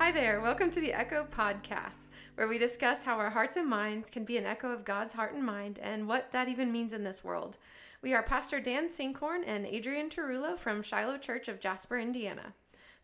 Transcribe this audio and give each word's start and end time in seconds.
Hi 0.00 0.10
there. 0.10 0.40
Welcome 0.40 0.70
to 0.70 0.80
the 0.80 0.94
Echo 0.94 1.26
Podcast, 1.26 2.08
where 2.34 2.48
we 2.48 2.56
discuss 2.56 3.04
how 3.04 3.18
our 3.18 3.28
hearts 3.28 3.56
and 3.56 3.68
minds 3.68 4.08
can 4.08 4.24
be 4.24 4.38
an 4.38 4.46
echo 4.46 4.72
of 4.72 4.86
God's 4.86 5.12
heart 5.12 5.34
and 5.34 5.44
mind 5.44 5.78
and 5.78 6.08
what 6.08 6.32
that 6.32 6.48
even 6.48 6.72
means 6.72 6.94
in 6.94 7.04
this 7.04 7.22
world. 7.22 7.58
We 8.00 8.14
are 8.14 8.22
Pastor 8.22 8.60
Dan 8.60 8.88
Sinkhorn 8.88 9.42
and 9.46 9.66
Adrian 9.66 10.08
Tarullo 10.08 10.56
from 10.56 10.82
Shiloh 10.82 11.18
Church 11.18 11.48
of 11.48 11.60
Jasper, 11.60 11.98
Indiana. 11.98 12.54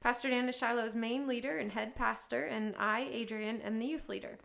Pastor 0.00 0.30
Dan 0.30 0.48
is 0.48 0.58
Shiloh's 0.58 0.96
main 0.96 1.28
leader 1.28 1.58
and 1.58 1.70
head 1.70 1.94
pastor, 1.94 2.44
and 2.44 2.74
I, 2.78 3.06
Adrian, 3.12 3.60
am 3.60 3.76
the 3.76 3.84
youth 3.84 4.08
leader. 4.08 4.38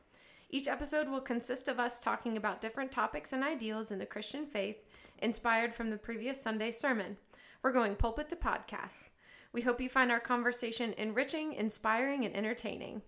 Each 0.49 0.67
episode 0.67 1.07
will 1.07 1.21
consist 1.21 1.69
of 1.69 1.79
us 1.79 2.01
talking 2.01 2.35
about 2.35 2.59
different 2.59 2.91
topics 2.91 3.31
and 3.31 3.45
ideals 3.45 3.91
in 3.91 3.97
the 3.97 4.05
Christian 4.05 4.45
faith 4.45 4.83
inspired 5.19 5.73
from 5.73 5.89
the 5.89 5.97
previous 5.97 6.41
Sunday 6.41 6.71
sermon. 6.71 7.15
We're 7.63 7.71
going 7.71 7.95
pulpit 7.95 8.27
to 8.27 8.35
podcast. 8.35 9.05
We 9.53 9.61
hope 9.61 9.81
you 9.81 9.89
find 9.89 10.11
our 10.11 10.19
conversation 10.19 10.93
enriching, 10.97 11.53
inspiring, 11.53 12.25
and 12.25 12.35
entertaining. 12.35 13.01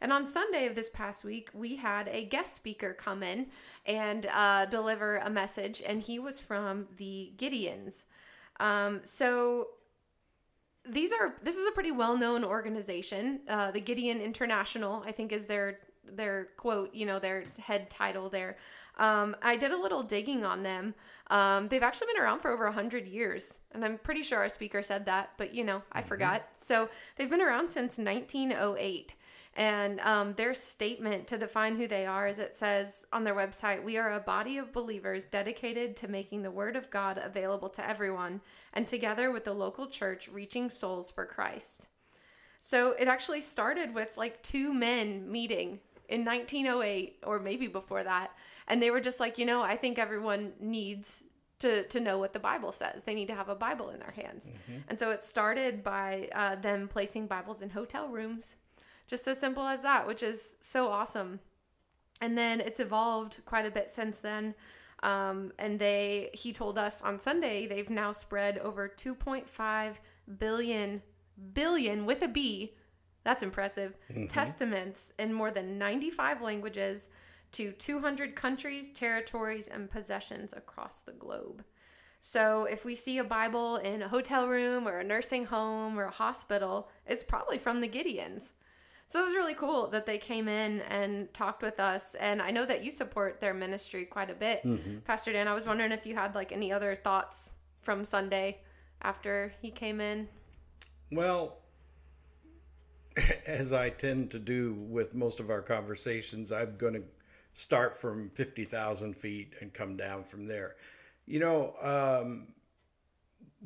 And 0.00 0.12
on 0.12 0.24
Sunday 0.24 0.66
of 0.66 0.74
this 0.74 0.88
past 0.88 1.24
week, 1.24 1.50
we 1.52 1.76
had 1.76 2.08
a 2.08 2.24
guest 2.24 2.54
speaker 2.54 2.94
come 2.94 3.22
in 3.22 3.48
and 3.84 4.26
uh, 4.32 4.66
deliver 4.66 5.16
a 5.16 5.28
message, 5.28 5.82
and 5.86 6.00
he 6.00 6.18
was 6.18 6.40
from 6.40 6.88
the 6.96 7.32
Gideons. 7.36 8.06
Um, 8.58 9.00
so 9.02 9.68
these 10.88 11.12
are 11.12 11.34
this 11.42 11.56
is 11.56 11.66
a 11.68 11.72
pretty 11.72 11.92
well 11.92 12.16
known 12.16 12.44
organization. 12.44 13.40
Uh, 13.48 13.70
the 13.70 13.80
Gideon 13.80 14.20
International, 14.20 15.02
I 15.06 15.12
think, 15.12 15.32
is 15.32 15.46
their 15.46 15.80
their 16.04 16.48
quote, 16.56 16.94
you 16.94 17.04
know, 17.04 17.18
their 17.18 17.44
head 17.58 17.90
title 17.90 18.30
there. 18.30 18.56
Um, 19.00 19.34
I 19.42 19.56
did 19.56 19.72
a 19.72 19.80
little 19.80 20.02
digging 20.02 20.44
on 20.44 20.62
them. 20.62 20.94
Um, 21.30 21.68
they've 21.68 21.82
actually 21.82 22.08
been 22.12 22.22
around 22.22 22.40
for 22.40 22.50
over 22.50 22.64
100 22.64 23.08
years, 23.08 23.60
and 23.72 23.82
I'm 23.84 23.96
pretty 23.96 24.22
sure 24.22 24.38
our 24.38 24.48
speaker 24.48 24.82
said 24.82 25.06
that, 25.06 25.30
but 25.38 25.54
you 25.54 25.64
know, 25.64 25.82
I 25.90 26.00
mm-hmm. 26.00 26.08
forgot. 26.08 26.46
So 26.58 26.90
they've 27.16 27.30
been 27.30 27.40
around 27.40 27.70
since 27.70 27.98
1908. 27.98 29.16
And 29.56 29.98
um, 30.00 30.34
their 30.34 30.54
statement 30.54 31.26
to 31.26 31.38
define 31.38 31.76
who 31.76 31.88
they 31.88 32.06
are 32.06 32.28
is 32.28 32.38
it 32.38 32.54
says 32.54 33.04
on 33.12 33.24
their 33.24 33.34
website, 33.34 33.82
We 33.82 33.96
are 33.96 34.12
a 34.12 34.20
body 34.20 34.58
of 34.58 34.72
believers 34.72 35.26
dedicated 35.26 35.96
to 35.96 36.08
making 36.08 36.42
the 36.42 36.52
Word 36.52 36.76
of 36.76 36.88
God 36.90 37.18
available 37.18 37.68
to 37.70 37.88
everyone, 37.88 38.42
and 38.74 38.86
together 38.86 39.32
with 39.32 39.44
the 39.44 39.54
local 39.54 39.86
church, 39.88 40.28
reaching 40.28 40.70
souls 40.70 41.10
for 41.10 41.24
Christ. 41.24 41.88
So 42.60 42.92
it 42.92 43.08
actually 43.08 43.40
started 43.40 43.94
with 43.94 44.18
like 44.18 44.42
two 44.42 44.72
men 44.72 45.28
meeting 45.30 45.80
in 46.10 46.24
1908 46.24 47.18
or 47.24 47.38
maybe 47.38 47.66
before 47.66 48.04
that 48.04 48.32
and 48.70 48.82
they 48.82 48.90
were 48.90 49.00
just 49.00 49.20
like 49.20 49.36
you 49.36 49.44
know 49.44 49.62
i 49.62 49.76
think 49.76 49.98
everyone 49.98 50.52
needs 50.60 51.24
to 51.60 51.84
to 51.84 52.00
know 52.00 52.18
what 52.18 52.32
the 52.32 52.40
bible 52.40 52.72
says. 52.72 53.04
They 53.04 53.14
need 53.14 53.28
to 53.28 53.34
have 53.34 53.48
a 53.48 53.54
bible 53.54 53.90
in 53.90 54.00
their 54.00 54.10
hands. 54.10 54.50
Mm-hmm. 54.50 54.80
and 54.88 54.98
so 54.98 55.10
it 55.10 55.22
started 55.22 55.84
by 55.84 56.28
uh, 56.34 56.56
them 56.56 56.88
placing 56.88 57.28
bibles 57.28 57.62
in 57.62 57.70
hotel 57.70 58.08
rooms. 58.08 58.56
Just 59.06 59.28
as 59.28 59.38
simple 59.38 59.66
as 59.66 59.82
that 59.82 60.06
which 60.06 60.22
is 60.22 60.56
so 60.60 60.88
awesome. 60.88 61.40
And 62.20 62.36
then 62.36 62.60
it's 62.60 62.80
evolved 62.80 63.40
quite 63.46 63.64
a 63.64 63.70
bit 63.70 63.88
since 63.88 64.18
then. 64.20 64.54
Um, 65.02 65.52
and 65.58 65.78
they 65.78 66.30
he 66.34 66.52
told 66.52 66.76
us 66.76 67.00
on 67.00 67.18
sunday 67.18 67.66
they've 67.66 67.88
now 67.88 68.12
spread 68.12 68.58
over 68.58 68.86
2.5 68.88 69.94
billion 70.38 71.02
billion 71.54 72.06
with 72.06 72.22
a 72.22 72.28
b. 72.28 72.74
That's 73.22 73.42
impressive. 73.42 73.96
Mm-hmm. 74.10 74.26
Testaments 74.26 75.12
in 75.18 75.32
more 75.34 75.50
than 75.50 75.78
95 75.78 76.40
languages 76.40 77.08
to 77.52 77.72
200 77.72 78.34
countries, 78.34 78.90
territories, 78.90 79.68
and 79.68 79.90
possessions 79.90 80.52
across 80.56 81.00
the 81.00 81.12
globe. 81.12 81.64
So 82.20 82.64
if 82.64 82.84
we 82.84 82.94
see 82.94 83.18
a 83.18 83.24
Bible 83.24 83.76
in 83.76 84.02
a 84.02 84.08
hotel 84.08 84.46
room 84.46 84.86
or 84.86 84.98
a 84.98 85.04
nursing 85.04 85.46
home 85.46 85.98
or 85.98 86.04
a 86.04 86.10
hospital, 86.10 86.88
it's 87.06 87.24
probably 87.24 87.58
from 87.58 87.80
the 87.80 87.88
Gideons. 87.88 88.52
So 89.06 89.20
it 89.20 89.24
was 89.24 89.34
really 89.34 89.54
cool 89.54 89.88
that 89.88 90.06
they 90.06 90.18
came 90.18 90.46
in 90.46 90.82
and 90.82 91.32
talked 91.34 91.62
with 91.62 91.80
us. 91.80 92.14
And 92.14 92.40
I 92.40 92.50
know 92.52 92.64
that 92.64 92.84
you 92.84 92.90
support 92.90 93.40
their 93.40 93.54
ministry 93.54 94.04
quite 94.04 94.30
a 94.30 94.34
bit. 94.34 94.62
Mm-hmm. 94.64 94.98
Pastor 94.98 95.32
Dan, 95.32 95.48
I 95.48 95.54
was 95.54 95.66
wondering 95.66 95.90
if 95.90 96.06
you 96.06 96.14
had 96.14 96.34
like 96.34 96.52
any 96.52 96.70
other 96.70 96.94
thoughts 96.94 97.56
from 97.82 98.04
Sunday 98.04 98.60
after 99.02 99.52
he 99.60 99.70
came 99.70 100.00
in. 100.00 100.28
Well, 101.10 101.56
as 103.46 103.72
I 103.72 103.90
tend 103.90 104.30
to 104.30 104.38
do 104.38 104.74
with 104.74 105.14
most 105.14 105.40
of 105.40 105.50
our 105.50 105.62
conversations, 105.62 106.52
I'm 106.52 106.76
going 106.76 106.94
to 106.94 107.02
start 107.54 107.96
from 107.96 108.30
50,000 108.30 109.14
feet 109.16 109.54
and 109.60 109.72
come 109.72 109.96
down 109.96 110.24
from 110.24 110.46
there. 110.46 110.76
You 111.26 111.40
know, 111.40 111.74
um, 111.82 112.48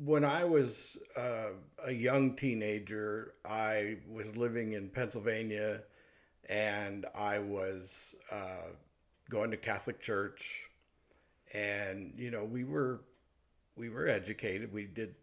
when 0.03 0.25
I 0.25 0.43
was 0.43 0.97
uh, 1.15 1.51
a 1.85 1.91
young 1.91 2.35
teenager, 2.35 3.33
I 3.45 3.97
was 4.09 4.35
living 4.35 4.73
in 4.73 4.89
Pennsylvania 4.89 5.81
and 6.49 7.05
I 7.15 7.39
was 7.39 8.15
uh, 8.31 8.69
going 9.29 9.51
to 9.51 9.57
Catholic 9.57 10.01
church. 10.01 10.63
And, 11.53 12.13
you 12.17 12.31
know, 12.31 12.43
we 12.43 12.63
were 12.63 13.01
we 13.77 13.89
were 13.89 14.07
educated. 14.07 14.71
We 14.71 14.85
did 14.85 15.15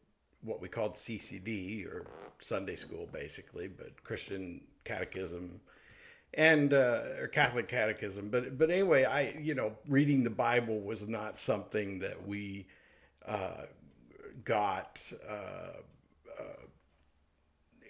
what 0.42 0.60
we 0.60 0.68
called 0.68 0.94
CCD 0.94 1.86
or 1.86 2.06
Sunday 2.40 2.76
school, 2.76 3.08
basically, 3.12 3.68
but 3.68 4.02
Christian 4.02 4.60
catechism 4.84 5.60
and 6.34 6.72
uh, 6.72 7.02
or 7.20 7.28
Catholic 7.28 7.68
catechism. 7.68 8.28
But 8.28 8.58
but 8.58 8.70
anyway, 8.70 9.04
I 9.04 9.34
you 9.40 9.54
know 9.54 9.72
reading 9.88 10.22
the 10.22 10.30
Bible 10.30 10.80
was 10.80 11.06
not 11.06 11.36
something 11.36 11.98
that 12.00 12.26
we 12.26 12.66
uh, 13.26 13.66
got. 14.44 15.00
Uh, 15.28 15.80
uh 16.38 16.42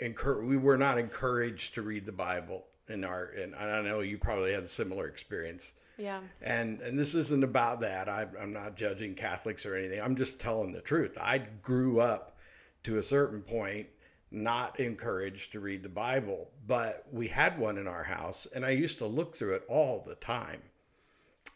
encouraged. 0.03 0.49
We 0.49 0.57
were 0.57 0.77
not 0.77 0.99
encouraged 0.99 1.75
to 1.75 1.83
read 1.83 2.05
the 2.05 2.13
Bible 2.13 2.65
in 2.89 3.05
our. 3.05 3.27
And 3.27 3.55
I 3.55 3.81
know 3.83 4.01
you 4.01 4.19
probably 4.19 4.53
had 4.53 4.63
a 4.63 4.69
similar 4.69 5.07
experience. 5.07 5.75
Yeah. 5.97 6.21
And 6.41 6.81
and 6.81 6.99
this 6.99 7.15
isn't 7.15 7.45
about 7.45 7.81
that. 7.81 8.09
I, 8.09 8.27
I'm 8.41 8.53
not 8.53 8.77
judging 8.77 9.15
Catholics 9.15 9.65
or 9.65 9.77
anything. 9.77 10.01
I'm 10.01 10.17
just 10.17 10.41
telling 10.41 10.73
the 10.73 10.81
truth. 10.81 11.17
I 11.21 11.39
grew 11.39 12.01
up 12.01 12.37
to 12.85 12.99
a 12.99 13.03
certain 13.03 13.43
point 13.43 13.87
not 14.33 14.81
encouraged 14.81 15.53
to 15.53 15.61
read 15.61 15.83
the 15.83 15.89
Bible, 15.89 16.51
but 16.67 17.07
we 17.13 17.29
had 17.29 17.59
one 17.59 17.79
in 17.79 17.87
our 17.87 18.05
house, 18.05 18.47
and 18.55 18.65
I 18.65 18.71
used 18.71 18.99
to 18.99 19.07
look 19.07 19.35
through 19.35 19.55
it 19.55 19.65
all 19.69 20.03
the 20.07 20.15
time. 20.15 20.63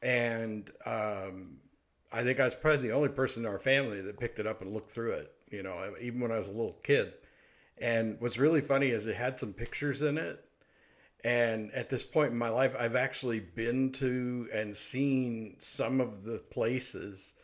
And 0.02 0.70
um, 0.84 1.58
I 2.12 2.22
think 2.22 2.38
I 2.38 2.44
was 2.44 2.54
probably 2.54 2.88
the 2.88 2.94
only 2.94 3.08
person 3.08 3.44
in 3.44 3.50
our 3.50 3.58
family 3.58 4.00
that 4.00 4.20
picked 4.20 4.38
it 4.38 4.46
up 4.46 4.62
and 4.62 4.72
looked 4.72 4.90
through 4.90 5.12
it, 5.12 5.32
you 5.50 5.62
know, 5.62 5.94
even 6.00 6.20
when 6.20 6.32
I 6.32 6.38
was 6.38 6.48
a 6.48 6.52
little 6.52 6.78
kid. 6.82 7.14
And 7.78 8.20
what's 8.20 8.38
really 8.38 8.60
funny 8.60 8.88
is 8.88 9.06
it 9.06 9.16
had 9.16 9.38
some 9.38 9.52
pictures 9.52 10.02
in 10.02 10.18
it. 10.18 10.42
And 11.24 11.72
at 11.72 11.88
this 11.88 12.04
point 12.04 12.32
in 12.32 12.38
my 12.38 12.50
life, 12.50 12.74
I've 12.78 12.94
actually 12.94 13.40
been 13.40 13.90
to 13.92 14.48
and 14.52 14.76
seen 14.76 15.56
some 15.58 16.00
of 16.00 16.22
the 16.22 16.38
places 16.38 17.34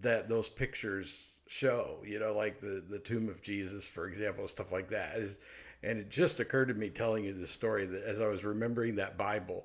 that 0.00 0.28
those 0.28 0.48
pictures 0.48 1.34
show, 1.50 1.98
you 2.06 2.20
know, 2.20 2.32
like 2.32 2.60
the, 2.60 2.80
the 2.88 3.00
tomb 3.00 3.28
of 3.28 3.42
Jesus, 3.42 3.84
for 3.84 4.06
example, 4.06 4.46
stuff 4.46 4.70
like 4.70 4.88
that. 4.88 5.16
Is, 5.16 5.40
and 5.82 5.98
it 5.98 6.08
just 6.08 6.38
occurred 6.38 6.68
to 6.68 6.74
me 6.74 6.90
telling 6.90 7.24
you 7.24 7.32
this 7.32 7.50
story 7.50 7.86
that 7.86 8.04
as 8.04 8.20
I 8.20 8.28
was 8.28 8.44
remembering 8.44 8.94
that 8.96 9.18
Bible 9.18 9.64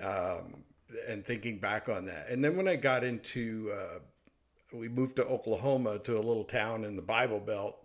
um, 0.00 0.62
and 1.08 1.26
thinking 1.26 1.58
back 1.58 1.88
on 1.88 2.04
that. 2.04 2.28
And 2.30 2.42
then 2.44 2.56
when 2.56 2.68
I 2.68 2.76
got 2.76 3.02
into, 3.02 3.72
uh, 3.76 3.98
we 4.72 4.88
moved 4.88 5.16
to 5.16 5.24
Oklahoma 5.24 5.98
to 6.00 6.16
a 6.16 6.22
little 6.22 6.44
town 6.44 6.84
in 6.84 6.94
the 6.94 7.02
Bible 7.02 7.40
Belt, 7.40 7.76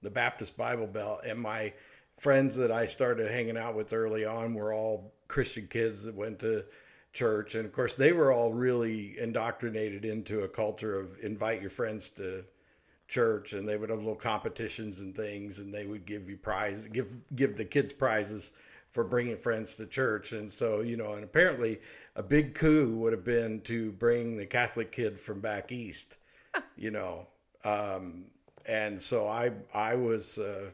the 0.00 0.10
Baptist 0.10 0.56
Bible 0.56 0.86
Belt, 0.86 1.20
and 1.26 1.38
my 1.38 1.74
friends 2.16 2.56
that 2.56 2.72
I 2.72 2.86
started 2.86 3.30
hanging 3.30 3.58
out 3.58 3.74
with 3.76 3.92
early 3.92 4.24
on 4.24 4.54
were 4.54 4.72
all 4.72 5.12
Christian 5.28 5.66
kids 5.66 6.04
that 6.04 6.14
went 6.14 6.38
to 6.38 6.64
church 7.12 7.54
and 7.54 7.64
of 7.64 7.72
course 7.72 7.94
they 7.94 8.12
were 8.12 8.30
all 8.32 8.52
really 8.52 9.18
indoctrinated 9.18 10.04
into 10.04 10.40
a 10.40 10.48
culture 10.48 11.00
of 11.00 11.18
invite 11.22 11.60
your 11.60 11.70
friends 11.70 12.10
to 12.10 12.44
church 13.08 13.54
and 13.54 13.66
they 13.66 13.76
would 13.76 13.88
have 13.88 13.98
little 13.98 14.14
competitions 14.14 15.00
and 15.00 15.16
things 15.16 15.58
and 15.58 15.72
they 15.72 15.86
would 15.86 16.04
give 16.04 16.28
you 16.28 16.36
prize 16.36 16.86
give 16.92 17.10
give 17.34 17.56
the 17.56 17.64
kids 17.64 17.92
prizes 17.92 18.52
for 18.90 19.02
bringing 19.02 19.36
friends 19.36 19.74
to 19.76 19.86
church. 19.86 20.32
And 20.32 20.50
so 20.50 20.82
you 20.82 20.96
know 20.96 21.14
and 21.14 21.24
apparently 21.24 21.80
a 22.16 22.22
big 22.22 22.54
coup 22.54 22.94
would 22.96 23.12
have 23.12 23.24
been 23.24 23.60
to 23.62 23.92
bring 23.92 24.36
the 24.36 24.46
catholic 24.46 24.92
kid 24.92 25.18
from 25.18 25.40
back 25.40 25.72
east 25.72 26.18
you 26.76 26.90
know. 26.90 27.26
Um, 27.64 28.26
and 28.66 29.00
so 29.00 29.26
i 29.26 29.50
i 29.74 29.94
was 29.94 30.38
uh, 30.38 30.70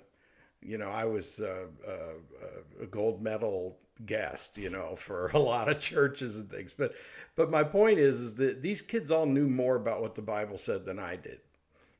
you 0.61 0.79
know 0.79 0.91
i 0.91 1.05
was 1.05 1.41
uh, 1.41 1.67
uh, 1.87 2.83
a 2.83 2.87
gold 2.87 3.23
medal 3.23 3.77
guest 4.07 4.59
you 4.59 4.71
know 4.71 4.97
for 4.97 5.27
a 5.35 5.39
lot 5.39 5.69
of 5.69 5.79
churches 5.81 6.39
and 6.39 6.51
things. 6.51 6.75
But 6.77 6.95
but 7.37 7.51
my 7.51 7.63
point 7.63 8.01
is 8.01 8.21
is 8.21 8.35
that 8.35 8.61
these 8.61 8.83
kids 8.83 9.13
all 9.13 9.27
knew 9.27 9.49
more 9.49 9.77
about 9.77 10.03
what 10.03 10.17
the 10.17 10.23
bible 10.23 10.59
said 10.59 10.85
than 10.85 10.99
i 10.99 11.17
did 11.17 11.39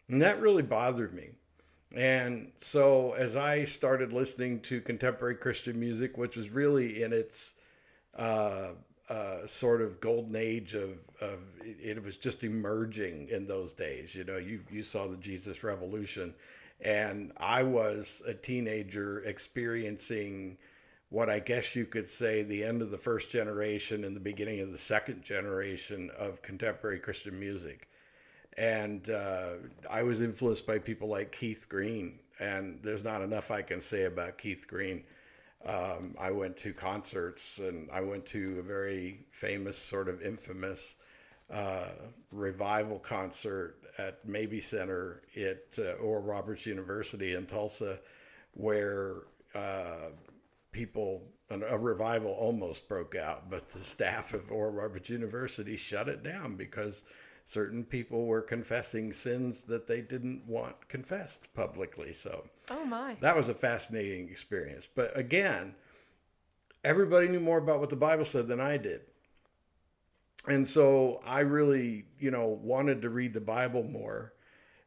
and 0.09 0.21
that 0.21 0.41
really 0.41 0.63
bothered 0.63 1.15
me. 1.15 1.31
And 1.95 2.51
so 2.59 3.13
as 3.13 3.37
I 3.37 3.65
started 3.65 4.13
listening 4.13 4.61
to 4.63 4.81
contemporary 4.81 5.37
Christian 5.37 5.79
music, 5.79 6.19
which 6.19 6.37
was 6.37 6.51
really 6.51 7.03
in 7.03 7.13
its 7.13 7.55
uh, 8.17 8.71
uh, 9.09 9.47
sort 9.47 9.81
of 9.81 10.01
golden 10.01 10.35
age 10.35 10.75
of, 10.75 10.99
of 11.21 11.39
it, 11.61 11.97
it, 11.99 12.03
was 12.03 12.17
just 12.17 12.43
emerging 12.43 13.29
in 13.29 13.47
those 13.47 13.73
days. 13.73 14.17
You 14.17 14.25
know, 14.25 14.39
you, 14.39 14.61
you 14.71 14.83
saw 14.83 15.07
the 15.07 15.17
Jesus 15.17 15.63
Revolution. 15.63 16.35
And 16.81 17.33
I 17.37 17.63
was 17.63 18.23
a 18.27 18.35
teenager 18.35 19.21
experiencing 19.21 20.59
what 21.11 21.31
I 21.31 21.39
guess 21.39 21.77
you 21.77 21.87
could 21.87 22.09
say 22.09 22.43
the 22.43 22.65
end 22.65 22.83
of 22.83 22.91
the 22.91 22.99
first 22.99 23.31
generation 23.31 24.05
and 24.05 24.17
the 24.17 24.21
beginning 24.21 24.61
of 24.61 24.73
the 24.73 24.79
second 24.79 25.23
generation 25.23 26.11
of 26.19 26.43
contemporary 26.43 26.99
Christian 26.99 27.39
music. 27.39 27.89
And 28.57 29.11
uh, 29.11 29.55
I 29.91 30.03
was 30.03 30.23
influenced 30.23 30.67
by 30.67 30.79
people 30.79 31.09
like 31.09 31.33
Keith 31.33 31.67
Green, 31.69 32.21
and 32.39 32.79
there's 32.83 33.05
not 33.05 33.21
enough 33.21 33.51
I 33.51 33.63
can 33.63 33.81
say 33.81 34.05
about 34.05 34.39
Keith 34.39 34.67
Green. 34.69 35.03
Um, 35.65 36.15
I 36.21 36.31
went 36.31 36.57
to 36.59 36.73
concerts 36.75 37.59
and 37.59 37.89
I 37.91 38.03
went 38.03 38.27
to 38.27 38.59
a 38.59 38.63
very 38.63 39.25
famous, 39.31 39.79
sort 39.79 40.09
of 40.09 40.21
infamous 40.21 40.97
uh, 41.51 41.89
revival 42.31 42.99
concert 42.99 43.77
at 43.99 44.27
Mabee 44.27 44.61
Center 44.61 45.23
at 45.37 45.79
uh, 45.79 45.93
Oral 46.03 46.23
Roberts 46.23 46.67
University 46.67 47.35
in 47.35 47.47
Tulsa, 47.47 47.99
where 48.53 49.23
uh, 49.55 50.11
people, 50.73 51.23
a 51.51 51.79
revival 51.79 52.33
almost 52.33 52.89
broke 52.89 53.15
out, 53.15 53.49
but 53.49 53.69
the 53.69 53.79
staff 53.79 54.35
of 54.35 54.51
Oral 54.51 54.73
Roberts 54.73 55.09
University 55.09 55.77
shut 55.77 56.09
it 56.09 56.23
down 56.23 56.57
because 56.57 57.05
certain 57.45 57.85
people 57.85 58.27
were 58.27 58.41
confessing 58.41 59.13
sins 59.13 59.65
that 59.65 59.87
they 59.87 60.01
didn't 60.01 60.47
want 60.47 60.89
confessed 60.89 61.53
publicly. 61.55 62.13
So, 62.13 62.45
oh 62.71 62.85
my, 62.85 63.17
that 63.21 63.37
was 63.37 63.49
a 63.49 63.55
fascinating 63.55 64.29
experience. 64.29 64.89
But 64.93 65.17
again, 65.17 65.75
everybody 66.83 67.29
knew 67.29 67.41
more 67.41 67.59
about 67.59 67.81
what 67.81 67.91
the 67.91 67.97
Bible 67.97 68.25
said 68.25 68.49
than 68.49 68.61
I 68.61 68.77
did. 68.77 69.03
And 70.47 70.67
so 70.67 71.23
I 71.25 71.41
really, 71.41 72.07
you 72.19 72.31
know, 72.31 72.47
wanted 72.47 73.03
to 73.03 73.11
read 73.11 73.33
the 73.33 73.41
Bible 73.41 73.83
more. 73.83 74.35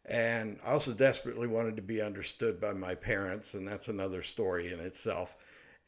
And 0.05 0.59
I 0.65 0.71
also 0.71 0.93
desperately 0.93 1.47
wanted 1.47 1.75
to 1.75 1.81
be 1.81 2.01
understood 2.01 2.61
by 2.61 2.71
my 2.73 2.95
parents, 2.95 3.55
and 3.55 3.67
that's 3.67 3.89
another 3.89 4.21
story 4.21 4.71
in 4.71 4.79
itself. 4.79 5.35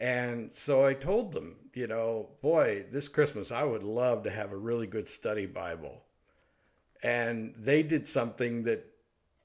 And 0.02 0.54
so 0.54 0.84
I 0.84 0.94
told 0.94 1.32
them, 1.32 1.56
you 1.74 1.88
know, 1.88 2.30
boy, 2.42 2.86
this 2.90 3.08
Christmas 3.08 3.52
I 3.52 3.64
would 3.64 3.84
love 3.84 4.24
to 4.24 4.30
have 4.30 4.52
a 4.52 4.58
really 4.58 4.88
good 4.88 5.08
study 5.08 5.46
Bible 5.46 6.04
and 7.04 7.54
they 7.58 7.84
did 7.84 8.08
something 8.08 8.64
that 8.64 8.86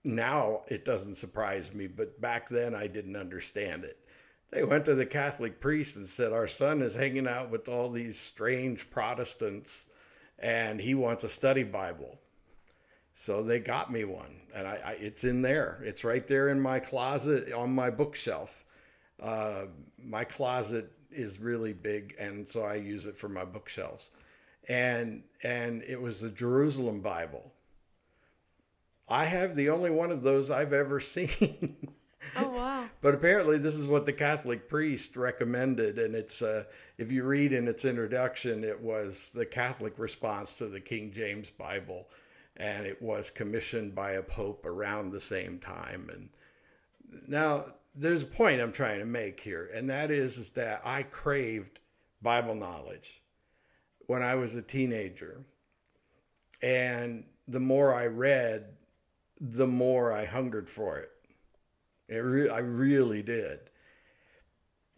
now 0.02 0.62
it 0.68 0.84
doesn't 0.84 1.14
surprise 1.14 1.72
me, 1.72 1.86
but 1.86 2.20
back 2.20 2.48
then 2.48 2.74
I 2.74 2.86
didn't 2.86 3.16
understand 3.16 3.84
it. 3.84 3.98
They 4.50 4.64
went 4.64 4.84
to 4.84 4.94
the 4.94 5.06
Catholic 5.06 5.60
priest 5.60 5.96
and 5.96 6.06
said, 6.06 6.32
Our 6.32 6.46
son 6.46 6.82
is 6.82 6.94
hanging 6.94 7.26
out 7.26 7.50
with 7.50 7.68
all 7.68 7.90
these 7.90 8.18
strange 8.18 8.90
Protestants 8.90 9.86
and 10.38 10.80
he 10.80 10.94
wants 10.94 11.24
a 11.24 11.28
study 11.28 11.62
Bible. 11.62 12.18
So 13.14 13.42
they 13.42 13.60
got 13.60 13.92
me 13.92 14.04
one, 14.04 14.40
and 14.52 14.66
I, 14.66 14.80
I, 14.84 14.92
it's 14.92 15.22
in 15.22 15.40
there. 15.40 15.80
It's 15.84 16.02
right 16.02 16.26
there 16.26 16.48
in 16.48 16.60
my 16.60 16.80
closet 16.80 17.52
on 17.52 17.72
my 17.72 17.88
bookshelf. 17.88 18.64
Uh, 19.22 19.66
my 20.02 20.24
closet 20.24 20.90
is 21.12 21.38
really 21.38 21.72
big, 21.72 22.16
and 22.18 22.46
so 22.46 22.64
I 22.64 22.74
use 22.74 23.06
it 23.06 23.16
for 23.16 23.28
my 23.28 23.44
bookshelves 23.44 24.10
and 24.68 25.22
and 25.42 25.82
it 25.82 26.00
was 26.00 26.20
the 26.20 26.30
Jerusalem 26.30 27.00
Bible. 27.00 27.52
I 29.08 29.26
have 29.26 29.54
the 29.54 29.68
only 29.68 29.90
one 29.90 30.10
of 30.10 30.22
those 30.22 30.50
I've 30.50 30.72
ever 30.72 31.00
seen. 31.00 31.76
Oh 32.36 32.48
wow! 32.48 32.86
but 33.00 33.14
apparently, 33.14 33.58
this 33.58 33.74
is 33.74 33.86
what 33.86 34.06
the 34.06 34.12
Catholic 34.12 34.68
priest 34.68 35.16
recommended, 35.16 35.98
and 35.98 36.14
it's 36.14 36.40
uh, 36.40 36.64
if 36.96 37.12
you 37.12 37.24
read 37.24 37.52
in 37.52 37.68
its 37.68 37.84
introduction, 37.84 38.64
it 38.64 38.80
was 38.80 39.30
the 39.32 39.46
Catholic 39.46 39.98
response 39.98 40.56
to 40.56 40.66
the 40.66 40.80
King 40.80 41.12
James 41.12 41.50
Bible, 41.50 42.08
and 42.56 42.86
it 42.86 43.00
was 43.02 43.30
commissioned 43.30 43.94
by 43.94 44.12
a 44.12 44.22
pope 44.22 44.64
around 44.64 45.10
the 45.10 45.20
same 45.20 45.58
time. 45.58 46.10
And 46.12 46.28
now 47.28 47.66
there's 47.94 48.22
a 48.22 48.26
point 48.26 48.60
I'm 48.60 48.72
trying 48.72 49.00
to 49.00 49.06
make 49.06 49.38
here, 49.38 49.70
and 49.74 49.88
that 49.90 50.10
is, 50.10 50.38
is 50.38 50.50
that 50.50 50.80
I 50.82 51.02
craved 51.02 51.80
Bible 52.22 52.54
knowledge 52.54 53.20
when 54.06 54.22
I 54.22 54.34
was 54.34 54.54
a 54.54 54.62
teenager. 54.62 55.40
And 56.62 57.24
the 57.48 57.60
more 57.60 57.94
I 57.94 58.06
read, 58.06 58.66
the 59.40 59.66
more 59.66 60.12
I 60.12 60.24
hungered 60.24 60.68
for 60.68 60.98
it. 60.98 61.10
it 62.08 62.18
re- 62.18 62.48
I 62.48 62.58
really 62.58 63.22
did. 63.22 63.60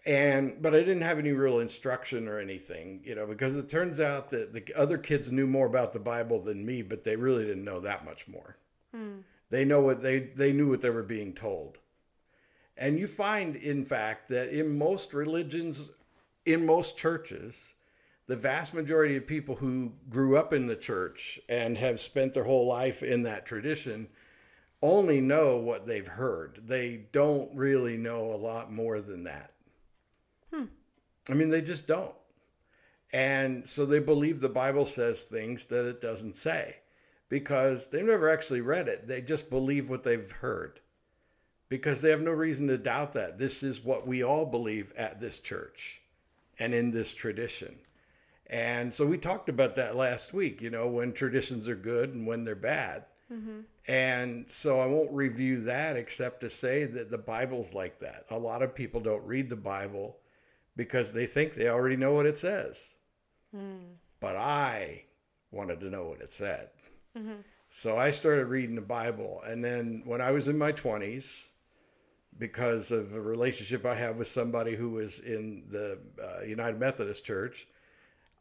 And 0.07 0.63
but 0.63 0.73
I 0.73 0.79
didn't 0.79 1.03
have 1.03 1.19
any 1.19 1.33
real 1.33 1.59
instruction 1.59 2.29
or 2.29 2.39
anything, 2.39 3.01
you 3.05 3.17
know, 3.17 3.27
because 3.27 3.57
it 3.57 3.69
turns 3.69 3.99
out 3.99 4.31
that 4.31 4.53
the 4.53 4.65
other 4.77 4.99
kids 4.99 5.33
knew 5.33 5.49
more 5.49 5.67
about 5.67 5.93
the 5.93 5.99
Bible 5.99 6.41
than 6.41 6.65
me, 6.65 6.83
but 6.83 7.03
they 7.03 7.17
really 7.17 7.45
didn't 7.45 7.65
know 7.65 7.81
that 7.81 8.05
much 8.05 8.29
more. 8.29 8.57
Hmm. 8.95 9.19
They 9.51 9.65
know 9.65 9.81
what 9.81 10.03
they 10.03 10.21
they 10.21 10.53
knew 10.53 10.71
what 10.71 10.81
they 10.81 10.91
were 10.91 11.03
being 11.03 11.33
told. 11.33 11.79
And 12.77 12.99
you 12.99 13.09
find 13.09 13.57
in 13.57 13.85
fact 13.85 14.29
that 14.29 14.51
in 14.51 14.79
most 14.79 15.13
religions 15.13 15.91
in 16.45 16.65
most 16.65 16.97
churches 16.97 17.75
the 18.27 18.37
vast 18.37 18.75
majority 18.75 19.17
of 19.17 19.27
people 19.27 19.55
who 19.55 19.93
grew 20.11 20.37
up 20.37 20.53
in 20.53 20.67
the 20.67 20.77
church 20.77 21.39
and 21.49 21.77
have 21.79 22.01
spent 22.01 22.35
their 22.35 22.45
whole 22.45 22.67
life 22.67 23.03
in 23.03 23.23
that 23.23 23.47
tradition 23.47 24.09
only 24.83 25.21
know 25.21 25.57
what 25.57 25.87
they've 25.87 26.07
heard. 26.07 26.61
They 26.67 27.07
don't 27.13 27.51
really 27.55 27.97
know 27.97 28.33
a 28.33 28.37
lot 28.37 28.73
more 28.73 29.01
than 29.01 29.25
that. 29.25 29.53
Hmm. 30.53 30.65
I 31.31 31.35
mean, 31.35 31.51
they 31.51 31.63
just 31.63 31.87
don't. 31.87 32.15
And 33.13 33.67
so 33.67 33.87
they 33.87 34.01
believe 34.01 34.41
the 34.41 34.49
Bible 34.49 34.87
says 34.87 35.23
things 35.23 35.65
that 35.67 35.89
it 35.89 36.01
doesn't 36.01 36.37
say 36.37 36.77
because 37.29 37.87
they've 37.87 38.05
never 38.05 38.29
actually 38.29 38.61
read 38.61 38.89
it. 38.89 39.07
They 39.07 39.23
just 39.23 39.51
believe 39.51 39.89
what 39.89 40.03
they've 40.03 40.31
heard 40.31 40.81
because 41.69 42.01
they 42.01 42.11
have 42.11 42.21
no 42.21 42.33
reason 42.33 42.67
to 42.69 42.79
doubt 42.79 43.13
that. 43.15 43.39
This 43.39 43.63
is 43.63 43.85
what 43.85 44.07
we 44.07 44.23
all 44.23 44.47
believe 44.47 44.93
at 44.97 45.21
this 45.21 45.39
church 45.39 46.03
and 46.59 46.75
in 46.75 46.91
this 46.91 47.15
tradition. 47.15 47.77
And 48.49 48.93
so 48.93 49.05
we 49.07 49.19
talked 49.19 49.49
about 49.49 49.75
that 49.77 49.97
last 49.97 50.33
week, 50.33 50.63
you 50.63 50.71
know, 50.71 50.87
when 50.87 51.13
traditions 51.13 51.69
are 51.69 51.77
good 51.77 52.15
and 52.15 52.27
when 52.27 52.45
they're 52.45 52.55
bad. 52.55 53.05
Mm-hmm. 53.33 53.61
And 53.89 54.49
so 54.49 54.81
I 54.81 54.87
won't 54.87 55.11
review 55.13 55.61
that 55.63 55.97
except 55.97 56.41
to 56.41 56.51
say 56.51 56.85
that 56.85 57.11
the 57.11 57.19
Bible's 57.19 57.75
like 57.75 57.99
that. 58.01 58.27
A 58.31 58.39
lot 58.39 58.63
of 58.63 58.75
people 58.75 59.01
don't 59.01 59.25
read 59.25 59.49
the 59.49 59.57
Bible 59.57 60.19
because 60.77 61.13
they 61.13 61.27
think 61.27 61.55
they 61.55 61.69
already 61.69 61.97
know 61.97 62.13
what 62.13 62.27
it 62.27 62.39
says. 62.39 62.95
Mm. 63.55 63.95
But 64.21 64.37
I 64.37 65.05
wanted 65.51 65.81
to 65.81 65.91
know 65.91 66.05
what 66.05 66.21
it 66.21 66.33
said. 66.33 66.69
Mm-hmm. 67.17 67.41
So 67.69 67.97
I 67.97 68.11
started 68.11 68.47
reading 68.47 68.77
the 68.77 68.81
Bible. 68.83 69.43
And 69.47 69.65
then 69.65 70.03
when 70.05 70.21
I 70.21 70.31
was 70.31 70.49
in 70.49 70.59
my 70.59 70.73
20s, 70.73 71.51
because 72.39 72.93
of 72.93 73.15
a 73.15 73.21
relationship 73.21 73.87
I 73.87 73.95
have 73.95 74.17
with 74.17 74.29
somebody 74.29 74.77
who 74.77 74.91
was 74.91 75.21
in 75.21 75.65
the 75.71 75.99
uh, 76.23 76.45
United 76.45 76.79
Methodist 76.79 77.25
Church, 77.25 77.67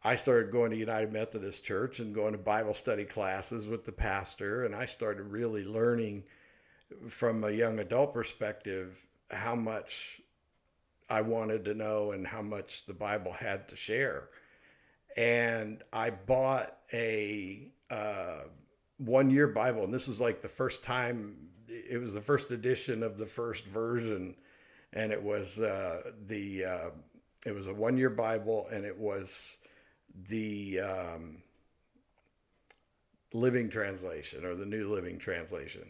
I 0.05 0.13
started 0.13 0.51
going 0.51 0.69
to 0.69 0.77
United 0.77 1.11
Methodist 1.11 1.63
Church 1.63 1.99
and 1.99 2.13
going 2.13 2.33
to 2.33 2.37
Bible 2.37 2.75
study 2.75 3.05
classes 3.05 3.65
with 3.65 3.85
the 3.85 3.91
pastor, 3.91 4.65
and 4.65 4.75
I 4.75 4.85
started 4.85 5.23
really 5.23 5.65
learning 5.65 6.25
from 7.07 7.43
a 7.43 7.49
young 7.49 7.79
adult 7.79 8.13
perspective 8.13 9.03
how 9.31 9.55
much 9.55 10.21
I 11.09 11.21
wanted 11.21 11.65
to 11.65 11.73
know 11.73 12.11
and 12.11 12.27
how 12.27 12.43
much 12.43 12.85
the 12.85 12.93
Bible 12.93 13.31
had 13.31 13.67
to 13.69 13.75
share. 13.75 14.29
And 15.17 15.81
I 15.91 16.11
bought 16.11 16.77
a 16.93 17.71
uh, 17.89 18.41
one 18.97 19.31
year 19.31 19.47
Bible, 19.47 19.85
and 19.85 19.93
this 19.93 20.07
was 20.07 20.21
like 20.21 20.39
the 20.39 20.47
first 20.47 20.83
time, 20.83 21.35
it 21.67 21.99
was 21.99 22.13
the 22.13 22.21
first 22.21 22.51
edition 22.51 23.01
of 23.01 23.17
the 23.17 23.25
first 23.25 23.65
version. 23.65 24.35
And 24.93 25.11
it 25.11 25.21
was 25.21 25.61
uh, 25.61 26.11
the, 26.27 26.63
uh, 26.63 26.89
it 27.47 27.55
was 27.55 27.65
a 27.65 27.73
one 27.73 27.97
year 27.97 28.11
Bible, 28.11 28.67
and 28.71 28.85
it 28.85 28.95
was 28.95 29.57
the 30.27 30.79
um, 30.79 31.37
Living 33.33 33.69
Translation 33.69 34.45
or 34.45 34.55
the 34.55 34.65
New 34.65 34.89
Living 34.89 35.17
Translation. 35.17 35.87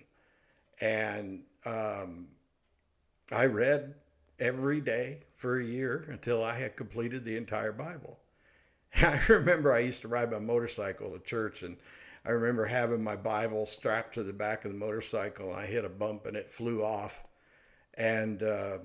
And 0.82 1.44
um, 1.66 2.28
I 3.32 3.46
read 3.46 3.94
every 4.40 4.82
day 4.82 5.20
for 5.38 5.60
a 5.60 5.64
year 5.66 6.06
until 6.10 6.44
I 6.44 6.56
had 6.56 6.76
completed 6.76 7.24
the 7.24 7.38
entire 7.38 7.72
Bible. 7.72 8.20
I 8.96 9.20
remember 9.30 9.74
I 9.74 9.80
used 9.80 10.02
to 10.02 10.08
ride 10.08 10.32
my 10.32 10.40
motorcycle 10.40 11.12
to 11.12 11.20
church, 11.20 11.64
and 11.64 11.78
I 12.26 12.32
remember 12.32 12.66
having 12.66 13.04
my 13.04 13.16
Bible 13.16 13.66
strapped 13.66 14.16
to 14.16 14.24
the 14.24 14.34
back 14.34 14.66
of 14.66 14.72
the 14.72 14.78
motorcycle, 14.78 15.52
and 15.52 15.60
I 15.60 15.66
hit 15.66 15.86
a 15.86 15.90
bump 15.90 16.26
and 16.26 16.36
it 16.36 16.50
flew 16.50 16.84
off. 16.84 17.24
And 17.94 18.44
uh, 18.44 18.78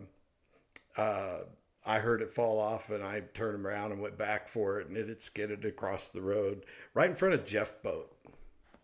uh, 0.96 1.38
I 1.84 1.98
heard 1.98 2.20
it 2.20 2.30
fall 2.30 2.58
off 2.58 2.90
and 2.90 3.02
I 3.02 3.20
turned 3.32 3.64
around 3.64 3.92
and 3.92 4.00
went 4.00 4.18
back 4.18 4.46
for 4.46 4.80
it 4.80 4.88
and 4.88 4.96
it 4.96 5.08
had 5.08 5.22
skidded 5.22 5.64
across 5.64 6.08
the 6.08 6.20
road 6.20 6.64
right 6.94 7.08
in 7.08 7.16
front 7.16 7.34
of 7.34 7.46
Jeffboat, 7.46 8.14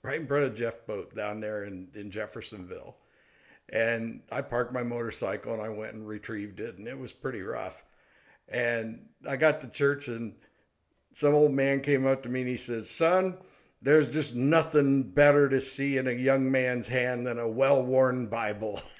right 0.02 0.20
in 0.20 0.26
front 0.26 0.44
of 0.44 0.54
Jeffboat 0.54 1.14
down 1.14 1.40
there 1.40 1.64
in, 1.64 1.88
in 1.94 2.10
Jeffersonville. 2.10 2.96
And 3.68 4.22
I 4.32 4.40
parked 4.40 4.72
my 4.72 4.82
motorcycle 4.82 5.52
and 5.52 5.62
I 5.62 5.68
went 5.68 5.94
and 5.94 6.06
retrieved 6.06 6.60
it 6.60 6.78
and 6.78 6.88
it 6.88 6.98
was 6.98 7.12
pretty 7.12 7.42
rough. 7.42 7.84
And 8.48 9.06
I 9.28 9.36
got 9.36 9.60
to 9.60 9.68
church 9.68 10.08
and 10.08 10.34
some 11.12 11.34
old 11.34 11.52
man 11.52 11.80
came 11.80 12.06
up 12.06 12.22
to 12.22 12.28
me 12.28 12.40
and 12.40 12.48
he 12.48 12.56
said, 12.56 12.86
Son, 12.86 13.36
there's 13.82 14.12
just 14.12 14.34
nothing 14.34 15.02
better 15.02 15.48
to 15.48 15.60
see 15.60 15.98
in 15.98 16.06
a 16.06 16.12
young 16.12 16.50
man's 16.50 16.88
hand 16.88 17.26
than 17.26 17.38
a 17.38 17.48
well 17.48 17.82
worn 17.82 18.26
Bible. 18.26 18.80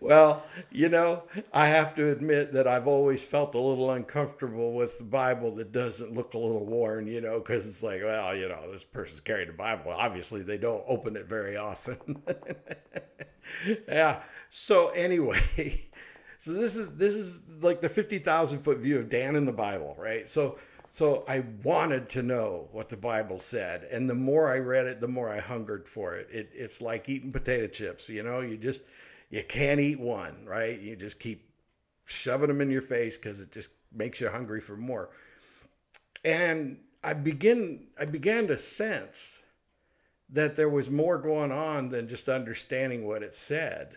well, 0.00 0.44
you 0.70 0.88
know, 0.88 1.24
I 1.52 1.66
have 1.66 1.94
to 1.96 2.10
admit 2.10 2.52
that 2.52 2.66
I've 2.66 2.86
always 2.86 3.24
felt 3.24 3.54
a 3.54 3.60
little 3.60 3.90
uncomfortable 3.90 4.72
with 4.72 4.98
the 4.98 5.04
Bible 5.04 5.54
that 5.56 5.72
doesn't 5.72 6.14
look 6.14 6.34
a 6.34 6.38
little 6.38 6.64
worn, 6.64 7.06
you 7.06 7.20
know, 7.20 7.38
because 7.38 7.66
it's 7.66 7.82
like, 7.82 8.02
well, 8.02 8.34
you 8.34 8.48
know, 8.48 8.70
this 8.72 8.84
person's 8.84 9.20
carrying 9.20 9.48
the 9.48 9.54
Bible. 9.54 9.92
Obviously, 9.92 10.42
they 10.42 10.58
don't 10.58 10.82
open 10.88 11.16
it 11.16 11.26
very 11.26 11.56
often. 11.56 12.22
yeah. 13.88 14.22
So 14.48 14.88
anyway, 14.88 15.88
so 16.38 16.52
this 16.52 16.76
is 16.76 16.88
this 16.96 17.14
is 17.14 17.42
like 17.60 17.80
the 17.80 17.88
fifty 17.88 18.18
thousand 18.18 18.60
foot 18.60 18.78
view 18.78 18.98
of 18.98 19.10
Dan 19.10 19.36
in 19.36 19.44
the 19.44 19.52
Bible, 19.52 19.94
right? 19.98 20.28
So 20.28 20.58
so 20.88 21.24
I 21.28 21.44
wanted 21.62 22.08
to 22.10 22.22
know 22.22 22.68
what 22.72 22.88
the 22.88 22.96
Bible 22.96 23.38
said, 23.38 23.84
and 23.92 24.10
the 24.10 24.14
more 24.14 24.52
I 24.52 24.58
read 24.58 24.86
it, 24.86 25.00
the 25.00 25.06
more 25.06 25.28
I 25.28 25.38
hungered 25.38 25.86
for 25.86 26.16
it. 26.16 26.28
it 26.32 26.50
it's 26.52 26.82
like 26.82 27.08
eating 27.08 27.30
potato 27.30 27.68
chips, 27.68 28.08
you 28.08 28.24
know. 28.24 28.40
You 28.40 28.56
just 28.56 28.82
you 29.30 29.42
can't 29.48 29.80
eat 29.80 30.00
one, 30.00 30.44
right? 30.44 30.78
You 30.80 30.96
just 30.96 31.20
keep 31.20 31.48
shoving 32.04 32.48
them 32.48 32.60
in 32.60 32.70
your 32.70 32.82
face 32.82 33.16
because 33.16 33.40
it 33.40 33.52
just 33.52 33.70
makes 33.92 34.20
you 34.20 34.28
hungry 34.28 34.60
for 34.60 34.76
more. 34.76 35.10
And 36.24 36.78
I 37.02 37.14
begin 37.14 37.86
I 37.98 38.04
began 38.04 38.46
to 38.48 38.58
sense 38.58 39.42
that 40.28 40.54
there 40.54 40.68
was 40.68 40.90
more 40.90 41.18
going 41.18 41.50
on 41.50 41.88
than 41.88 42.08
just 42.08 42.28
understanding 42.28 43.06
what 43.06 43.22
it 43.22 43.34
said. 43.34 43.96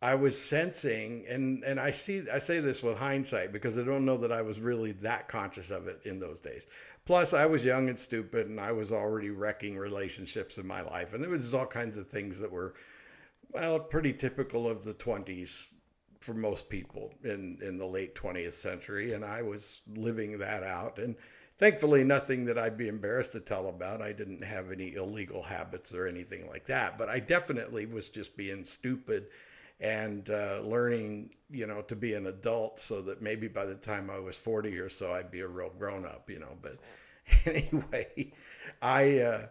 I 0.00 0.16
was 0.16 0.40
sensing, 0.40 1.24
and 1.28 1.62
and 1.62 1.78
I 1.78 1.92
see 1.92 2.24
I 2.32 2.38
say 2.38 2.60
this 2.60 2.82
with 2.82 2.98
hindsight 2.98 3.52
because 3.52 3.78
I 3.78 3.82
don't 3.82 4.04
know 4.04 4.16
that 4.18 4.32
I 4.32 4.42
was 4.42 4.60
really 4.60 4.92
that 4.92 5.28
conscious 5.28 5.70
of 5.70 5.86
it 5.86 6.00
in 6.04 6.18
those 6.18 6.40
days. 6.40 6.66
Plus, 7.04 7.32
I 7.34 7.46
was 7.46 7.64
young 7.64 7.88
and 7.88 7.98
stupid, 7.98 8.48
and 8.48 8.60
I 8.60 8.72
was 8.72 8.92
already 8.92 9.30
wrecking 9.30 9.76
relationships 9.76 10.58
in 10.58 10.66
my 10.66 10.82
life, 10.82 11.14
and 11.14 11.22
there 11.22 11.30
was 11.30 11.54
all 11.54 11.66
kinds 11.66 11.96
of 11.96 12.08
things 12.08 12.38
that 12.38 12.50
were, 12.50 12.74
well, 13.52 13.78
pretty 13.80 14.12
typical 14.12 14.68
of 14.68 14.84
the 14.84 14.94
twenties 14.94 15.74
for 16.20 16.34
most 16.34 16.68
people 16.68 17.12
in 17.24 17.58
in 17.62 17.78
the 17.78 17.86
late 17.86 18.14
twentieth 18.14 18.54
century, 18.54 19.12
and 19.12 19.24
I 19.24 19.42
was 19.42 19.82
living 19.96 20.38
that 20.38 20.62
out, 20.62 20.98
and 20.98 21.16
thankfully 21.58 22.04
nothing 22.04 22.44
that 22.46 22.58
I'd 22.58 22.76
be 22.76 22.88
embarrassed 22.88 23.32
to 23.32 23.40
tell 23.40 23.68
about. 23.68 24.02
I 24.02 24.12
didn't 24.12 24.42
have 24.42 24.70
any 24.72 24.94
illegal 24.94 25.42
habits 25.42 25.94
or 25.94 26.06
anything 26.06 26.48
like 26.48 26.66
that, 26.66 26.98
but 26.98 27.08
I 27.08 27.18
definitely 27.20 27.86
was 27.86 28.08
just 28.08 28.36
being 28.36 28.64
stupid 28.64 29.26
and 29.80 30.30
uh, 30.30 30.60
learning, 30.64 31.30
you 31.50 31.66
know, 31.66 31.82
to 31.82 31.96
be 31.96 32.14
an 32.14 32.26
adult 32.28 32.78
so 32.80 33.02
that 33.02 33.20
maybe 33.20 33.48
by 33.48 33.66
the 33.66 33.74
time 33.74 34.10
I 34.10 34.18
was 34.18 34.36
40 34.36 34.78
or 34.78 34.88
so, 34.88 35.12
I'd 35.12 35.30
be 35.30 35.40
a 35.40 35.48
real 35.48 35.70
grown 35.76 36.06
up, 36.06 36.30
you 36.30 36.38
know. 36.38 36.56
But 36.62 36.78
anyway, 37.46 38.32
I, 38.80 39.18
uh, 39.18 39.46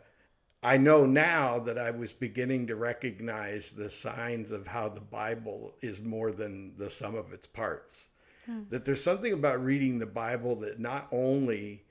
I 0.63 0.77
know 0.77 1.05
now 1.05 1.59
that 1.59 1.77
I 1.77 1.91
was 1.91 2.13
beginning 2.13 2.67
to 2.67 2.75
recognize 2.75 3.71
the 3.71 3.89
signs 3.89 4.51
of 4.51 4.67
how 4.67 4.89
the 4.89 5.01
Bible 5.01 5.73
is 5.81 6.01
more 6.01 6.31
than 6.31 6.77
the 6.77 6.89
sum 6.89 7.15
of 7.15 7.33
its 7.33 7.47
parts. 7.47 8.09
Hmm. 8.45 8.63
That 8.69 8.85
there's 8.85 9.03
something 9.03 9.33
about 9.33 9.63
reading 9.63 9.97
the 9.99 10.05
Bible 10.05 10.55
that 10.57 10.79
not 10.79 11.07
only 11.11 11.85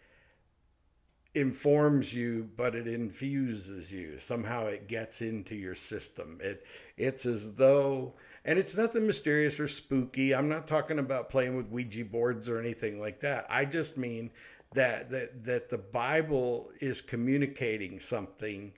informs 1.32 2.12
you 2.12 2.50
but 2.56 2.74
it 2.74 2.88
infuses 2.88 3.92
you 3.92 4.18
somehow 4.18 4.66
it 4.66 4.88
gets 4.88 5.22
into 5.22 5.54
your 5.54 5.76
system 5.76 6.36
it 6.42 6.66
it's 6.96 7.24
as 7.24 7.54
though 7.54 8.12
and 8.44 8.58
it's 8.58 8.76
nothing 8.76 9.06
mysterious 9.06 9.60
or 9.60 9.68
spooky. 9.68 10.34
I'm 10.34 10.48
not 10.48 10.66
talking 10.66 10.98
about 10.98 11.28
playing 11.28 11.56
with 11.56 11.68
Ouija 11.68 12.04
boards 12.04 12.48
or 12.48 12.58
anything 12.58 13.00
like 13.00 13.20
that. 13.20 13.46
I 13.50 13.64
just 13.64 13.98
mean 13.98 14.30
that 14.74 15.10
that 15.10 15.44
that 15.44 15.68
the 15.68 15.78
Bible 15.78 16.70
is 16.80 17.00
communicating 17.00 17.98
something 18.00 18.72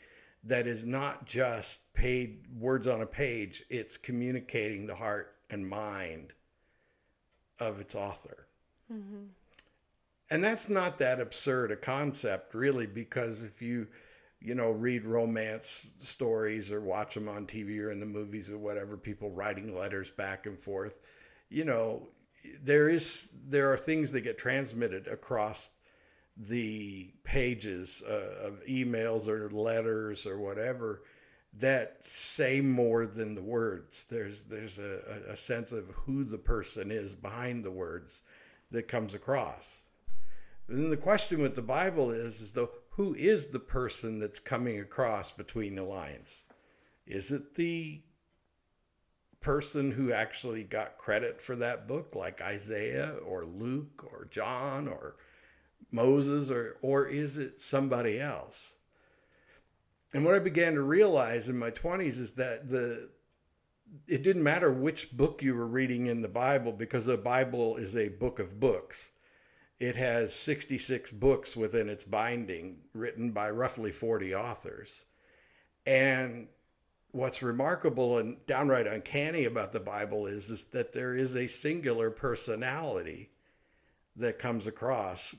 that 0.45 0.67
is 0.67 0.85
not 0.85 1.25
just 1.27 1.93
paid 1.95 2.47
words 2.59 2.87
on 2.87 3.03
a 3.03 3.07
page. 3.07 3.65
It's 3.71 3.97
communicating 3.97 4.87
the 4.87 4.95
heart 4.95 5.37
and 5.51 5.69
mind 5.69 6.33
of 7.61 7.81
its 7.81 7.95
author. 7.95 8.47
Mm-hmm. 8.93 9.25
And 10.31 10.43
that's 10.43 10.69
not 10.69 10.99
that 10.99 11.21
absurd 11.21 11.71
a 11.71 11.77
concept, 11.77 12.55
really, 12.55 12.87
because 12.87 13.45
if 13.45 13.61
you 13.61 13.87
you 14.45 14.55
know, 14.55 14.71
read 14.73 15.05
romance 15.05 15.87
stories 15.99 16.73
or 16.73 16.81
watch 16.81 17.15
them 17.15 17.29
on 17.29 17.47
TV 17.47 17.79
or 17.81 17.93
in 17.93 18.01
the 18.01 18.07
movies 18.07 18.51
or 18.51 18.59
whatever, 18.59 18.97
people 18.97 19.31
writing 19.31 19.75
letters 19.75 20.11
back 20.11 20.47
and 20.47 20.59
forth. 20.59 20.99
You 21.49 21.65
know, 21.65 22.09
there 22.63 22.89
is 22.89 23.31
there 23.47 23.73
are 23.73 23.77
things 23.77 24.11
that 24.13 24.23
get 24.23 24.39
transmitted 24.39 25.07
across 25.07 25.71
the 26.37 27.13
pages 27.25 28.03
uh, 28.09 28.47
of 28.47 28.65
emails 28.67 29.29
or 29.29 29.51
letters 29.51 30.27
or 30.27 30.39
whatever 30.39 31.03
that 31.55 32.03
say 32.03 32.61
more 32.61 33.07
than 33.07 33.35
the 33.35 33.43
words. 33.43 34.05
There's 34.07 34.45
there's 34.45 34.79
a, 34.79 35.01
a 35.29 35.37
sense 35.37 35.73
of 35.73 35.89
who 35.91 36.25
the 36.25 36.39
person 36.39 36.91
is 36.91 37.15
behind 37.15 37.65
the 37.65 37.71
words 37.71 38.23
that 38.71 38.89
comes 38.89 39.15
across. 39.15 39.83
And 40.69 40.79
then 40.79 40.91
the 40.91 40.97
question 40.97 41.43
with 41.43 41.55
the 41.55 41.63
Bible 41.63 42.11
is, 42.11 42.41
is 42.41 42.53
though 42.53 42.71
who 42.91 43.15
is 43.15 43.49
the 43.49 43.59
person 43.59 44.19
that's 44.19 44.39
coming 44.39 44.81
across 44.81 45.31
between 45.31 45.75
the 45.75 45.83
lines? 45.83 46.45
Is 47.07 47.33
it 47.33 47.55
the 47.55 48.01
person 49.41 49.91
who 49.91 50.13
actually 50.13 50.63
got 50.63 50.99
credit 50.99 51.41
for 51.41 51.57
that 51.57 51.89
book, 51.89 52.15
like 52.15 52.41
Isaiah 52.41 53.17
or 53.27 53.45
Luke 53.45 54.07
or 54.11 54.29
John 54.31 54.89
or 54.89 55.17
Moses, 55.91 56.51
or, 56.51 56.77
or 56.83 57.07
is 57.07 57.39
it 57.39 57.61
somebody 57.61 58.21
else? 58.21 58.77
And 60.15 60.25
what 60.25 60.35
I 60.35 60.39
began 60.39 60.75
to 60.75 60.83
realize 60.83 61.49
in 61.49 61.59
my 61.59 61.71
20s 61.71 62.19
is 62.19 62.33
that 62.35 62.69
the 62.69 63.09
it 64.09 64.23
didn't 64.23 64.43
matter 64.43 64.73
which 64.73 65.15
book 65.15 65.43
you 65.43 65.55
were 65.55 65.67
reading 65.67 66.07
in 66.07 66.23
the 66.23 66.29
Bible 66.29 66.73
because 66.73 67.07
the 67.07 67.19
Bible 67.19 67.77
is 67.77 67.95
a 67.95 68.09
book 68.09 68.39
of 68.39 68.59
books. 68.59 69.11
It 69.79 69.97
has 69.97 70.35
66 70.35 71.13
books 71.13 71.57
within 71.57 71.89
its 71.89 72.05
binding, 72.05 72.79
written 72.95 73.33
by 73.33 73.51
roughly 73.51 73.91
40 73.91 74.35
authors. 74.35 75.05
And 75.87 76.49
what's 77.11 77.43
remarkable 77.43 78.19
and 78.19 78.45
downright 78.47 78.87
uncanny 78.87 79.45
about 79.45 79.73
the 79.73 79.81
Bible 79.81 80.27
is, 80.27 80.51
is 80.51 80.65
that 80.67 80.93
there 80.93 81.15
is 81.15 81.37
a 81.37 81.47
singular 81.47 82.11
personality 82.11 83.31
that 84.17 84.39
comes 84.39 84.67
across 84.67 85.35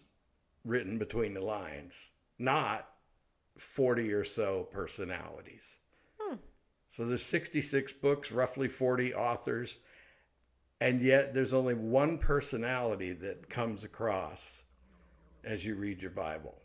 written 0.66 0.98
between 0.98 1.34
the 1.34 1.46
lines, 1.46 2.12
not 2.40 2.90
40 3.58 4.14
or 4.14 4.24
so 4.24 4.68
personalities. 4.72 5.80
Hmm. 6.20 6.36
So 6.90 7.06
there's 7.06 7.26
66 7.26 7.94
books, 7.94 8.32
roughly 8.32 8.68
40 8.68 9.14
authors, 9.14 9.80
and 10.80 11.02
yet 11.02 11.34
there's 11.34 11.54
only 11.54 11.76
one 11.76 12.18
personality 12.18 13.14
that 13.14 13.50
comes 13.50 13.84
across 13.84 14.64
as 15.44 15.66
you 15.66 15.76
read 15.76 16.02
your 16.02 16.12
Bible. 16.12 16.56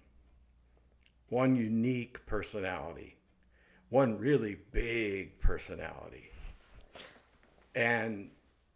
One 1.28 1.56
unique 1.56 2.24
personality, 2.26 3.18
one 3.90 4.18
really 4.18 4.56
big 4.72 5.38
personality. 5.40 6.30
And 7.74 8.30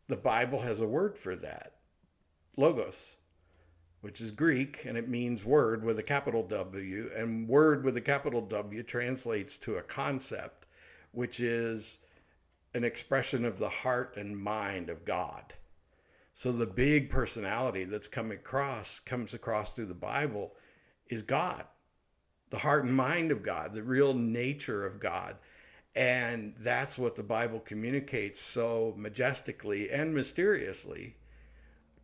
the 0.08 0.16
Bible 0.16 0.60
has 0.60 0.80
a 0.80 0.86
word 0.86 1.16
for 1.16 1.34
that 1.36 1.72
logos, 2.56 3.16
which 4.02 4.20
is 4.20 4.32
Greek 4.32 4.84
and 4.84 4.98
it 4.98 5.08
means 5.08 5.44
word 5.44 5.84
with 5.84 5.98
a 5.98 6.02
capital 6.02 6.42
W. 6.42 7.10
And 7.16 7.48
word 7.48 7.84
with 7.84 7.96
a 7.96 8.00
capital 8.00 8.42
W 8.42 8.82
translates 8.82 9.56
to 9.58 9.76
a 9.76 9.82
concept, 9.82 10.66
which 11.12 11.40
is 11.40 12.00
an 12.74 12.84
expression 12.84 13.44
of 13.44 13.58
the 13.58 13.68
heart 13.68 14.16
and 14.16 14.36
mind 14.36 14.90
of 14.90 15.04
God. 15.04 15.54
So 16.34 16.50
the 16.50 16.66
big 16.66 17.10
personality 17.10 17.84
that's 17.84 18.08
coming 18.08 18.38
across 18.38 18.98
comes 18.98 19.34
across 19.34 19.74
through 19.74 19.86
the 19.86 19.94
Bible 19.94 20.56
is 21.06 21.22
God, 21.22 21.64
the 22.50 22.58
heart 22.58 22.84
and 22.84 22.94
mind 22.94 23.30
of 23.30 23.42
God, 23.42 23.72
the 23.72 23.84
real 23.84 24.14
nature 24.14 24.84
of 24.84 24.98
God. 24.98 25.36
And 25.94 26.54
that's 26.58 26.98
what 26.98 27.14
the 27.14 27.22
Bible 27.22 27.60
communicates 27.60 28.40
so 28.40 28.94
majestically 28.96 29.90
and 29.90 30.12
mysteriously 30.12 31.16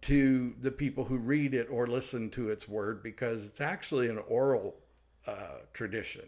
to 0.03 0.55
the 0.61 0.71
people 0.71 1.05
who 1.05 1.19
read 1.19 1.55
it 1.55 1.69
or 1.71 1.87
listen 1.87 2.31
to 2.31 2.51
its 2.51 2.69
word 2.69 3.03
because 3.03 3.45
it's 3.47 3.61
actually 3.61 4.09
an 4.09 4.19
oral 4.29 4.77
uh, 5.27 5.59
tradition. 5.73 6.25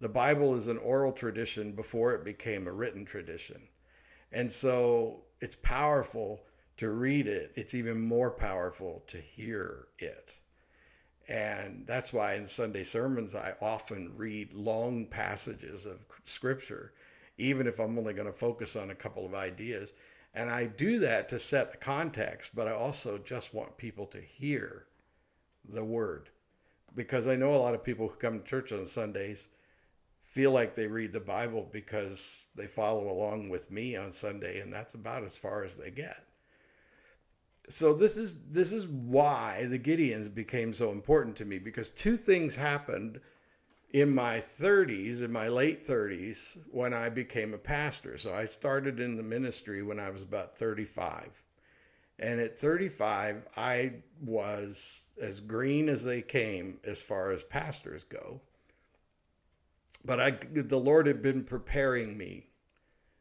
The 0.00 0.08
Bible 0.08 0.54
is 0.54 0.68
an 0.68 0.78
oral 0.78 1.12
tradition 1.12 1.72
before 1.72 2.14
it 2.14 2.24
became 2.24 2.66
a 2.66 2.72
written 2.72 3.04
tradition. 3.04 3.62
And 4.32 4.50
so 4.50 5.22
it's 5.40 5.56
powerful 5.56 6.42
to 6.78 6.90
read 6.90 7.26
it, 7.26 7.52
it's 7.54 7.74
even 7.74 8.00
more 8.00 8.30
powerful 8.30 9.04
to 9.06 9.18
hear 9.18 9.88
it. 9.98 10.38
And 11.28 11.86
that's 11.86 12.12
why 12.12 12.34
in 12.34 12.46
Sunday 12.46 12.82
sermons, 12.82 13.34
I 13.34 13.54
often 13.60 14.12
read 14.16 14.52
long 14.52 15.06
passages 15.06 15.86
of 15.86 16.00
scripture, 16.24 16.94
even 17.38 17.66
if 17.66 17.78
I'm 17.78 17.96
only 17.98 18.14
going 18.14 18.26
to 18.26 18.32
focus 18.32 18.74
on 18.74 18.90
a 18.90 18.94
couple 18.94 19.24
of 19.24 19.34
ideas. 19.34 19.92
And 20.34 20.50
I 20.50 20.64
do 20.64 20.98
that 21.00 21.28
to 21.28 21.38
set 21.38 21.70
the 21.70 21.76
context, 21.76 22.54
but 22.54 22.66
I 22.66 22.72
also 22.72 23.18
just 23.18 23.52
want 23.52 23.76
people 23.76 24.06
to 24.06 24.20
hear 24.20 24.86
the 25.68 25.84
word. 25.84 26.30
Because 26.94 27.26
I 27.26 27.36
know 27.36 27.54
a 27.54 27.56
lot 27.56 27.74
of 27.74 27.84
people 27.84 28.08
who 28.08 28.16
come 28.16 28.38
to 28.40 28.44
church 28.44 28.72
on 28.72 28.86
Sundays 28.86 29.48
feel 30.22 30.50
like 30.50 30.74
they 30.74 30.86
read 30.86 31.12
the 31.12 31.20
Bible 31.20 31.68
because 31.72 32.46
they 32.54 32.66
follow 32.66 33.10
along 33.10 33.50
with 33.50 33.70
me 33.70 33.96
on 33.96 34.10
Sunday, 34.10 34.60
and 34.60 34.72
that's 34.72 34.94
about 34.94 35.24
as 35.24 35.36
far 35.36 35.62
as 35.62 35.76
they 35.76 35.90
get. 35.90 36.24
So 37.68 37.94
this 37.94 38.16
is 38.16 38.40
this 38.50 38.72
is 38.72 38.86
why 38.86 39.66
the 39.66 39.78
Gideons 39.78 40.34
became 40.34 40.72
so 40.72 40.90
important 40.90 41.36
to 41.36 41.44
me 41.44 41.58
because 41.58 41.90
two 41.90 42.16
things 42.16 42.56
happened 42.56 43.20
in 43.92 44.14
my 44.14 44.38
30s, 44.38 45.22
in 45.22 45.30
my 45.30 45.48
late 45.48 45.86
30s, 45.86 46.58
when 46.70 46.94
I 46.94 47.08
became 47.08 47.52
a 47.52 47.58
pastor. 47.58 48.16
So 48.16 48.32
I 48.34 48.46
started 48.46 49.00
in 49.00 49.16
the 49.16 49.22
ministry 49.22 49.82
when 49.82 50.00
I 50.00 50.10
was 50.10 50.22
about 50.22 50.56
35. 50.56 51.42
And 52.18 52.40
at 52.40 52.58
35, 52.58 53.48
I 53.56 53.92
was 54.20 55.06
as 55.20 55.40
green 55.40 55.88
as 55.88 56.04
they 56.04 56.22
came 56.22 56.78
as 56.84 57.02
far 57.02 57.32
as 57.32 57.42
pastors 57.42 58.04
go. 58.04 58.40
But 60.04 60.20
I, 60.20 60.30
the 60.52 60.78
Lord 60.78 61.06
had 61.06 61.20
been 61.20 61.44
preparing 61.44 62.16
me, 62.16 62.46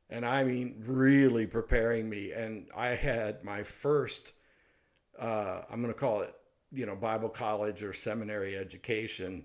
and 0.10 0.26
I 0.26 0.44
mean 0.44 0.84
really 0.86 1.46
preparing 1.48 2.10
me. 2.10 2.32
And 2.32 2.68
I 2.76 2.90
had 2.90 3.44
my 3.44 3.64
first, 3.64 4.34
uh, 5.20 5.62
I'm 5.70 5.82
going 5.82 5.94
to 5.94 6.00
call 6.00 6.22
it, 6.22 6.34
you 6.72 6.86
know, 6.86 6.96
Bible 6.96 7.30
college 7.30 7.84
or 7.84 7.94
seminary 7.94 8.58
education. 8.58 9.44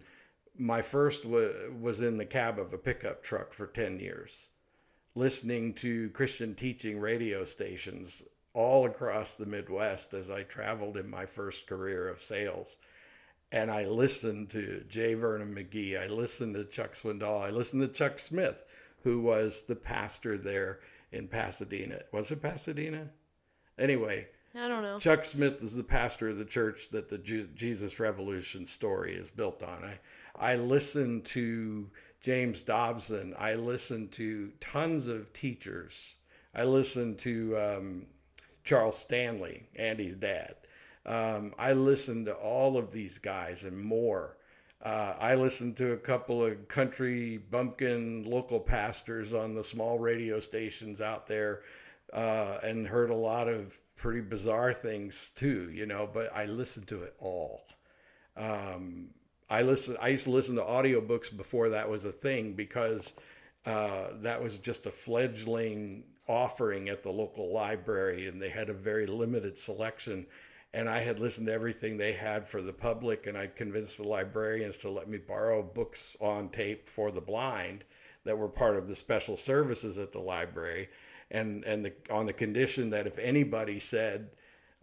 My 0.59 0.83
first 0.83 1.25
was, 1.25 1.55
was 1.81 2.01
in 2.01 2.17
the 2.17 2.25
cab 2.25 2.59
of 2.59 2.73
a 2.73 2.79
pickup 2.79 3.23
truck 3.23 3.53
for 3.53 3.67
10 3.67 4.01
years, 4.01 4.49
listening 5.15 5.75
to 5.75 6.11
Christian 6.11 6.55
teaching 6.55 6.99
radio 6.99 7.45
stations 7.45 8.23
all 8.55 8.87
across 8.87 9.35
the 9.35 9.45
Midwest 9.45 10.15
as 10.15 10.31
I 10.31 10.43
traveled 10.43 10.97
in 10.97 11.11
my 11.11 11.27
first 11.27 11.67
career 11.67 12.09
of 12.09 12.23
sales. 12.23 12.79
And 13.53 13.71
I 13.71 13.85
listened 13.85 14.49
to 14.51 14.83
J. 14.89 15.15
Vernon 15.15 15.55
McGee. 15.55 16.01
I 16.01 16.07
listened 16.07 16.55
to 16.55 16.65
Chuck 16.65 16.93
Swindoll. 16.93 17.43
I 17.43 17.51
listened 17.51 17.83
to 17.83 17.89
Chuck 17.89 18.19
Smith, 18.19 18.65
who 19.05 19.21
was 19.21 19.65
the 19.65 19.77
pastor 19.77 20.39
there 20.39 20.81
in 21.13 21.29
Pasadena. 21.29 22.01
Was 22.13 22.31
it 22.31 22.43
Pasadena? 22.43 23.11
Anyway, 23.79 24.27
I 24.55 24.69
don't 24.69 24.83
know. 24.83 24.99
Chuck 24.99 25.25
Smith 25.25 25.63
is 25.63 25.77
the 25.77 25.85
pastor 25.85 26.31
of 26.31 26.39
the 26.39 26.45
church 26.45 26.89
that 26.91 27.11
the 27.11 27.19
Jesus 27.19 28.01
Revolution 28.01 28.67
story 28.67 29.15
is 29.15 29.31
built 29.31 29.63
on. 29.63 29.85
I, 29.85 29.99
I 30.38 30.57
listened 30.57 31.25
to 31.26 31.88
James 32.21 32.62
Dobson. 32.62 33.35
I 33.38 33.55
listened 33.55 34.12
to 34.12 34.52
tons 34.61 35.07
of 35.07 35.33
teachers. 35.33 36.16
I 36.55 36.64
listened 36.64 37.19
to 37.21 37.57
um, 37.59 38.07
Charles 38.64 38.99
Stanley, 38.99 39.69
Andy's 39.76 40.16
dad. 40.16 40.57
Um, 41.05 41.55
I 41.59 41.73
listened 41.73 42.26
to 42.26 42.35
all 42.35 42.76
of 42.76 42.93
these 42.93 43.19
guys 43.19 43.64
and 43.64 43.78
more. 43.78 44.37
Uh, 44.83 45.14
I 45.19 45.35
listened 45.37 45.76
to 45.78 45.93
a 45.93 45.97
couple 45.97 46.45
of 46.45 46.69
country 46.69 47.38
bumpkin 47.38 48.25
local 48.25 48.61
pastors 48.61 49.33
on 49.33 49.55
the 49.55 49.64
small 49.64 49.99
radio 49.99 50.40
stations 50.40 51.00
out 51.00 51.26
there 51.26 51.62
uh, 52.12 52.59
and 52.62 52.87
heard 52.87 53.11
a 53.11 53.14
lot 53.14 53.49
of 53.49 53.78
pretty 53.97 54.21
bizarre 54.21 54.73
things 54.73 55.31
too, 55.35 55.71
you 55.71 55.87
know, 55.87 56.09
but 56.12 56.35
I 56.35 56.47
listened 56.47 56.88
to 56.88 57.02
it 57.02 57.14
all. 57.19 57.66
Um, 58.37 59.09
I 59.49 59.62
listen. 59.62 59.97
I 60.00 60.09
used 60.09 60.25
to 60.25 60.31
listen 60.31 60.57
to 60.57 60.62
audiobooks 60.62 61.35
before 61.35 61.69
that 61.71 61.88
was 61.88 62.05
a 62.05 62.12
thing 62.12 62.55
because 62.55 63.15
uh, 63.65 64.09
that 64.21 64.43
was 64.43 64.59
just 64.59 64.87
a 64.87 64.91
fledgling 64.91 66.05
offering 66.29 66.88
at 66.88 67.03
the 67.03 67.11
local 67.11 67.53
library, 67.53 68.26
and 68.26 68.43
they 68.43 68.49
had 68.49 68.71
a 68.71 68.75
very 68.75 69.06
limited 69.06 69.56
selection. 69.56 70.26
And 70.75 70.89
I 70.89 70.99
had 70.99 71.21
listened 71.21 71.47
to 71.47 71.52
everything 71.52 71.97
they 71.97 72.13
had 72.13 72.47
for 72.47 72.61
the 72.61 72.73
public, 72.73 73.26
and 73.26 73.39
I 73.39 73.47
convinced 73.47 73.99
the 73.99 74.09
librarians 74.09 74.78
to 74.78 74.91
let 74.91 75.09
me 75.09 75.17
borrow 75.17 75.63
books 75.63 76.17
on 76.21 76.49
tape 76.50 76.89
for 76.89 77.11
the 77.11 77.21
blind 77.21 77.85
that 78.25 78.37
were 78.37 78.49
part 78.49 78.76
of 78.76 78.89
the 78.89 78.97
special 78.97 79.37
services 79.37 79.97
at 79.97 80.13
the 80.13 80.19
library, 80.19 80.89
and 81.30 81.65
and 81.65 81.85
the, 81.85 81.93
on 82.11 82.26
the 82.26 82.32
condition 82.32 82.91
that 82.91 83.06
if 83.06 83.19
anybody 83.19 83.78
said, 83.78 84.30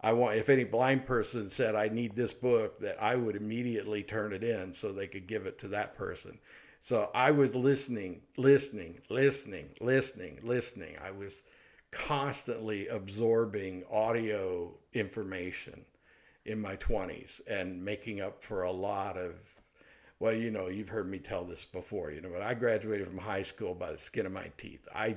I 0.04 0.12
want, 0.12 0.36
if 0.36 0.50
any 0.50 0.64
blind 0.64 1.06
person 1.06 1.48
said 1.48 1.74
I 1.74 1.88
need 1.88 2.14
this 2.14 2.34
book, 2.34 2.78
that 2.80 3.02
I 3.02 3.16
would 3.16 3.36
immediately 3.36 4.02
turn 4.02 4.34
it 4.34 4.44
in 4.44 4.74
so 4.74 4.92
they 4.92 5.06
could 5.06 5.26
give 5.26 5.46
it 5.46 5.58
to 5.60 5.68
that 5.68 5.94
person. 5.94 6.38
So 6.80 7.08
I 7.14 7.30
was 7.30 7.56
listening, 7.56 8.20
listening, 8.36 9.00
listening, 9.08 9.70
listening, 9.80 10.40
listening. 10.42 10.96
I 11.02 11.10
was 11.10 11.42
constantly 11.90 12.86
absorbing 12.88 13.82
audio 13.90 14.74
information 14.92 15.82
in 16.44 16.60
my 16.60 16.76
20s 16.76 17.40
and 17.48 17.82
making 17.82 18.20
up 18.20 18.42
for 18.42 18.64
a 18.64 18.72
lot 18.72 19.16
of 19.16 19.32
well 20.18 20.34
you 20.34 20.50
know 20.50 20.68
you've 20.68 20.88
heard 20.90 21.08
me 21.08 21.18
tell 21.18 21.44
this 21.44 21.64
before 21.64 22.10
you 22.10 22.20
know 22.20 22.28
but 22.28 22.42
i 22.42 22.52
graduated 22.52 23.06
from 23.06 23.16
high 23.16 23.40
school 23.40 23.74
by 23.74 23.90
the 23.90 23.96
skin 23.96 24.26
of 24.26 24.32
my 24.32 24.50
teeth 24.58 24.86
i 24.94 25.16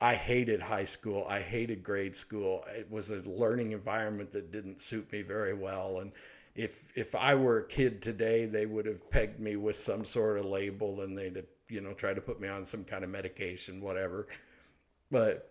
i 0.00 0.14
hated 0.14 0.60
high 0.60 0.84
school 0.84 1.26
i 1.28 1.40
hated 1.40 1.82
grade 1.82 2.14
school 2.14 2.64
it 2.68 2.90
was 2.90 3.10
a 3.10 3.20
learning 3.22 3.72
environment 3.72 4.30
that 4.32 4.50
didn't 4.52 4.82
suit 4.82 5.10
me 5.12 5.22
very 5.22 5.54
well 5.54 6.00
and 6.00 6.12
if 6.56 6.82
if 6.96 7.14
I 7.14 7.34
were 7.34 7.58
a 7.58 7.68
kid 7.68 8.02
today, 8.02 8.46
they 8.46 8.66
would 8.66 8.86
have 8.86 9.10
pegged 9.10 9.38
me 9.38 9.56
with 9.56 9.76
some 9.76 10.04
sort 10.04 10.38
of 10.38 10.46
label 10.46 11.02
and 11.02 11.16
they'd 11.16 11.36
have, 11.36 11.46
you 11.68 11.80
know 11.80 11.92
try 11.92 12.14
to 12.14 12.20
put 12.20 12.40
me 12.40 12.48
on 12.48 12.64
some 12.64 12.84
kind 12.84 13.04
of 13.04 13.10
medication, 13.10 13.80
whatever. 13.80 14.26
But 15.10 15.50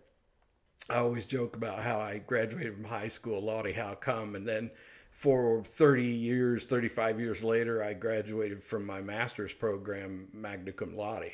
I 0.90 0.96
always 0.96 1.24
joke 1.24 1.56
about 1.56 1.82
how 1.82 1.98
I 2.00 2.18
graduated 2.18 2.74
from 2.74 2.84
high 2.84 3.08
school, 3.08 3.40
Lottie, 3.40 3.72
how 3.72 3.94
come? 3.94 4.34
And 4.34 4.46
then 4.46 4.70
for 5.10 5.64
30 5.64 6.04
years, 6.04 6.66
35 6.66 7.18
years 7.18 7.42
later, 7.42 7.82
I 7.82 7.94
graduated 7.94 8.62
from 8.62 8.84
my 8.84 9.00
master's 9.00 9.54
program, 9.54 10.28
magna 10.32 10.72
cum 10.72 10.96
laude. 10.96 11.32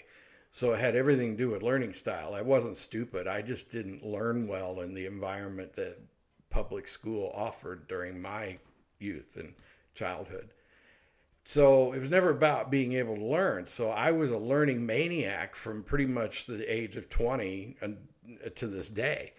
So 0.54 0.74
it 0.74 0.80
had 0.80 0.94
everything 0.94 1.32
to 1.32 1.44
do 1.44 1.48
with 1.48 1.62
learning 1.62 1.94
style. 1.94 2.34
I 2.34 2.42
wasn't 2.42 2.76
stupid. 2.76 3.26
I 3.26 3.40
just 3.40 3.72
didn't 3.72 4.04
learn 4.04 4.46
well 4.46 4.80
in 4.80 4.92
the 4.92 5.06
environment 5.06 5.72
that 5.74 5.98
public 6.50 6.86
school 6.86 7.32
offered 7.34 7.88
during 7.88 8.20
my 8.20 8.58
youth 8.98 9.38
and 9.38 9.54
childhood. 9.94 10.52
So 11.44 11.94
it 11.94 12.00
was 12.00 12.10
never 12.10 12.30
about 12.30 12.70
being 12.70 12.92
able 12.92 13.16
to 13.16 13.24
learn. 13.24 13.64
So 13.64 13.88
I 13.88 14.12
was 14.12 14.30
a 14.30 14.36
learning 14.36 14.84
maniac 14.84 15.56
from 15.56 15.82
pretty 15.82 16.06
much 16.06 16.44
the 16.44 16.62
age 16.70 16.98
of 16.98 17.08
20 17.08 17.78
and 17.80 17.96
uh, 18.44 18.50
to 18.54 18.66
this 18.66 18.90
day. 18.90 19.32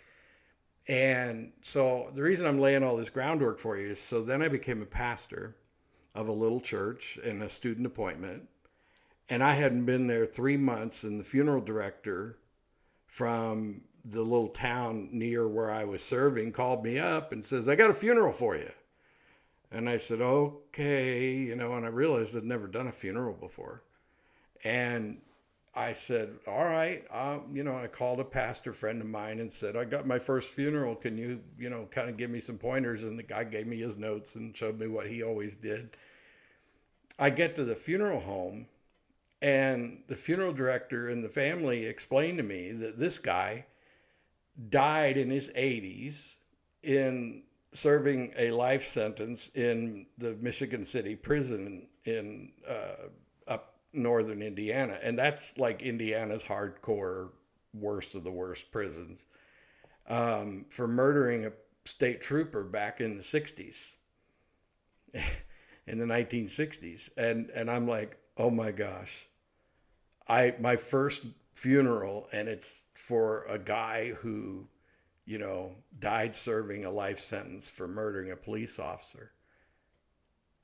And 0.88 1.54
so 1.62 2.10
the 2.16 2.24
reason 2.24 2.48
I'm 2.48 2.60
laying 2.60 2.84
all 2.84 2.98
this 2.98 3.12
groundwork 3.12 3.60
for 3.60 3.78
you 3.78 3.92
is 3.92 4.00
so 4.00 4.24
then 4.24 4.42
I 4.42 4.48
became 4.48 4.82
a 4.82 4.88
pastor 4.88 5.56
of 6.16 6.28
a 6.28 6.34
little 6.34 6.60
church 6.60 7.20
and 7.24 7.44
a 7.44 7.50
student 7.50 7.86
appointment. 7.86 8.50
And 9.30 9.44
I 9.44 9.54
hadn't 9.54 9.86
been 9.86 10.08
there 10.08 10.26
three 10.26 10.58
months, 10.58 11.04
and 11.04 11.20
the 11.20 11.24
funeral 11.24 11.62
director 11.62 12.38
from 13.08 13.82
the 14.06 14.22
little 14.22 14.48
town 14.48 15.10
near 15.12 15.48
where 15.48 15.72
I 15.72 15.86
was 15.86 16.04
serving 16.04 16.52
called 16.52 16.84
me 16.84 17.00
up 17.00 17.32
and 17.32 17.44
says, 17.44 17.70
I 17.70 17.76
got 17.76 17.90
a 17.90 17.94
funeral 17.94 18.34
for 18.34 18.56
you. 18.56 18.72
And 19.72 19.90
I 19.90 19.98
said, 19.98 20.22
okay, 20.22 21.32
you 21.32 21.56
know, 21.56 21.74
and 21.76 21.86
I 21.86 21.90
realized 21.90 22.36
I'd 22.36 22.44
never 22.44 22.68
done 22.68 22.88
a 22.88 22.92
funeral 22.92 23.34
before. 23.34 23.82
And 24.64 25.18
I 25.76 25.94
said, 25.94 26.36
all 26.48 26.66
right, 26.66 27.04
um, 27.12 27.46
you 27.52 27.64
know, 27.64 27.76
I 27.76 27.88
called 27.88 28.20
a 28.20 28.26
pastor 28.26 28.74
friend 28.74 29.02
of 29.02 29.08
mine 29.08 29.40
and 29.40 29.52
said, 29.52 29.76
I 29.76 29.86
got 29.86 30.06
my 30.06 30.20
first 30.20 30.52
funeral. 30.52 30.96
Can 30.96 31.18
you, 31.18 31.40
you 31.58 31.70
know, 31.70 31.88
kind 31.90 32.10
of 32.10 32.18
give 32.18 32.30
me 32.30 32.40
some 32.40 32.60
pointers? 32.60 33.06
And 33.06 33.18
the 33.18 33.24
guy 33.24 33.44
gave 33.44 33.66
me 33.66 33.78
his 33.78 33.98
notes 33.98 34.36
and 34.36 34.56
showed 34.56 34.80
me 34.80 34.88
what 34.88 35.08
he 35.08 35.24
always 35.24 35.56
did. 35.56 35.98
I 37.18 37.32
get 37.32 37.56
to 37.56 37.64
the 37.64 37.76
funeral 37.76 38.20
home, 38.20 38.68
and 39.44 40.02
the 40.08 40.16
funeral 40.16 40.54
director 40.54 41.10
and 41.10 41.22
the 41.22 41.30
family 41.30 41.86
explained 41.86 42.38
to 42.38 42.44
me 42.44 42.72
that 42.72 42.98
this 42.98 43.20
guy 43.20 43.66
died 44.70 45.18
in 45.18 45.30
his 45.30 45.50
80s 45.50 46.38
in 46.82 47.44
serving 47.74 48.34
a 48.38 48.52
life 48.52 48.88
sentence 48.88 49.50
in 49.56 50.06
the 50.18 50.36
Michigan 50.36 50.84
City 50.86 51.16
prison 51.16 51.88
in 52.06 52.54
uh, 52.68 53.10
up 53.48 53.76
northern 53.92 54.42
Indiana, 54.42 54.98
and 55.04 55.20
that's 55.20 55.58
like 55.58 55.82
Indiana's 55.82 56.44
hardcore 56.44 57.30
worst 57.74 58.16
of 58.16 58.24
the 58.24 58.32
worst 58.32 58.72
prisons 58.72 59.26
um, 60.08 60.66
for 60.70 60.88
murdering 60.88 61.48
a 61.48 61.52
state 61.84 62.22
trooper 62.22 62.64
back 62.64 63.02
in 63.02 63.18
the 63.18 63.24
'60s, 63.24 63.96
in 65.88 65.98
the 65.98 66.06
1960s, 66.06 67.10
and 67.18 67.50
and 67.50 67.70
I'm 67.70 67.88
like, 67.88 68.18
oh 68.38 68.50
my 68.50 68.72
gosh, 68.72 69.28
I 70.28 70.56
my 70.60 70.76
first 70.76 71.26
funeral, 71.54 72.28
and 72.32 72.48
it's 72.48 72.86
for 72.96 73.46
a 73.46 73.60
guy 73.60 74.12
who 74.14 74.68
you 75.26 75.38
know, 75.38 75.72
died 76.00 76.36
serving 76.36 76.86
a 76.86 76.92
life 76.92 77.20
sentence 77.20 77.70
for 77.70 77.88
murdering 77.88 78.32
a 78.32 78.36
police 78.36 78.80
officer. 78.80 79.32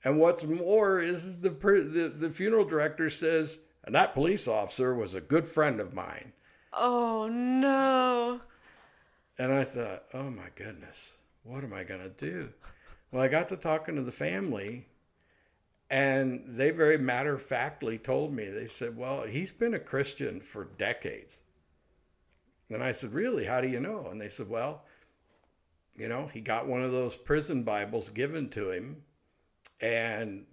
And 0.03 0.19
what's 0.19 0.45
more 0.45 0.99
is 0.99 1.39
the, 1.39 1.49
the, 1.49 2.13
the 2.15 2.29
funeral 2.29 2.65
director 2.65 3.09
says, 3.09 3.59
and 3.85 3.95
that 3.95 4.13
police 4.13 4.47
officer 4.47 4.95
was 4.95 5.15
a 5.15 5.21
good 5.21 5.47
friend 5.47 5.79
of 5.79 5.93
mine. 5.93 6.31
Oh, 6.73 7.27
no. 7.27 8.41
And 9.37 9.53
I 9.53 9.63
thought, 9.63 10.03
oh 10.13 10.29
my 10.29 10.49
goodness, 10.55 11.17
what 11.43 11.63
am 11.63 11.73
I 11.73 11.83
going 11.83 12.01
to 12.01 12.09
do? 12.09 12.49
Well, 13.11 13.23
I 13.23 13.27
got 13.27 13.49
to 13.49 13.57
talking 13.57 13.95
to 13.95 14.01
the 14.01 14.11
family, 14.11 14.85
And 15.89 16.43
they 16.45 16.69
very 16.69 16.97
matter 16.97 17.33
of 17.33 17.41
factly 17.41 17.97
told 17.97 18.33
me, 18.33 18.45
they 18.45 18.67
said, 18.67 18.95
Well, 18.95 19.23
he's 19.23 19.51
been 19.51 19.73
a 19.73 19.79
Christian 19.79 20.39
for 20.39 20.65
decades. 20.77 21.39
And 22.69 22.83
I 22.83 22.91
said, 22.91 23.13
Really? 23.13 23.45
How 23.45 23.59
do 23.61 23.67
you 23.67 23.79
know? 23.79 24.07
And 24.11 24.21
they 24.21 24.29
said, 24.29 24.49
Well, 24.49 24.83
you 25.97 26.07
know, 26.07 26.27
he 26.27 26.41
got 26.41 26.67
one 26.67 26.83
of 26.83 26.91
those 26.91 27.17
prison 27.17 27.63
Bibles 27.63 28.09
given 28.09 28.49
to 28.49 28.71
him. 28.71 28.97
And, 29.81 30.45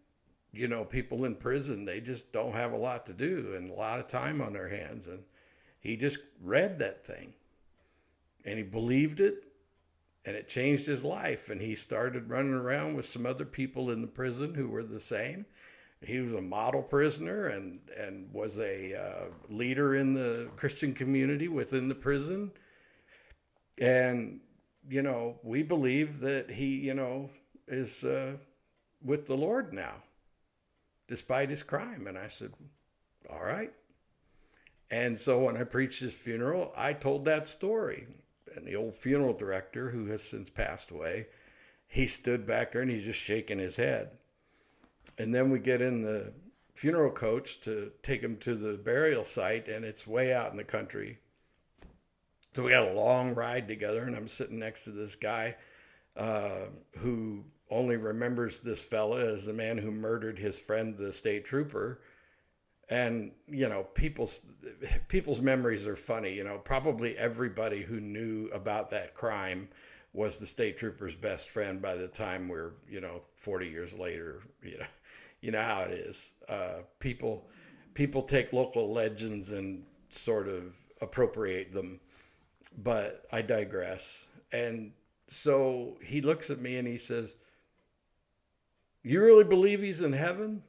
you 0.52 0.68
know, 0.68 0.84
people 0.84 1.24
in 1.24 1.34
prison, 1.34 1.84
they 1.84 2.00
just 2.00 2.32
don't 2.32 2.52
have 2.52 2.72
a 2.72 2.78
lot 2.78 3.06
to 3.06 3.12
do 3.12 3.54
and 3.56 3.68
a 3.68 3.74
lot 3.74 4.00
of 4.00 4.08
time 4.08 4.40
on 4.40 4.52
their 4.52 4.68
hands. 4.68 5.06
And 5.06 5.22
he 5.80 5.96
just 5.96 6.18
read 6.42 6.78
that 6.78 7.06
thing 7.06 7.34
and 8.46 8.56
he 8.56 8.62
believed 8.62 9.20
it 9.20 9.44
and 10.26 10.34
it 10.34 10.48
changed 10.48 10.86
his 10.86 11.04
life. 11.04 11.48
And 11.50 11.60
he 11.60 11.74
started 11.74 12.28
running 12.28 12.52
around 12.52 12.94
with 12.94 13.06
some 13.06 13.24
other 13.24 13.44
people 13.44 13.90
in 13.90 14.02
the 14.02 14.08
prison 14.08 14.54
who 14.54 14.68
were 14.68 14.82
the 14.82 15.00
same. 15.00 15.46
He 16.02 16.20
was 16.20 16.34
a 16.34 16.42
model 16.42 16.82
prisoner 16.82 17.46
and, 17.46 17.78
and 17.96 18.30
was 18.32 18.58
a 18.58 18.94
uh, 18.94 19.24
leader 19.48 19.94
in 19.94 20.12
the 20.12 20.50
Christian 20.56 20.92
community 20.92 21.48
within 21.48 21.88
the 21.88 21.94
prison. 21.94 22.50
And, 23.78 24.40
you 24.88 25.02
know, 25.02 25.38
we 25.42 25.62
believe 25.62 26.20
that 26.20 26.50
he, 26.50 26.76
you 26.76 26.94
know, 26.94 27.30
is 27.68 28.04
uh, 28.04 28.36
with 29.02 29.26
the 29.26 29.36
Lord 29.36 29.72
now, 29.72 29.94
despite 31.08 31.50
his 31.50 31.62
crime. 31.62 32.06
And 32.08 32.18
I 32.18 32.28
said, 32.28 32.52
all 33.30 33.44
right. 33.44 33.72
And 34.90 35.18
so 35.18 35.44
when 35.44 35.56
I 35.56 35.64
preached 35.64 36.00
his 36.00 36.14
funeral, 36.14 36.72
I 36.76 36.92
told 36.92 37.24
that 37.24 37.48
story 37.48 38.06
and 38.56 38.66
the 38.66 38.76
old 38.76 38.96
funeral 38.96 39.34
director, 39.34 39.90
who 39.90 40.06
has 40.06 40.22
since 40.22 40.50
passed 40.50 40.90
away, 40.90 41.26
he 41.88 42.06
stood 42.06 42.46
back 42.46 42.72
there 42.72 42.82
and 42.82 42.90
he's 42.90 43.04
just 43.04 43.20
shaking 43.20 43.58
his 43.58 43.76
head. 43.76 44.10
And 45.18 45.34
then 45.34 45.50
we 45.50 45.58
get 45.58 45.80
in 45.80 46.02
the 46.02 46.32
funeral 46.74 47.10
coach 47.10 47.60
to 47.62 47.90
take 48.02 48.22
him 48.22 48.36
to 48.38 48.54
the 48.54 48.74
burial 48.76 49.24
site, 49.24 49.68
and 49.68 49.84
it's 49.84 50.06
way 50.06 50.34
out 50.34 50.50
in 50.50 50.56
the 50.56 50.64
country. 50.64 51.18
So 52.54 52.64
we 52.64 52.72
had 52.72 52.88
a 52.88 52.94
long 52.94 53.34
ride 53.34 53.68
together, 53.68 54.04
and 54.04 54.16
I'm 54.16 54.28
sitting 54.28 54.58
next 54.58 54.84
to 54.84 54.90
this 54.90 55.16
guy 55.16 55.56
uh, 56.16 56.66
who 56.98 57.44
only 57.70 57.96
remembers 57.96 58.60
this 58.60 58.82
fella 58.82 59.34
as 59.34 59.46
the 59.46 59.52
man 59.52 59.78
who 59.78 59.90
murdered 59.90 60.38
his 60.38 60.58
friend, 60.58 60.96
the 60.96 61.12
state 61.12 61.44
trooper 61.44 62.00
and 62.88 63.32
you 63.48 63.68
know 63.68 63.84
people's 63.94 64.40
people's 65.08 65.40
memories 65.40 65.86
are 65.86 65.96
funny 65.96 66.32
you 66.32 66.44
know 66.44 66.58
probably 66.58 67.16
everybody 67.18 67.82
who 67.82 68.00
knew 68.00 68.48
about 68.52 68.90
that 68.90 69.14
crime 69.14 69.68
was 70.12 70.38
the 70.38 70.46
state 70.46 70.78
trooper's 70.78 71.14
best 71.14 71.50
friend 71.50 71.82
by 71.82 71.94
the 71.94 72.08
time 72.08 72.48
we're 72.48 72.72
you 72.88 73.00
know 73.00 73.20
40 73.34 73.68
years 73.68 73.92
later 73.94 74.42
you 74.62 74.78
know 74.78 74.86
you 75.40 75.52
know 75.52 75.62
how 75.62 75.82
it 75.82 75.92
is. 75.92 76.32
Uh, 76.48 76.82
people 76.98 77.46
people 77.94 78.22
take 78.22 78.52
local 78.52 78.92
legends 78.92 79.52
and 79.52 79.84
sort 80.10 80.48
of 80.48 80.74
appropriate 81.00 81.72
them. 81.72 82.00
But 82.82 83.26
i 83.32 83.40
digress. 83.42 84.28
And 84.52 84.92
so 85.28 85.96
he 86.02 86.20
looks 86.20 86.50
at 86.50 86.60
me 86.60 86.76
and 86.76 86.86
he 86.86 86.98
says 86.98 87.36
you 89.02 89.22
really 89.22 89.44
believe 89.44 89.80
he's 89.80 90.02
in 90.02 90.12
heaven 90.12 90.62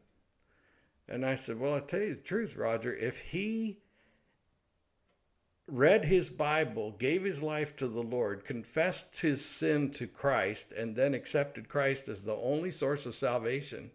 and 1.10 1.26
I 1.26 1.36
said, 1.36 1.60
Well, 1.60 1.74
I'll 1.74 1.82
tell 1.82 2.02
you 2.02 2.15
the 2.15 2.22
truth, 2.22 2.56
Roger. 2.56 2.93
If 2.93 3.20
he 3.20 3.80
read 5.67 6.06
his 6.06 6.30
Bible, 6.30 6.91
gave 6.91 7.24
his 7.24 7.43
life 7.43 7.76
to 7.78 7.88
the 7.88 8.04
Lord, 8.04 8.46
confessed 8.46 9.20
his 9.20 9.43
sin 9.43 9.91
to 9.91 10.08
Christ, 10.08 10.72
and 10.72 10.96
then 10.96 11.13
accepted 11.13 11.70
Christ 11.70 12.08
as 12.08 12.24
the 12.24 12.36
only 12.36 12.72
source 12.72 13.06
of 13.06 13.15
salvation 13.15 13.91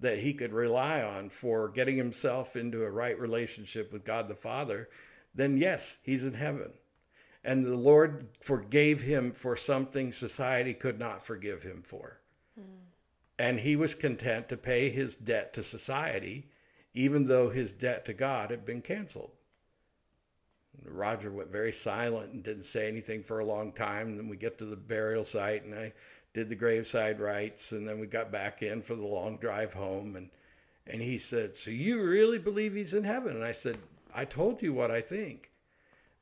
that 0.00 0.18
he 0.18 0.34
could 0.34 0.52
rely 0.52 1.02
on 1.02 1.28
for 1.28 1.68
getting 1.68 1.96
himself 1.96 2.56
into 2.56 2.82
a 2.82 2.90
right 2.90 3.18
relationship 3.18 3.92
with 3.92 4.04
God 4.04 4.26
the 4.28 4.34
Father, 4.34 4.88
then 5.34 5.56
yes, 5.56 5.98
he's 6.02 6.24
in 6.24 6.34
heaven. 6.34 6.72
And 7.44 7.64
the 7.64 7.76
Lord 7.76 8.26
forgave 8.40 9.02
him 9.02 9.32
for 9.32 9.56
something 9.56 10.12
society 10.12 10.74
could 10.74 10.98
not 10.98 11.24
forgive 11.24 11.62
him 11.62 11.82
for. 11.82 12.20
Mm 12.58 12.81
and 13.42 13.58
he 13.58 13.74
was 13.74 13.96
content 13.96 14.48
to 14.48 14.56
pay 14.56 14.88
his 14.88 15.16
debt 15.16 15.52
to 15.52 15.64
society, 15.64 16.46
even 16.94 17.26
though 17.26 17.50
his 17.50 17.72
debt 17.72 18.04
to 18.04 18.12
God 18.12 18.52
had 18.52 18.64
been 18.64 18.80
canceled. 18.80 19.32
Roger 20.84 21.32
went 21.32 21.50
very 21.50 21.72
silent 21.72 22.32
and 22.32 22.44
didn't 22.44 22.62
say 22.62 22.86
anything 22.86 23.24
for 23.24 23.40
a 23.40 23.44
long 23.44 23.72
time. 23.72 24.10
And 24.10 24.18
then 24.18 24.28
we 24.28 24.36
get 24.36 24.58
to 24.58 24.64
the 24.64 24.76
burial 24.76 25.24
site, 25.24 25.64
and 25.64 25.74
I 25.74 25.92
did 26.32 26.50
the 26.50 26.54
graveside 26.54 27.18
rites, 27.18 27.72
and 27.72 27.86
then 27.86 27.98
we 27.98 28.06
got 28.06 28.30
back 28.30 28.62
in 28.62 28.80
for 28.80 28.94
the 28.94 29.08
long 29.08 29.38
drive 29.38 29.72
home. 29.72 30.14
And 30.14 30.30
and 30.86 31.02
he 31.02 31.18
said, 31.18 31.56
"So 31.56 31.72
you 31.72 32.00
really 32.04 32.38
believe 32.38 32.74
he's 32.74 32.94
in 32.94 33.02
heaven?" 33.02 33.34
And 33.34 33.44
I 33.44 33.52
said, 33.52 33.76
"I 34.14 34.24
told 34.24 34.62
you 34.62 34.72
what 34.72 34.92
I 34.92 35.00
think." 35.00 35.50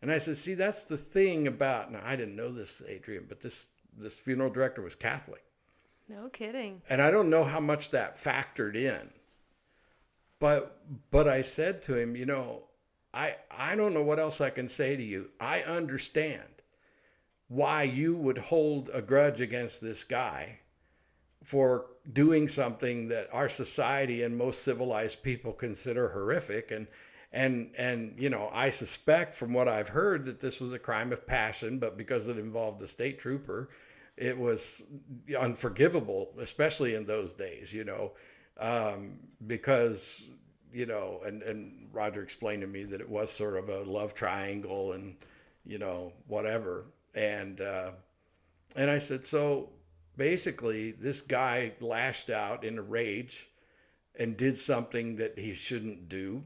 And 0.00 0.10
I 0.10 0.16
said, 0.16 0.38
"See, 0.38 0.54
that's 0.54 0.84
the 0.84 0.96
thing 0.96 1.46
about." 1.46 1.92
Now 1.92 2.00
I 2.02 2.16
didn't 2.16 2.36
know 2.36 2.50
this, 2.50 2.80
Adrian, 2.88 3.26
but 3.28 3.42
this 3.42 3.68
this 3.92 4.18
funeral 4.18 4.48
director 4.48 4.80
was 4.80 4.94
Catholic. 4.94 5.44
No 6.10 6.28
kidding. 6.28 6.82
And 6.90 7.00
I 7.00 7.12
don't 7.12 7.30
know 7.30 7.44
how 7.44 7.60
much 7.60 7.90
that 7.90 8.16
factored 8.16 8.74
in. 8.74 9.10
But 10.40 10.82
but 11.12 11.28
I 11.28 11.42
said 11.42 11.82
to 11.82 11.96
him, 11.96 12.16
you 12.16 12.26
know, 12.26 12.64
I 13.14 13.36
I 13.48 13.76
don't 13.76 13.94
know 13.94 14.02
what 14.02 14.18
else 14.18 14.40
I 14.40 14.50
can 14.50 14.66
say 14.66 14.96
to 14.96 15.02
you. 15.02 15.30
I 15.38 15.62
understand 15.62 16.62
why 17.46 17.84
you 17.84 18.16
would 18.16 18.38
hold 18.38 18.90
a 18.92 19.02
grudge 19.02 19.40
against 19.40 19.80
this 19.80 20.02
guy 20.02 20.58
for 21.44 21.86
doing 22.12 22.48
something 22.48 23.08
that 23.08 23.28
our 23.32 23.48
society 23.48 24.24
and 24.24 24.36
most 24.36 24.62
civilized 24.62 25.22
people 25.22 25.52
consider 25.52 26.08
horrific 26.08 26.72
and 26.72 26.88
and 27.32 27.70
and 27.78 28.14
you 28.18 28.30
know 28.30 28.50
I 28.52 28.70
suspect 28.70 29.34
from 29.34 29.52
what 29.52 29.68
I've 29.68 29.88
heard 29.88 30.24
that 30.24 30.40
this 30.40 30.60
was 30.60 30.72
a 30.72 30.78
crime 30.78 31.12
of 31.12 31.24
passion 31.24 31.78
but 31.78 31.96
because 31.96 32.26
it 32.26 32.36
involved 32.36 32.82
a 32.82 32.88
state 32.88 33.20
trooper 33.20 33.68
it 34.20 34.36
was 34.36 34.84
unforgivable, 35.38 36.34
especially 36.38 36.94
in 36.94 37.06
those 37.06 37.32
days, 37.32 37.72
you 37.72 37.84
know, 37.84 38.12
um, 38.58 39.18
because, 39.46 40.28
you 40.72 40.84
know, 40.84 41.22
and, 41.24 41.42
and 41.42 41.88
Roger 41.90 42.22
explained 42.22 42.60
to 42.60 42.68
me 42.68 42.84
that 42.84 43.00
it 43.00 43.08
was 43.08 43.32
sort 43.32 43.56
of 43.56 43.70
a 43.70 43.80
love 43.80 44.14
triangle 44.14 44.92
and, 44.92 45.16
you 45.64 45.78
know, 45.78 46.12
whatever. 46.26 46.84
And, 47.14 47.62
uh, 47.62 47.92
and 48.76 48.90
I 48.90 48.98
said, 48.98 49.24
so 49.24 49.70
basically, 50.18 50.92
this 50.92 51.22
guy 51.22 51.72
lashed 51.80 52.28
out 52.28 52.62
in 52.62 52.78
a 52.78 52.82
rage 52.82 53.48
and 54.18 54.36
did 54.36 54.58
something 54.58 55.16
that 55.16 55.38
he 55.38 55.54
shouldn't 55.54 56.10
do, 56.10 56.44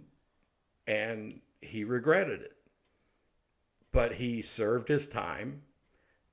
and 0.87 1.40
he 1.60 1.82
regretted 1.82 2.40
it. 2.40 2.56
But 3.90 4.12
he 4.12 4.42
served 4.42 4.87
his 4.87 5.08
time, 5.08 5.62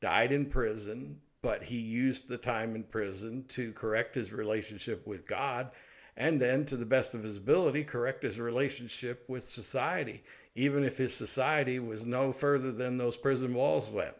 died 0.01 0.31
in 0.31 0.45
prison, 0.45 1.19
but 1.41 1.63
he 1.63 1.79
used 1.79 2.27
the 2.27 2.37
time 2.37 2.75
in 2.75 2.83
prison 2.83 3.45
to 3.49 3.73
correct 3.73 4.15
his 4.15 4.31
relationship 4.31 5.05
with 5.07 5.25
God 5.25 5.71
and 6.17 6.41
then, 6.41 6.65
to 6.65 6.75
the 6.75 6.85
best 6.85 7.13
of 7.13 7.23
his 7.23 7.37
ability, 7.37 7.83
correct 7.85 8.23
his 8.23 8.39
relationship 8.39 9.23
with 9.29 9.47
society, 9.47 10.23
even 10.55 10.83
if 10.83 10.97
his 10.97 11.15
society 11.15 11.79
was 11.79 12.05
no 12.05 12.33
further 12.33 12.71
than 12.71 12.97
those 12.97 13.15
prison 13.17 13.53
walls 13.53 13.89
went. 13.89 14.15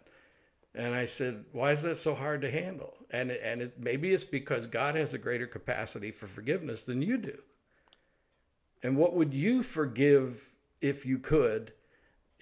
And 0.74 0.96
I 0.96 1.06
said, 1.06 1.46
"Why 1.52 1.74
is 1.74 1.82
that 1.82 1.98
so 1.98 2.16
hard 2.16 2.42
to 2.42 2.50
handle?" 2.50 2.98
And 3.12 3.30
and 3.32 3.62
it, 3.62 3.78
maybe 3.78 4.14
it's 4.14 4.24
because 4.24 4.68
God 4.68 4.96
has 4.96 5.14
a 5.14 5.18
greater 5.18 5.48
capacity 5.48 6.12
for 6.12 6.28
forgiveness 6.28 6.86
than 6.86 7.02
you 7.02 7.18
do. 7.18 7.44
And 8.82 8.96
what 8.96 9.14
would 9.14 9.34
you 9.34 9.62
forgive 9.62 10.56
if 10.80 11.06
you 11.06 11.20
could? 11.20 11.74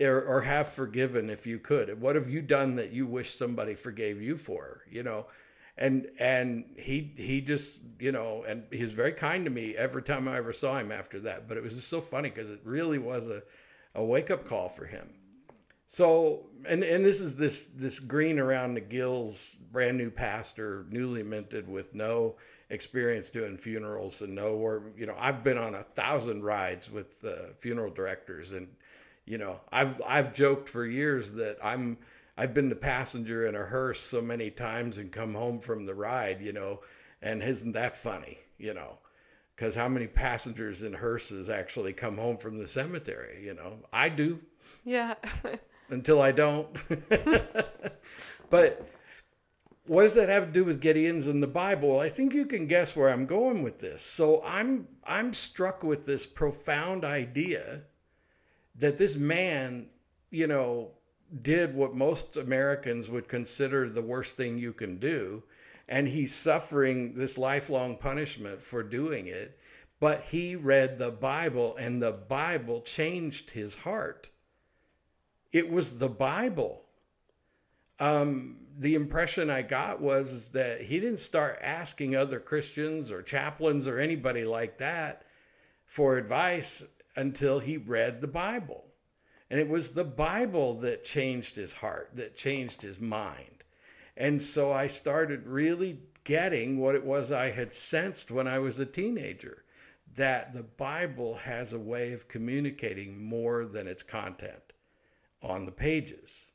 Or, 0.02 0.22
or 0.22 0.42
have 0.42 0.68
forgiven 0.68 1.30
if 1.30 1.46
you 1.46 1.60
could. 1.60 2.00
What 2.00 2.16
have 2.16 2.30
you 2.30 2.42
done 2.42 2.76
that 2.76 2.92
you 2.92 3.06
wish 3.06 3.34
somebody 3.34 3.74
forgave 3.74 4.22
you 4.22 4.36
for 4.36 4.82
you 4.90 5.04
know? 5.04 5.28
And 5.78 6.08
and 6.20 6.66
he 6.78 7.14
he 7.16 7.40
just 7.42 7.80
you 8.00 8.12
know 8.12 8.44
and 8.48 8.64
he 8.72 8.82
was 8.82 8.92
very 8.92 9.14
kind 9.14 9.46
to 9.46 9.52
me 9.52 9.78
every 9.78 10.04
time 10.04 10.28
i 10.28 10.36
ever 10.36 10.52
saw 10.52 10.78
him 10.78 10.92
after 10.92 11.22
that 11.22 11.48
but 11.48 11.56
it 11.56 11.64
was 11.64 11.74
just 11.74 11.88
so 11.88 12.02
funny 12.02 12.30
because 12.30 12.50
it 12.50 12.60
really 12.66 13.00
was 13.00 13.30
a, 13.30 13.42
a 13.96 14.04
wake-up 14.04 14.46
call 14.46 14.68
for 14.68 14.86
him. 14.86 15.08
So 15.88 16.48
and 16.68 16.84
and 16.84 17.04
this 17.06 17.22
is 17.22 17.36
this 17.36 17.68
this 17.68 18.00
green 18.00 18.40
around 18.40 18.74
the 18.74 18.82
gills 18.82 19.56
brand 19.72 19.98
new 19.98 20.12
pastor 20.12 20.86
newly 20.90 21.24
minted 21.24 21.68
with 21.68 21.96
no 21.96 22.36
experience 22.70 23.30
doing 23.30 23.58
funerals 23.58 24.22
and 24.22 24.36
no 24.36 24.50
or 24.50 24.92
you 24.96 25.08
know 25.08 25.16
i've 25.18 25.44
been 25.44 25.58
on 25.58 25.76
a 25.76 25.84
thousand 25.84 26.44
rides 26.44 26.92
with 26.92 27.24
uh, 27.26 27.54
funeral 27.58 27.92
directors 27.92 28.54
and 28.54 28.68
you 29.30 29.38
know, 29.38 29.60
I've 29.72 30.02
I've 30.08 30.34
joked 30.34 30.68
for 30.68 30.88
years 30.88 31.34
that 31.34 31.58
I'm 31.64 32.00
I've 32.36 32.56
been 32.56 32.68
the 32.68 32.76
passenger 32.76 33.46
in 33.46 33.56
a 33.56 33.64
hearse 33.64 34.02
so 34.02 34.24
many 34.24 34.50
times 34.50 34.98
and 34.98 35.12
come 35.12 35.36
home 35.36 35.60
from 35.60 35.86
the 35.86 35.94
ride, 35.94 36.42
you 36.42 36.52
know, 36.52 36.80
and 37.22 37.44
isn't 37.44 37.74
that 37.74 37.96
funny, 37.96 38.40
you 38.58 38.74
know? 38.74 38.98
Because 39.56 39.76
how 39.76 39.88
many 39.88 40.08
passengers 40.08 40.82
in 40.82 40.94
hearses 40.94 41.48
actually 41.48 41.94
come 41.94 42.18
home 42.18 42.38
from 42.38 42.58
the 42.58 42.66
cemetery? 42.66 43.46
You 43.46 43.54
know, 43.54 43.74
I 43.94 44.10
do. 44.10 44.40
Yeah. 44.84 45.14
until 45.90 46.24
I 46.24 46.32
don't. 46.32 46.76
but 48.50 48.90
what 49.86 50.04
does 50.04 50.16
that 50.16 50.30
have 50.30 50.46
to 50.46 50.52
do 50.52 50.66
with 50.66 50.82
Gideon's 50.82 51.28
in 51.28 51.40
the 51.40 51.46
Bible? 51.46 52.00
I 52.00 52.10
think 52.10 52.34
you 52.34 52.48
can 52.48 52.66
guess 52.66 52.96
where 52.96 53.10
I'm 53.10 53.28
going 53.28 53.62
with 53.62 53.80
this. 53.80 54.02
So 54.02 54.42
I'm 54.44 54.88
I'm 55.04 55.34
struck 55.34 55.84
with 55.84 56.08
this 56.08 56.26
profound 56.26 57.06
idea 57.06 57.84
that 58.80 58.98
this 58.98 59.16
man, 59.16 59.88
you 60.32 60.48
know, 60.48 60.92
did 61.42 61.76
what 61.76 61.94
most 61.94 62.38
Americans 62.38 63.10
would 63.10 63.28
consider 63.28 63.90
the 63.90 64.02
worst 64.02 64.36
thing 64.36 64.58
you 64.58 64.74
can 64.74 64.98
do, 64.98 65.44
and 65.88 66.08
he's 66.08 66.34
suffering 66.34 67.14
this 67.14 67.38
lifelong 67.38 67.96
punishment 67.96 68.62
for 68.62 68.82
doing 68.82 69.28
it. 69.28 69.60
But 70.00 70.24
he 70.24 70.56
read 70.56 70.98
the 70.98 71.12
Bible, 71.12 71.76
and 71.78 72.02
the 72.02 72.14
Bible 72.14 72.82
changed 72.82 73.52
his 73.52 73.76
heart. 73.76 74.30
It 75.52 75.70
was 75.70 75.98
the 75.98 76.10
Bible. 76.10 76.84
Um, 78.00 78.58
the 78.78 78.96
impression 78.96 79.50
I 79.50 79.62
got 79.62 80.00
was 80.00 80.50
that 80.50 80.82
he 80.82 81.02
didn't 81.02 81.20
start 81.20 81.60
asking 81.62 82.16
other 82.16 82.40
Christians 82.40 83.12
or 83.12 83.22
chaplains 83.22 83.90
or 83.90 84.00
anybody 84.00 84.46
like 84.46 84.78
that 84.78 85.24
for 85.86 86.18
advice 86.18 86.86
until 87.20 87.60
he 87.60 87.76
read 87.76 88.22
the 88.22 88.28
Bible. 88.28 88.86
And 89.50 89.60
it 89.60 89.68
was 89.68 89.92
the 89.92 90.06
Bible 90.06 90.76
that 90.76 91.04
changed 91.04 91.58
his 91.58 91.74
heart, 91.74 92.12
that 92.14 92.38
changed 92.38 92.82
his 92.82 93.02
mind. 93.02 93.66
And 94.16 94.42
so 94.42 94.72
I 94.72 94.88
started 94.88 95.46
really 95.46 96.00
getting 96.24 96.78
what 96.78 96.96
it 96.96 97.04
was 97.04 97.30
I 97.30 97.50
had 97.50 97.74
sensed 97.74 98.32
when 98.32 98.48
I 98.48 98.60
was 98.60 98.80
a 98.80 98.86
teenager 98.86 99.66
that 100.16 100.54
the 100.54 100.64
Bible 100.64 101.36
has 101.36 101.74
a 101.74 101.80
way 101.80 102.14
of 102.14 102.30
communicating 102.30 103.22
more 103.22 103.66
than 103.66 103.86
its 103.86 104.04
content 104.04 104.72
on 105.42 105.66
the 105.66 105.74
pages. 105.74 106.52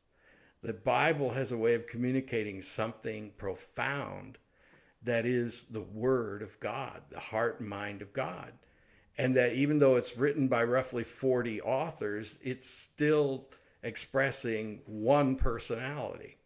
The 0.62 0.72
Bible 0.72 1.30
has 1.30 1.52
a 1.52 1.58
way 1.58 1.74
of 1.74 1.86
communicating 1.86 2.62
something 2.62 3.32
profound 3.36 4.38
that 5.02 5.26
is 5.26 5.64
the 5.64 5.82
Word 5.82 6.40
of 6.40 6.58
God, 6.58 7.02
the 7.10 7.20
heart 7.20 7.60
and 7.60 7.68
mind 7.68 8.00
of 8.00 8.14
God. 8.14 8.54
And 9.16 9.36
that 9.36 9.52
even 9.52 9.78
though 9.78 9.96
it's 9.96 10.16
written 10.16 10.48
by 10.48 10.64
roughly 10.64 11.04
40 11.04 11.62
authors, 11.62 12.38
it's 12.42 12.68
still 12.68 13.46
expressing 13.82 14.80
one 14.86 15.36
personality. 15.36 16.36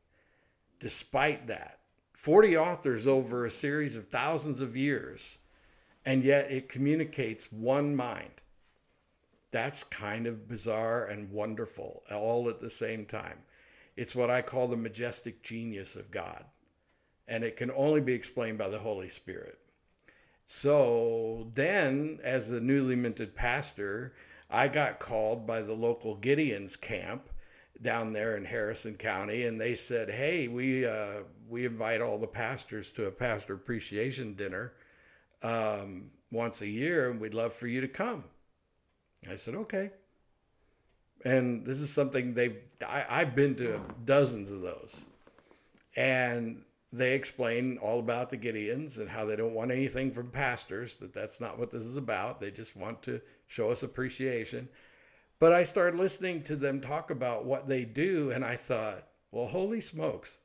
Despite 0.80 1.46
that, 1.46 1.78
40 2.12 2.56
authors 2.58 3.06
over 3.06 3.46
a 3.46 3.50
series 3.50 3.96
of 3.96 4.08
thousands 4.08 4.60
of 4.60 4.76
years, 4.76 5.38
and 6.04 6.22
yet 6.22 6.50
it 6.50 6.68
communicates 6.68 7.52
one 7.52 7.94
mind. 7.94 8.42
That's 9.50 9.84
kind 9.84 10.26
of 10.26 10.48
bizarre 10.48 11.06
and 11.06 11.30
wonderful 11.30 12.02
all 12.10 12.48
at 12.50 12.60
the 12.60 12.70
same 12.70 13.06
time. 13.06 13.38
It's 13.96 14.14
what 14.14 14.30
I 14.30 14.42
call 14.42 14.68
the 14.68 14.76
majestic 14.76 15.42
genius 15.42 15.96
of 15.96 16.10
God. 16.10 16.44
And 17.26 17.44
it 17.44 17.56
can 17.56 17.70
only 17.70 18.00
be 18.00 18.14
explained 18.14 18.58
by 18.58 18.68
the 18.68 18.78
Holy 18.78 19.08
Spirit. 19.08 19.58
So 20.50 21.46
then, 21.54 22.20
as 22.22 22.50
a 22.50 22.58
newly 22.58 22.96
minted 22.96 23.34
pastor, 23.34 24.14
I 24.48 24.68
got 24.68 24.98
called 24.98 25.46
by 25.46 25.60
the 25.60 25.74
local 25.74 26.14
Gideon's 26.14 26.74
camp 26.74 27.28
down 27.82 28.14
there 28.14 28.34
in 28.34 28.46
Harrison 28.46 28.94
County, 28.94 29.44
and 29.44 29.60
they 29.60 29.74
said, 29.74 30.08
"Hey, 30.10 30.48
we 30.48 30.86
uh, 30.86 31.24
we 31.46 31.66
invite 31.66 32.00
all 32.00 32.16
the 32.16 32.26
pastors 32.26 32.90
to 32.92 33.04
a 33.04 33.10
pastor 33.10 33.52
appreciation 33.52 34.32
dinner 34.32 34.72
um, 35.42 36.10
once 36.32 36.62
a 36.62 36.66
year, 36.66 37.10
and 37.10 37.20
we'd 37.20 37.34
love 37.34 37.52
for 37.52 37.66
you 37.66 37.82
to 37.82 37.88
come." 37.88 38.24
I 39.30 39.36
said, 39.36 39.54
"Okay." 39.54 39.90
and 41.24 41.66
this 41.66 41.80
is 41.80 41.92
something 41.92 42.32
they've 42.32 42.58
I, 42.86 43.04
i've 43.10 43.34
been 43.34 43.56
to 43.56 43.80
dozens 44.04 44.52
of 44.52 44.60
those 44.60 45.04
and 45.96 46.62
they 46.92 47.14
explain 47.14 47.76
all 47.78 47.98
about 47.98 48.30
the 48.30 48.36
gideons 48.36 48.98
and 48.98 49.08
how 49.08 49.24
they 49.24 49.36
don't 49.36 49.54
want 49.54 49.70
anything 49.70 50.10
from 50.10 50.30
pastors 50.30 50.96
that 50.96 51.12
that's 51.12 51.40
not 51.40 51.58
what 51.58 51.70
this 51.70 51.84
is 51.84 51.96
about 51.96 52.40
they 52.40 52.50
just 52.50 52.76
want 52.76 53.02
to 53.02 53.20
show 53.46 53.70
us 53.70 53.82
appreciation 53.82 54.68
but 55.38 55.52
i 55.52 55.62
started 55.64 55.98
listening 55.98 56.42
to 56.42 56.56
them 56.56 56.80
talk 56.80 57.10
about 57.10 57.44
what 57.44 57.68
they 57.68 57.84
do 57.84 58.30
and 58.30 58.44
i 58.44 58.56
thought 58.56 59.06
well 59.32 59.46
holy 59.46 59.80
smokes 59.80 60.38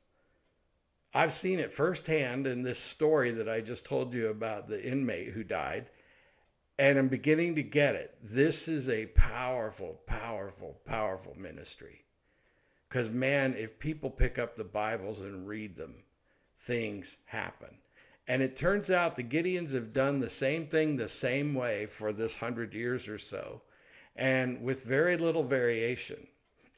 i've 1.14 1.32
seen 1.32 1.58
it 1.58 1.72
firsthand 1.72 2.46
in 2.46 2.62
this 2.62 2.78
story 2.78 3.30
that 3.30 3.48
i 3.48 3.60
just 3.60 3.86
told 3.86 4.12
you 4.12 4.28
about 4.28 4.68
the 4.68 4.86
inmate 4.86 5.28
who 5.28 5.42
died 5.42 5.88
and 6.78 6.98
I'm 6.98 7.08
beginning 7.08 7.54
to 7.54 7.62
get 7.62 7.94
it. 7.94 8.16
This 8.22 8.66
is 8.68 8.88
a 8.88 9.06
powerful, 9.06 10.00
powerful, 10.06 10.80
powerful 10.84 11.36
ministry. 11.38 12.04
Because, 12.88 13.10
man, 13.10 13.54
if 13.56 13.78
people 13.78 14.10
pick 14.10 14.38
up 14.38 14.56
the 14.56 14.64
Bibles 14.64 15.20
and 15.20 15.46
read 15.46 15.76
them, 15.76 15.94
things 16.64 17.16
happen. 17.26 17.78
And 18.26 18.42
it 18.42 18.56
turns 18.56 18.90
out 18.90 19.16
the 19.16 19.22
Gideons 19.22 19.72
have 19.74 19.92
done 19.92 20.18
the 20.18 20.30
same 20.30 20.66
thing 20.66 20.96
the 20.96 21.08
same 21.08 21.54
way 21.54 21.86
for 21.86 22.12
this 22.12 22.34
hundred 22.34 22.72
years 22.72 23.06
or 23.06 23.18
so, 23.18 23.60
and 24.16 24.62
with 24.62 24.84
very 24.84 25.16
little 25.16 25.44
variation. 25.44 26.26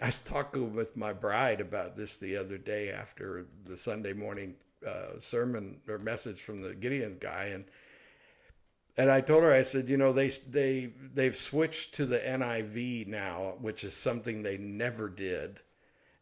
I 0.00 0.06
was 0.06 0.20
talking 0.20 0.74
with 0.74 0.96
my 0.96 1.12
bride 1.12 1.60
about 1.60 1.96
this 1.96 2.18
the 2.18 2.36
other 2.36 2.58
day 2.58 2.90
after 2.90 3.46
the 3.64 3.76
Sunday 3.76 4.12
morning 4.12 4.56
uh, 4.86 5.18
sermon 5.18 5.80
or 5.88 5.98
message 5.98 6.42
from 6.42 6.60
the 6.60 6.74
Gideon 6.74 7.16
guy, 7.20 7.44
and 7.46 7.64
and 8.98 9.10
I 9.10 9.20
told 9.20 9.42
her, 9.42 9.52
I 9.52 9.62
said, 9.62 9.88
you 9.88 9.96
know, 9.96 10.12
they 10.12 10.28
they 10.28 10.92
they've 11.14 11.36
switched 11.36 11.94
to 11.94 12.06
the 12.06 12.18
NIV 12.18 13.06
now, 13.06 13.54
which 13.60 13.84
is 13.84 13.94
something 13.94 14.42
they 14.42 14.56
never 14.56 15.08
did. 15.08 15.60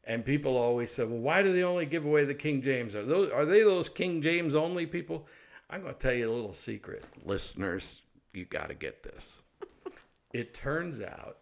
And 0.07 0.25
people 0.25 0.57
always 0.57 0.91
said, 0.91 1.09
well, 1.09 1.19
why 1.19 1.43
do 1.43 1.53
they 1.53 1.63
only 1.63 1.87
give 1.87 2.05
away 2.05 2.25
the 2.25 2.35
King 2.35 2.61
James? 2.61 2.95
Are 2.95 3.05
those 3.05 3.31
are 3.31 3.45
they 3.45 3.63
those 3.63 3.89
King 3.89 4.21
James 4.21 4.55
only 4.55 4.87
people? 4.87 5.27
I'm 5.71 5.81
going 5.81 5.95
to 5.95 5.99
tell 5.99 6.13
you 6.13 6.31
a 6.31 6.33
little 6.33 6.53
secret, 6.53 7.05
listeners. 7.25 8.03
You 8.33 8.45
got 8.45 8.69
to 8.69 8.75
get 8.75 9.03
this. 9.03 9.41
it 10.33 10.55
turns 10.55 11.01
out 11.01 11.39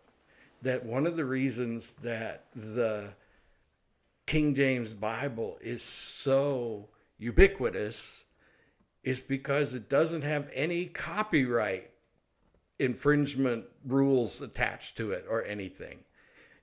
that 0.63 0.85
one 0.85 1.07
of 1.07 1.17
the 1.17 1.25
reasons 1.25 1.95
that 1.95 2.47
the 2.55 3.13
King 4.27 4.55
James 4.55 4.95
Bible 4.95 5.59
is 5.61 5.83
so 5.83 6.89
ubiquitous 7.19 8.27
is 9.03 9.19
because 9.19 9.75
it 9.75 9.89
doesn't 9.89 10.23
have 10.23 10.49
any 10.55 10.87
copyright 10.87 11.91
infringement 12.79 13.65
rules 13.85 14.41
attached 14.41 14.97
to 14.97 15.11
it 15.11 15.27
or 15.29 15.45
anything. 15.45 15.99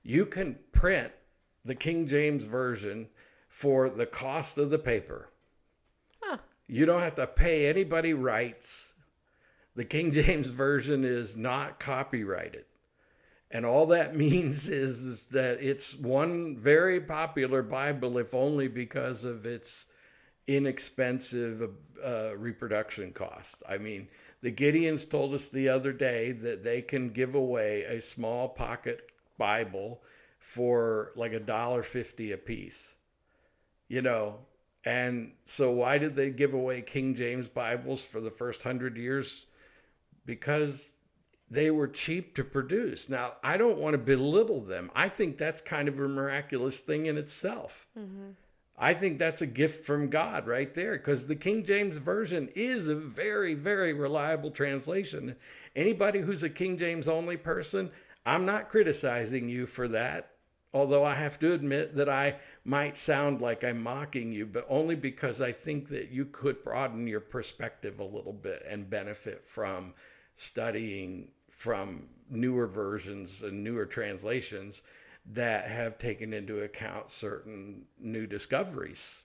You 0.02 0.24
can 0.24 0.58
print 0.72 1.12
the 1.64 1.74
King 1.74 2.06
James 2.06 2.44
Version 2.44 3.08
for 3.48 3.90
the 3.90 4.06
cost 4.06 4.58
of 4.58 4.70
the 4.70 4.78
paper. 4.78 5.30
Huh. 6.20 6.38
You 6.66 6.86
don't 6.86 7.02
have 7.02 7.16
to 7.16 7.26
pay 7.26 7.66
anybody 7.66 8.14
rights. 8.14 8.94
The 9.74 9.84
King 9.84 10.12
James 10.12 10.48
Version 10.48 11.04
is 11.04 11.36
not 11.36 11.80
copyrighted. 11.80 12.64
And 13.50 13.66
all 13.66 13.86
that 13.86 14.16
means 14.24 14.68
is, 14.68 15.00
is 15.00 15.26
that 15.26 15.58
it's 15.60 15.96
one 15.96 16.56
very 16.56 17.00
popular 17.00 17.62
Bible, 17.62 18.18
if 18.18 18.34
only 18.34 18.68
because 18.68 19.24
of 19.24 19.46
its 19.46 19.86
inexpensive 20.46 21.70
uh, 22.04 22.36
reproduction 22.36 23.12
cost. 23.12 23.62
I 23.68 23.78
mean, 23.78 24.08
the 24.42 24.50
Gideons 24.50 25.08
told 25.08 25.34
us 25.34 25.48
the 25.48 25.68
other 25.68 25.92
day 25.92 26.32
that 26.32 26.64
they 26.64 26.80
can 26.82 27.10
give 27.10 27.34
away 27.34 27.82
a 27.82 28.00
small 28.00 28.48
pocket 28.48 29.10
Bible 29.36 30.00
for 30.40 31.12
like 31.14 31.32
a 31.32 31.38
dollar 31.38 31.84
fifty 31.84 32.32
a 32.32 32.36
piece. 32.36 32.94
You 33.86 34.02
know, 34.02 34.38
and 34.84 35.32
so 35.44 35.70
why 35.70 35.98
did 35.98 36.16
they 36.16 36.30
give 36.30 36.54
away 36.54 36.82
King 36.82 37.14
James 37.14 37.48
Bibles 37.48 38.04
for 38.04 38.20
the 38.20 38.30
first 38.30 38.62
hundred 38.62 38.96
years? 38.96 39.46
Because 40.26 40.94
they 41.50 41.70
were 41.70 41.88
cheap 41.88 42.34
to 42.36 42.44
produce. 42.44 43.08
Now, 43.08 43.34
I 43.42 43.56
don't 43.56 43.78
want 43.78 43.94
to 43.94 43.98
belittle 43.98 44.60
them. 44.60 44.90
I 44.94 45.08
think 45.08 45.36
that's 45.36 45.60
kind 45.60 45.88
of 45.88 45.98
a 45.98 46.08
miraculous 46.08 46.80
thing 46.80 47.06
in 47.06 47.18
itself. 47.18 47.88
Mm-hmm. 47.98 48.30
I 48.78 48.94
think 48.94 49.18
that's 49.18 49.42
a 49.42 49.46
gift 49.46 49.84
from 49.84 50.08
God 50.08 50.46
right 50.46 50.72
there 50.74 50.92
because 50.92 51.26
the 51.26 51.36
King 51.36 51.64
James 51.64 51.98
Version 51.98 52.48
is 52.54 52.88
a 52.88 52.94
very, 52.94 53.52
very 53.52 53.92
reliable 53.92 54.50
translation. 54.50 55.36
Anybody 55.76 56.20
who's 56.20 56.42
a 56.42 56.48
King 56.48 56.78
James 56.78 57.06
only 57.06 57.36
person, 57.36 57.90
I'm 58.30 58.44
not 58.44 58.68
criticizing 58.68 59.48
you 59.48 59.66
for 59.66 59.88
that. 59.88 60.30
Although 60.72 61.02
I 61.02 61.14
have 61.14 61.40
to 61.40 61.52
admit 61.52 61.96
that 61.96 62.08
I 62.08 62.36
might 62.64 62.96
sound 62.96 63.40
like 63.40 63.64
I'm 63.64 63.82
mocking 63.82 64.30
you, 64.30 64.46
but 64.46 64.64
only 64.68 64.94
because 64.94 65.40
I 65.40 65.50
think 65.50 65.88
that 65.88 66.10
you 66.10 66.26
could 66.26 66.62
broaden 66.62 67.08
your 67.08 67.18
perspective 67.18 67.98
a 67.98 68.04
little 68.04 68.32
bit 68.32 68.62
and 68.68 68.88
benefit 68.88 69.44
from 69.44 69.94
studying 70.36 71.32
from 71.48 72.06
newer 72.30 72.68
versions 72.68 73.42
and 73.42 73.64
newer 73.64 73.84
translations 73.84 74.82
that 75.32 75.66
have 75.66 75.98
taken 75.98 76.32
into 76.32 76.62
account 76.62 77.10
certain 77.10 77.84
new 77.98 78.28
discoveries. 78.28 79.24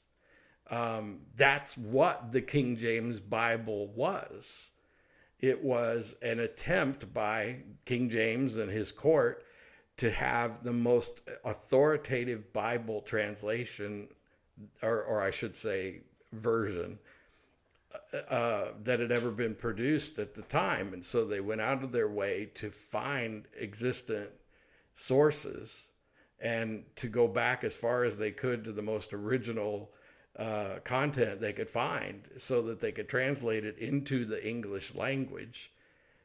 Um, 0.72 1.20
that's 1.36 1.78
what 1.78 2.32
the 2.32 2.42
King 2.42 2.76
James 2.76 3.20
Bible 3.20 3.86
was. 3.90 4.72
It 5.46 5.64
was 5.64 6.16
an 6.24 6.40
attempt 6.40 7.14
by 7.14 7.58
King 7.86 8.10
James 8.10 8.58
and 8.58 8.72
his 8.72 8.92
court 8.92 9.44
to 9.98 10.10
have 10.10 10.64
the 10.64 10.74
most 10.74 11.22
authoritative 11.44 12.52
Bible 12.52 13.02
translation 13.02 14.08
or, 14.82 15.04
or 15.04 15.22
I 15.22 15.30
should 15.30 15.56
say, 15.56 16.02
version 16.34 16.98
uh, 18.30 18.70
that 18.84 19.00
had 19.00 19.12
ever 19.12 19.30
been 19.30 19.54
produced 19.54 20.18
at 20.18 20.34
the 20.34 20.42
time. 20.42 20.94
And 20.94 21.04
so 21.04 21.26
they 21.26 21.42
went 21.42 21.62
out 21.62 21.84
of 21.84 21.92
their 21.92 22.10
way 22.10 22.50
to 22.56 22.72
find 22.72 23.48
existent 23.60 24.32
sources 24.96 25.90
and 26.40 26.84
to 26.96 27.08
go 27.08 27.28
back 27.28 27.64
as 27.64 27.76
far 27.76 28.04
as 28.04 28.18
they 28.18 28.32
could 28.32 28.64
to 28.66 28.72
the 28.72 28.82
most 28.82 29.14
original 29.14 29.92
uh, 30.38 30.80
content 30.84 31.40
they 31.40 31.54
could 31.54 31.70
find 31.70 32.28
so 32.38 32.62
that 32.64 32.80
they 32.80 32.92
could 32.92 33.08
translate 33.08 33.66
it 33.66 33.78
into 33.78 34.26
the 34.26 34.46
English 34.46 34.94
language, 34.96 35.72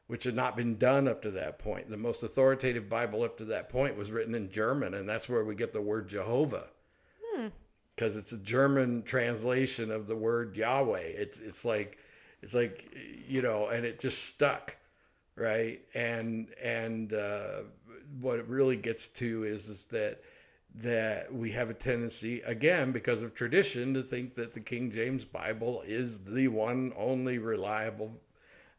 which 0.08 0.24
had 0.24 0.34
not 0.34 0.56
been 0.56 0.76
done 0.78 1.06
up 1.06 1.22
to 1.22 1.30
that 1.30 1.58
point. 1.58 1.88
The 1.88 1.96
most 1.96 2.22
authoritative 2.22 2.88
Bible 2.88 3.22
up 3.22 3.38
to 3.38 3.44
that 3.46 3.68
point 3.68 3.96
was 3.96 4.10
written 4.10 4.34
in 4.34 4.50
German, 4.50 4.94
and 4.94 5.08
that's 5.08 5.28
where 5.28 5.44
we 5.44 5.54
get 5.54 5.72
the 5.72 5.80
word 5.80 6.08
Jehovah. 6.08 6.66
Because 7.94 8.16
it's 8.16 8.32
a 8.32 8.38
German 8.38 9.02
translation 9.02 9.90
of 9.90 10.06
the 10.06 10.16
word 10.16 10.56
Yahweh. 10.56 10.98
It's 10.98 11.38
it's 11.38 11.64
like 11.64 11.98
it's 12.42 12.54
like 12.54 12.90
you 13.28 13.42
know, 13.42 13.68
and 13.68 13.84
it 13.84 14.00
just 14.00 14.24
stuck, 14.24 14.76
right? 15.36 15.80
And 15.94 16.48
and 16.62 17.12
uh, 17.12 17.62
what 18.20 18.38
it 18.38 18.48
really 18.48 18.76
gets 18.76 19.08
to 19.08 19.44
is 19.44 19.68
is 19.68 19.84
that 19.86 20.22
that 20.76 21.33
we 21.33 21.50
have 21.52 21.70
a 21.70 21.74
tendency 21.74 22.40
again 22.42 22.92
because 22.92 23.22
of 23.22 23.35
tradition 23.35 23.92
to 23.94 24.02
think 24.02 24.35
that 24.35 24.52
the 24.52 24.61
King 24.61 24.90
James 24.90 25.24
Bible 25.24 25.83
is 25.87 26.20
the 26.20 26.48
one 26.48 26.92
only 26.96 27.38
reliable 27.38 28.12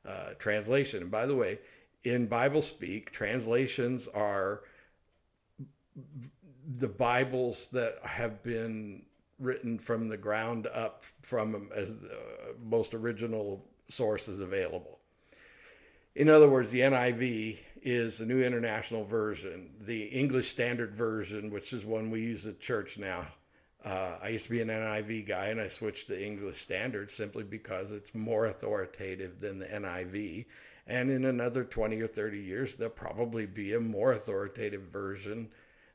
uh, 0.07 0.31
translation. 0.39 1.03
And 1.03 1.11
by 1.11 1.25
the 1.25 1.35
way, 1.35 1.59
in 2.03 2.27
Bible 2.27 2.61
speak, 2.61 3.11
translations 3.11 4.07
are 4.07 4.61
the 6.77 6.87
Bibles 6.87 7.67
that 7.67 7.99
have 8.03 8.41
been 8.41 9.03
written 9.39 9.77
from 9.77 10.07
the 10.07 10.17
ground 10.17 10.67
up 10.67 11.03
from 11.21 11.69
as 11.75 11.97
the 11.97 12.19
most 12.63 12.93
original 12.93 13.65
sources 13.89 14.39
available. 14.39 14.99
In 16.15 16.29
other 16.29 16.49
words, 16.49 16.69
the 16.69 16.81
NIV 16.81 17.59
is 17.81 18.17
the 18.17 18.25
New 18.25 18.43
International 18.43 19.03
Version. 19.03 19.69
The 19.81 20.03
English 20.05 20.49
Standard 20.49 20.93
Version, 20.93 21.49
which 21.49 21.73
is 21.73 21.85
one 21.85 22.11
we 22.11 22.21
use 22.21 22.45
at 22.45 22.59
church 22.59 22.97
now. 22.97 23.27
Uh, 23.83 24.17
I 24.21 24.29
used 24.29 24.45
to 24.45 24.51
be 24.51 24.61
an 24.61 24.67
NIV 24.67 25.27
guy 25.27 25.47
and 25.47 25.59
I 25.59 25.67
switched 25.67 26.07
to 26.07 26.25
English 26.25 26.57
Standard 26.57 27.09
simply 27.09 27.43
because 27.43 27.91
it's 27.91 28.13
more 28.13 28.45
authoritative 28.45 29.39
than 29.39 29.57
the 29.57 29.65
NIV. 29.65 30.45
And 30.85 31.09
in 31.09 31.25
another 31.25 31.63
20 31.63 31.99
or 32.01 32.07
30 32.07 32.39
years, 32.39 32.75
there'll 32.75 32.93
probably 32.93 33.47
be 33.47 33.73
a 33.73 33.79
more 33.79 34.13
authoritative 34.13 34.83
version 34.83 35.49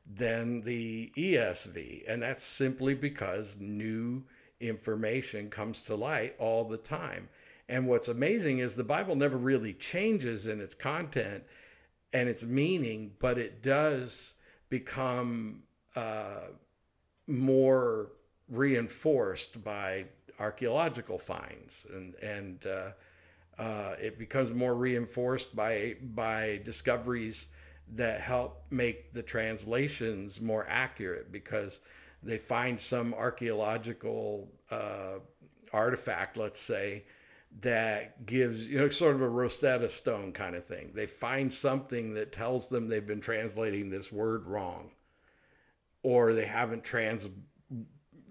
than 0.05 0.63
the 0.63 1.13
ESV. 1.17 2.05
And 2.09 2.23
that's 2.23 2.45
simply 2.45 2.95
because 2.95 3.59
new 3.61 4.25
information 4.61 5.51
comes 5.51 5.85
to 5.85 5.95
light 5.95 6.35
all 6.39 6.65
the 6.65 6.77
time. 6.77 7.29
And 7.69 7.87
what's 7.87 8.09
amazing 8.09 8.59
is 8.61 8.75
the 8.75 8.85
Bible 8.85 9.17
never 9.17 9.37
really 9.37 9.75
changes 9.75 10.47
in 10.47 10.61
its 10.61 10.75
content 10.75 11.45
and 12.17 12.31
its 12.31 12.45
meaning, 12.45 13.13
but 13.19 13.37
it 13.37 13.63
does 13.63 14.33
become 14.71 15.63
uh, 15.95 16.49
more 17.27 18.13
reinforced 18.49 19.63
by 19.63 20.07
archaeological 20.39 21.19
finds, 21.19 21.87
and 21.93 22.15
and 22.23 22.67
uh, 22.67 22.91
uh, 23.63 23.97
it 24.01 24.19
becomes 24.19 24.51
more 24.51 24.75
reinforced 24.75 25.55
by 25.55 25.97
by 26.15 26.59
discoveries 26.65 27.49
that 27.93 28.21
help 28.21 28.65
make 28.71 29.13
the 29.13 29.23
translations 29.23 30.41
more 30.41 30.67
accurate 30.69 31.31
because 31.31 31.81
they 32.23 32.39
find 32.39 32.81
some 32.81 33.13
archaeological 33.13 34.49
uh, 34.71 35.19
artifact, 35.73 36.39
let's 36.39 36.61
say, 36.61 37.05
that 37.61 38.27
gives 38.27 38.69
you 38.69 38.79
know 38.79 38.89
sort 38.89 39.15
of 39.15 39.23
a 39.23 39.29
Rosetta 39.29 39.89
Stone 39.89 40.33
kind 40.33 40.55
of 40.55 40.65
thing. 40.65 40.93
They 40.95 41.07
find 41.07 41.53
something 41.53 42.15
that 42.15 42.33
tells 42.33 42.69
them 42.69 42.89
they've 42.89 43.07
been 43.07 43.21
translating 43.21 43.91
this 43.91 44.13
word 44.13 44.47
wrong, 44.47 44.91
or 46.03 46.33
they 46.33 46.47
haven't 46.47 46.85
trans 46.85 47.31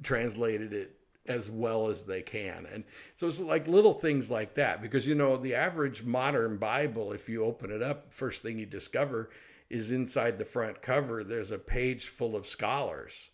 translated 0.03 0.73
it 0.73 0.95
as 1.27 1.49
well 1.49 1.89
as 1.89 2.05
they 2.05 2.21
can. 2.21 2.67
And 2.71 2.83
so 3.15 3.27
it's 3.27 3.39
like 3.39 3.67
little 3.67 3.93
things 3.93 4.29
like 4.29 4.53
that 4.55 4.81
because 4.81 5.07
you 5.07 5.15
know 5.15 5.37
the 5.37 5.55
average 5.55 6.03
modern 6.03 6.57
Bible, 6.57 7.11
if 7.11 7.27
you 7.27 7.43
open 7.43 7.71
it 7.71 7.81
up, 7.81 8.13
first 8.13 8.43
thing 8.43 8.59
you 8.59 8.67
discover 8.67 9.31
is 9.69 9.91
inside 9.91 10.37
the 10.37 10.45
front 10.45 10.83
cover. 10.83 11.23
There's 11.23 11.51
a 11.51 11.57
page 11.57 12.09
full 12.09 12.35
of 12.35 12.47
scholars. 12.47 13.31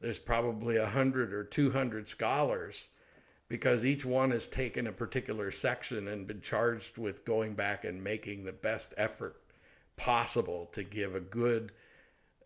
There's 0.00 0.20
probably 0.20 0.76
a 0.76 0.86
hundred 0.86 1.32
or 1.32 1.42
two 1.42 1.72
hundred 1.72 2.08
scholars 2.08 2.90
because 3.48 3.84
each 3.84 4.04
one 4.04 4.30
has 4.30 4.46
taken 4.46 4.86
a 4.86 4.92
particular 4.92 5.50
section 5.50 6.08
and 6.08 6.26
been 6.26 6.40
charged 6.40 6.98
with 6.98 7.24
going 7.24 7.54
back 7.54 7.84
and 7.84 8.02
making 8.02 8.44
the 8.44 8.52
best 8.52 8.94
effort 8.96 9.42
possible 9.96 10.66
to 10.72 10.82
give 10.82 11.14
a 11.14 11.20
good 11.20 11.72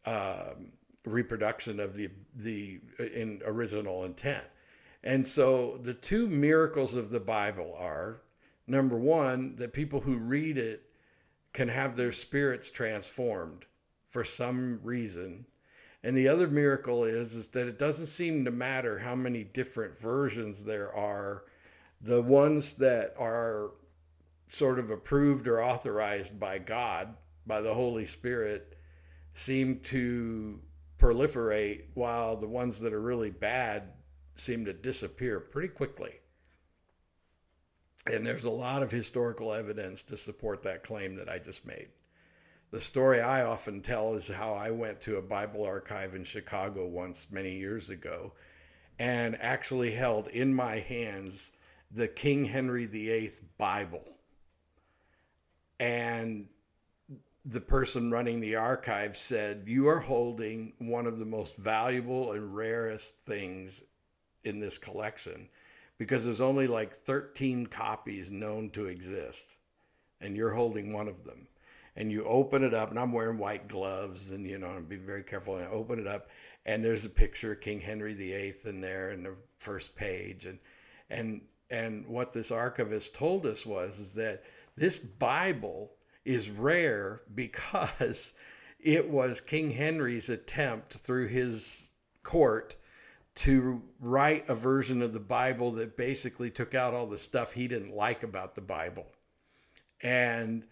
um, 0.04 0.72
reproduction 1.04 1.80
of 1.80 1.94
the 1.94 2.10
the 2.34 2.80
in 2.98 3.40
original 3.44 4.04
intent. 4.04 4.44
And 5.04 5.26
so 5.26 5.78
the 5.82 5.94
two 5.94 6.26
miracles 6.26 6.94
of 6.94 7.10
the 7.10 7.20
Bible 7.20 7.74
are 7.78 8.22
number 8.66 8.96
one 8.96 9.56
that 9.56 9.72
people 9.72 10.00
who 10.00 10.18
read 10.18 10.58
it 10.58 10.82
can 11.52 11.68
have 11.68 11.96
their 11.96 12.12
spirits 12.12 12.70
transformed 12.70 13.64
for 14.08 14.24
some 14.24 14.80
reason 14.82 15.46
and 16.04 16.16
the 16.16 16.28
other 16.28 16.46
miracle 16.46 17.04
is 17.04 17.34
is 17.34 17.48
that 17.48 17.66
it 17.66 17.78
doesn't 17.78 18.06
seem 18.06 18.44
to 18.44 18.50
matter 18.50 18.98
how 18.98 19.14
many 19.14 19.44
different 19.44 19.98
versions 19.98 20.64
there 20.64 20.94
are. 20.94 21.44
The 22.00 22.22
ones 22.22 22.74
that 22.74 23.14
are 23.18 23.72
sort 24.46 24.78
of 24.78 24.90
approved 24.90 25.48
or 25.48 25.62
authorized 25.62 26.38
by 26.38 26.58
God, 26.58 27.16
by 27.46 27.60
the 27.60 27.74
Holy 27.74 28.06
Spirit, 28.06 28.78
seem 29.34 29.80
to 29.80 30.60
proliferate 30.98 31.84
while 31.94 32.36
the 32.36 32.46
ones 32.46 32.80
that 32.80 32.92
are 32.92 33.00
really 33.00 33.30
bad 33.30 33.92
seem 34.36 34.64
to 34.64 34.72
disappear 34.72 35.40
pretty 35.40 35.68
quickly. 35.68 36.20
And 38.06 38.24
there's 38.24 38.44
a 38.44 38.50
lot 38.50 38.82
of 38.82 38.90
historical 38.90 39.52
evidence 39.52 40.02
to 40.04 40.16
support 40.16 40.62
that 40.62 40.84
claim 40.84 41.16
that 41.16 41.28
I 41.28 41.38
just 41.38 41.66
made 41.66 41.88
the 42.70 42.80
story 42.80 43.20
I 43.20 43.44
often 43.44 43.80
tell 43.80 44.14
is 44.14 44.28
how 44.28 44.52
I 44.52 44.70
went 44.70 45.00
to 45.02 45.16
a 45.16 45.22
Bible 45.22 45.64
archive 45.64 46.14
in 46.14 46.24
Chicago 46.24 46.86
once 46.86 47.28
many 47.30 47.56
years 47.56 47.88
ago 47.88 48.32
and 48.98 49.40
actually 49.40 49.92
held 49.92 50.28
in 50.28 50.52
my 50.52 50.80
hands 50.80 51.52
the 51.90 52.08
King 52.08 52.44
Henry 52.44 52.84
VIII 52.84 53.30
Bible. 53.56 54.04
And 55.80 56.46
the 57.46 57.60
person 57.60 58.10
running 58.10 58.40
the 58.40 58.56
archive 58.56 59.16
said, 59.16 59.62
You 59.66 59.88
are 59.88 60.00
holding 60.00 60.74
one 60.78 61.06
of 61.06 61.18
the 61.18 61.24
most 61.24 61.56
valuable 61.56 62.32
and 62.32 62.54
rarest 62.54 63.16
things 63.24 63.82
in 64.44 64.60
this 64.60 64.76
collection 64.76 65.48
because 65.96 66.24
there's 66.24 66.42
only 66.42 66.66
like 66.66 66.92
13 66.92 67.66
copies 67.66 68.30
known 68.30 68.68
to 68.70 68.86
exist, 68.86 69.56
and 70.20 70.36
you're 70.36 70.52
holding 70.52 70.92
one 70.92 71.08
of 71.08 71.24
them 71.24 71.48
and 71.98 72.12
you 72.12 72.24
open 72.24 72.62
it 72.62 72.72
up, 72.72 72.90
and 72.90 72.98
I'm 72.98 73.12
wearing 73.12 73.38
white 73.38 73.66
gloves, 73.66 74.30
and 74.30 74.46
you 74.46 74.56
know, 74.56 74.68
I'm 74.68 74.84
being 74.84 75.04
very 75.04 75.24
careful. 75.24 75.56
And 75.56 75.66
I 75.66 75.68
open 75.68 75.98
it 75.98 76.06
up, 76.06 76.28
and 76.64 76.82
there's 76.82 77.04
a 77.04 77.10
picture 77.10 77.52
of 77.52 77.60
King 77.60 77.80
Henry 77.80 78.14
VIII 78.14 78.54
in 78.66 78.80
there 78.80 79.10
in 79.10 79.24
the 79.24 79.34
first 79.58 79.96
page, 79.96 80.46
and 80.46 80.60
and 81.10 81.40
and 81.70 82.06
what 82.06 82.32
this 82.32 82.52
archivist 82.52 83.16
told 83.16 83.44
us 83.46 83.66
was 83.66 83.98
is 83.98 84.12
that 84.14 84.44
this 84.76 85.00
Bible 85.00 85.90
is 86.24 86.50
rare 86.50 87.22
because 87.34 88.32
it 88.80 89.10
was 89.10 89.40
King 89.40 89.72
Henry's 89.72 90.28
attempt 90.28 90.94
through 90.94 91.26
his 91.26 91.90
court 92.22 92.76
to 93.34 93.82
write 94.00 94.48
a 94.48 94.54
version 94.54 95.02
of 95.02 95.12
the 95.12 95.20
Bible 95.20 95.72
that 95.72 95.96
basically 95.96 96.50
took 96.50 96.76
out 96.76 96.94
all 96.94 97.06
the 97.06 97.18
stuff 97.18 97.52
he 97.52 97.66
didn't 97.66 97.94
like 97.94 98.22
about 98.22 98.54
the 98.54 98.60
Bible. 98.60 99.06
And 100.00 100.64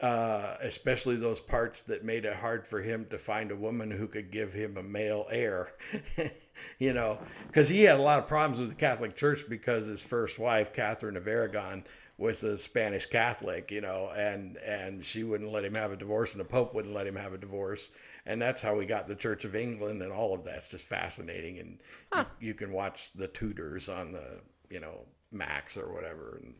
uh, 0.00 0.56
especially 0.62 1.16
those 1.16 1.40
parts 1.40 1.82
that 1.82 2.04
made 2.04 2.24
it 2.24 2.34
hard 2.34 2.66
for 2.66 2.80
him 2.80 3.06
to 3.10 3.18
find 3.18 3.50
a 3.50 3.56
woman 3.56 3.90
who 3.90 4.08
could 4.08 4.30
give 4.30 4.52
him 4.52 4.76
a 4.76 4.82
male 4.82 5.26
heir. 5.30 5.74
you 6.78 6.92
know, 6.92 7.18
because 7.46 7.68
he 7.68 7.82
had 7.82 7.98
a 7.98 8.02
lot 8.02 8.18
of 8.18 8.26
problems 8.26 8.58
with 8.58 8.70
the 8.70 8.74
Catholic 8.74 9.14
Church 9.14 9.44
because 9.48 9.86
his 9.86 10.02
first 10.02 10.38
wife, 10.38 10.72
Catherine 10.72 11.16
of 11.16 11.28
Aragon, 11.28 11.84
was 12.18 12.44
a 12.44 12.56
Spanish 12.56 13.06
Catholic, 13.06 13.70
you 13.70 13.80
know, 13.80 14.10
and 14.16 14.56
and 14.58 15.04
she 15.04 15.24
wouldn't 15.24 15.50
let 15.50 15.64
him 15.64 15.74
have 15.74 15.92
a 15.92 15.96
divorce, 15.96 16.32
and 16.32 16.40
the 16.40 16.48
Pope 16.48 16.74
wouldn't 16.74 16.94
let 16.94 17.06
him 17.06 17.16
have 17.16 17.32
a 17.32 17.38
divorce, 17.38 17.90
and 18.26 18.40
that's 18.40 18.62
how 18.62 18.76
we 18.76 18.86
got 18.86 19.08
the 19.08 19.14
Church 19.14 19.44
of 19.44 19.56
England, 19.56 20.02
and 20.02 20.12
all 20.12 20.34
of 20.34 20.44
that's 20.44 20.70
just 20.70 20.86
fascinating, 20.86 21.58
and 21.58 21.78
huh. 22.12 22.24
you, 22.40 22.48
you, 22.48 22.54
can 22.54 22.72
watch 22.72 23.12
the 23.12 23.28
Tudors 23.28 23.88
on 23.88 24.12
the 24.12 24.40
you 24.70 24.80
know 24.80 25.06
Max 25.32 25.76
or 25.76 25.92
whatever, 25.92 26.40
and 26.42 26.54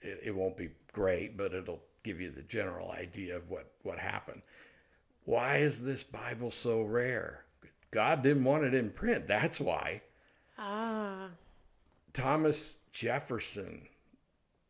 it, 0.00 0.20
it 0.26 0.34
won't 0.34 0.56
be 0.56 0.70
great, 0.92 1.36
but 1.36 1.54
it'll 1.54 1.82
give 2.02 2.20
you 2.20 2.30
the 2.30 2.42
general 2.42 2.90
idea 2.90 3.36
of 3.36 3.50
what, 3.50 3.70
what 3.82 3.98
happened. 3.98 4.42
Why 5.24 5.56
is 5.56 5.82
this 5.82 6.02
Bible 6.02 6.50
so 6.50 6.82
rare? 6.82 7.44
God 7.90 8.22
didn't 8.22 8.44
want 8.44 8.64
it 8.64 8.74
in 8.74 8.90
print. 8.90 9.26
That's 9.26 9.60
why. 9.60 10.02
Ah. 10.58 11.28
Thomas 12.12 12.78
Jefferson 12.92 13.88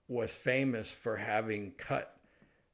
was 0.09 0.35
famous 0.35 0.93
for 0.93 1.17
having 1.17 1.73
cut 1.77 2.19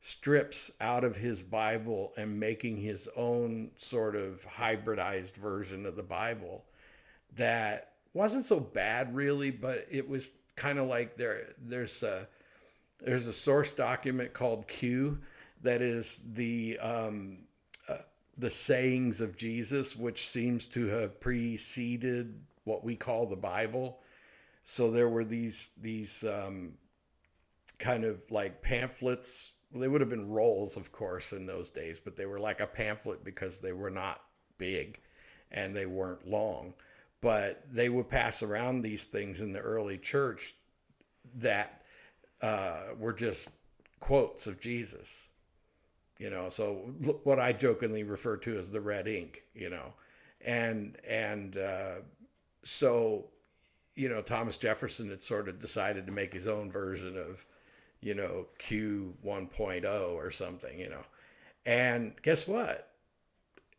strips 0.00 0.70
out 0.80 1.02
of 1.02 1.16
his 1.16 1.42
Bible 1.42 2.12
and 2.16 2.38
making 2.38 2.76
his 2.76 3.08
own 3.16 3.70
sort 3.78 4.14
of 4.14 4.44
hybridized 4.44 5.34
version 5.34 5.86
of 5.86 5.96
the 5.96 6.02
Bible 6.02 6.64
that 7.36 7.92
wasn't 8.12 8.44
so 8.44 8.60
bad 8.60 9.14
really, 9.14 9.50
but 9.50 9.86
it 9.90 10.08
was 10.08 10.32
kind 10.56 10.78
of 10.78 10.86
like 10.86 11.16
there 11.16 11.48
there's 11.58 12.02
a 12.02 12.28
there's 13.04 13.28
a 13.28 13.32
source 13.32 13.72
document 13.72 14.32
called 14.32 14.66
Q 14.66 15.18
that 15.62 15.82
is 15.82 16.22
the 16.32 16.78
um, 16.78 17.38
uh, 17.88 17.98
the 18.38 18.50
sayings 18.50 19.20
of 19.20 19.36
Jesus, 19.36 19.96
which 19.96 20.28
seems 20.28 20.66
to 20.68 20.86
have 20.86 21.20
preceded 21.20 22.40
what 22.64 22.84
we 22.84 22.96
call 22.96 23.26
the 23.26 23.36
Bible. 23.36 24.00
So 24.64 24.90
there 24.90 25.08
were 25.08 25.24
these 25.24 25.70
these 25.80 26.24
um, 26.24 26.72
kind 27.78 28.04
of 28.04 28.30
like 28.30 28.62
pamphlets. 28.62 29.52
They 29.74 29.88
would 29.88 30.00
have 30.00 30.10
been 30.10 30.30
rolls, 30.30 30.76
of 30.76 30.92
course, 30.92 31.32
in 31.32 31.46
those 31.46 31.68
days, 31.68 32.00
but 32.00 32.16
they 32.16 32.26
were 32.26 32.38
like 32.38 32.60
a 32.60 32.66
pamphlet 32.66 33.24
because 33.24 33.58
they 33.58 33.72
were 33.72 33.90
not 33.90 34.20
big 34.56 35.00
and 35.50 35.74
they 35.74 35.86
weren't 35.86 36.28
long. 36.28 36.74
But 37.20 37.64
they 37.72 37.88
would 37.88 38.08
pass 38.08 38.42
around 38.42 38.82
these 38.82 39.04
things 39.04 39.40
in 39.40 39.52
the 39.52 39.60
early 39.60 39.98
church 39.98 40.54
that 41.36 41.83
uh, 42.44 42.94
were 42.98 43.12
just 43.12 43.50
quotes 44.00 44.46
of 44.46 44.60
Jesus. 44.60 45.28
You 46.18 46.30
know, 46.30 46.48
so 46.48 46.74
what 47.24 47.40
I 47.40 47.52
jokingly 47.52 48.04
refer 48.04 48.36
to 48.38 48.58
as 48.58 48.70
the 48.70 48.80
red 48.80 49.08
ink. 49.08 49.42
You 49.54 49.70
know, 49.70 49.94
and 50.44 50.96
and 51.08 51.56
uh, 51.56 51.94
so 52.62 53.26
you 53.96 54.08
know 54.08 54.22
Thomas 54.22 54.56
Jefferson 54.56 55.10
had 55.10 55.22
sort 55.22 55.48
of 55.48 55.58
decided 55.58 56.06
to 56.06 56.12
make 56.12 56.32
his 56.32 56.46
own 56.46 56.70
version 56.70 57.16
of 57.16 57.44
you 58.04 58.14
know, 58.14 58.46
Q 58.58 59.14
1.0 59.24 60.10
or 60.12 60.30
something, 60.30 60.78
you 60.78 60.90
know. 60.90 61.04
And 61.64 62.12
guess 62.22 62.46
what? 62.46 62.90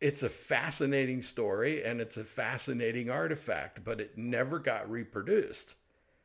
It's 0.00 0.24
a 0.24 0.28
fascinating 0.28 1.22
story 1.22 1.84
and 1.84 2.00
it's 2.00 2.16
a 2.16 2.24
fascinating 2.24 3.08
artifact, 3.08 3.84
but 3.84 4.00
it 4.00 4.18
never 4.18 4.58
got 4.58 4.90
reproduced. 4.90 5.76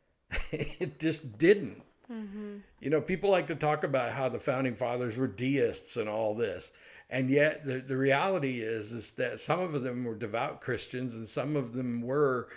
it 0.52 1.00
just 1.00 1.38
didn't. 1.38 1.84
Mm-hmm. 2.12 2.58
You 2.80 2.90
know, 2.90 3.02
people 3.02 3.30
like 3.30 3.48
to 3.48 3.56
talk 3.56 3.84
about 3.84 4.12
how 4.12 4.30
the 4.30 4.40
founding 4.40 4.76
fathers 4.76 5.18
were 5.18 5.28
deists 5.28 5.98
and 5.98 6.10
all 6.10 6.36
this. 6.36 6.72
And 7.10 7.30
yet 7.30 7.66
the, 7.66 7.80
the 7.80 7.98
reality 7.98 8.62
is 8.62 8.92
is 8.92 9.12
that 9.12 9.40
some 9.40 9.60
of 9.60 9.82
them 9.82 10.04
were 10.04 10.16
devout 10.16 10.62
Christians 10.62 11.16
and 11.16 11.28
some 11.28 11.56
of 11.56 11.74
them 11.74 12.02
were 12.02 12.48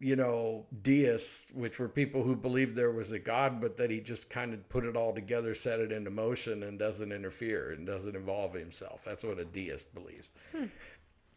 you 0.00 0.16
know, 0.16 0.66
deists, 0.82 1.50
which 1.54 1.78
were 1.78 1.88
people 1.88 2.22
who 2.22 2.36
believed 2.36 2.74
there 2.74 2.90
was 2.90 3.12
a 3.12 3.18
God, 3.18 3.58
but 3.58 3.78
that 3.78 3.90
he 3.90 4.00
just 4.00 4.28
kind 4.28 4.52
of 4.52 4.68
put 4.68 4.84
it 4.84 4.96
all 4.96 5.14
together, 5.14 5.54
set 5.54 5.80
it 5.80 5.92
into 5.92 6.10
motion, 6.10 6.64
and 6.64 6.78
doesn't 6.78 7.10
interfere 7.10 7.72
and 7.72 7.86
doesn't 7.86 8.14
involve 8.14 8.52
himself. 8.52 9.02
That's 9.02 9.24
what 9.24 9.38
a 9.38 9.46
deist 9.46 9.94
believes. 9.94 10.32
Hmm. 10.52 10.64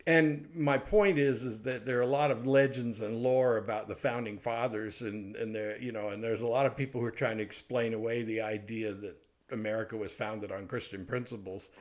And 0.07 0.47
my 0.55 0.77
point 0.77 1.19
is, 1.19 1.43
is 1.43 1.61
that 1.63 1.85
there 1.85 1.97
are 1.97 2.01
a 2.01 2.07
lot 2.07 2.31
of 2.31 2.47
legends 2.47 3.01
and 3.01 3.21
lore 3.21 3.57
about 3.57 3.89
the 3.89 3.95
founding 3.95 4.39
fathers, 4.39 5.01
and 5.01 5.35
and 5.35 5.53
there, 5.53 5.77
you 5.81 5.91
know, 5.91 6.09
and 6.09 6.23
there's 6.23 6.43
a 6.43 6.47
lot 6.47 6.65
of 6.65 6.77
people 6.77 7.01
who 7.01 7.07
are 7.07 7.11
trying 7.11 7.37
to 7.37 7.43
explain 7.43 7.93
away 7.93 8.23
the 8.23 8.41
idea 8.41 8.93
that 8.93 9.17
America 9.51 9.97
was 9.97 10.13
founded 10.13 10.49
on 10.49 10.65
Christian 10.65 11.05
principles 11.05 11.71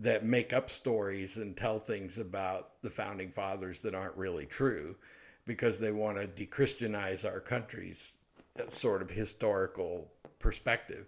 that 0.00 0.24
make 0.24 0.54
up 0.54 0.70
stories 0.70 1.36
and 1.36 1.54
tell 1.54 1.78
things 1.78 2.16
about 2.18 2.70
the 2.80 2.88
founding 2.88 3.30
fathers 3.30 3.80
that 3.80 3.94
aren't 3.94 4.16
really 4.16 4.46
true 4.46 4.96
because 5.44 5.78
they 5.78 5.92
want 5.92 6.16
to 6.16 6.26
de-Christianize 6.26 7.26
our 7.26 7.38
country's 7.38 8.16
uh, 8.58 8.66
sort 8.66 9.02
of 9.02 9.10
historical 9.10 10.10
perspective. 10.38 11.06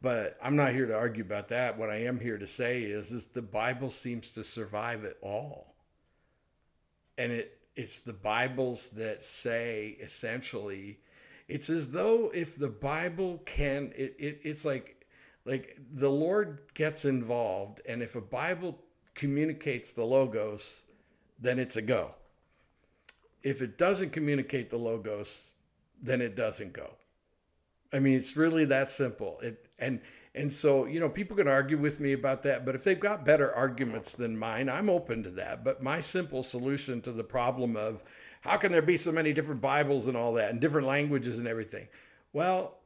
But 0.00 0.38
I'm 0.42 0.56
not 0.56 0.72
here 0.72 0.86
to 0.86 0.96
argue 0.96 1.22
about 1.22 1.48
that. 1.48 1.76
What 1.76 1.90
I 1.90 1.96
am 1.96 2.18
here 2.18 2.38
to 2.38 2.46
say 2.46 2.82
is, 2.82 3.12
is 3.12 3.26
the 3.26 3.42
Bible 3.42 3.90
seems 3.90 4.30
to 4.30 4.42
survive 4.42 5.04
it 5.04 5.18
all. 5.22 5.73
And 7.18 7.32
it 7.32 7.58
it's 7.76 8.02
the 8.02 8.12
Bibles 8.12 8.90
that 8.90 9.24
say 9.24 9.96
essentially, 10.00 10.98
it's 11.48 11.68
as 11.68 11.90
though 11.90 12.30
if 12.32 12.56
the 12.56 12.68
Bible 12.68 13.42
can, 13.46 13.92
it, 13.96 14.14
it 14.18 14.40
it's 14.42 14.64
like 14.64 15.06
like 15.44 15.76
the 15.92 16.10
Lord 16.10 16.60
gets 16.74 17.04
involved, 17.04 17.80
and 17.88 18.02
if 18.02 18.16
a 18.16 18.20
Bible 18.20 18.78
communicates 19.14 19.92
the 19.92 20.04
logos, 20.04 20.84
then 21.38 21.58
it's 21.58 21.76
a 21.76 21.82
go 21.82 22.14
if 23.44 23.60
it 23.60 23.76
doesn't 23.76 24.10
communicate 24.10 24.70
the 24.70 24.78
logos, 24.78 25.52
then 26.02 26.20
it 26.20 26.34
doesn't 26.34 26.72
go. 26.72 26.90
I 27.92 28.00
mean, 28.00 28.16
it's 28.16 28.36
really 28.36 28.64
that 28.64 28.90
simple. 28.90 29.38
It 29.40 29.66
and 29.78 30.00
and 30.34 30.52
so 30.52 30.86
you 30.86 30.98
know 30.98 31.08
people 31.08 31.36
can 31.36 31.48
argue 31.48 31.78
with 31.78 32.00
me 32.00 32.12
about 32.12 32.42
that, 32.42 32.64
but 32.66 32.74
if 32.74 32.82
they've 32.82 32.98
got 32.98 33.24
better 33.24 33.54
arguments 33.54 34.14
than 34.14 34.36
mine, 34.36 34.68
I'm 34.68 34.90
open 34.90 35.22
to 35.22 35.30
that. 35.30 35.62
But 35.62 35.82
my 35.82 36.00
simple 36.00 36.42
solution 36.42 37.00
to 37.02 37.12
the 37.12 37.24
problem 37.24 37.76
of 37.76 38.02
how 38.40 38.56
can 38.56 38.72
there 38.72 38.82
be 38.82 38.96
so 38.96 39.12
many 39.12 39.32
different 39.32 39.60
Bibles 39.60 40.08
and 40.08 40.16
all 40.16 40.34
that 40.34 40.50
and 40.50 40.60
different 40.60 40.86
languages 40.86 41.38
and 41.38 41.46
everything? 41.46 41.88
Well, 42.32 42.78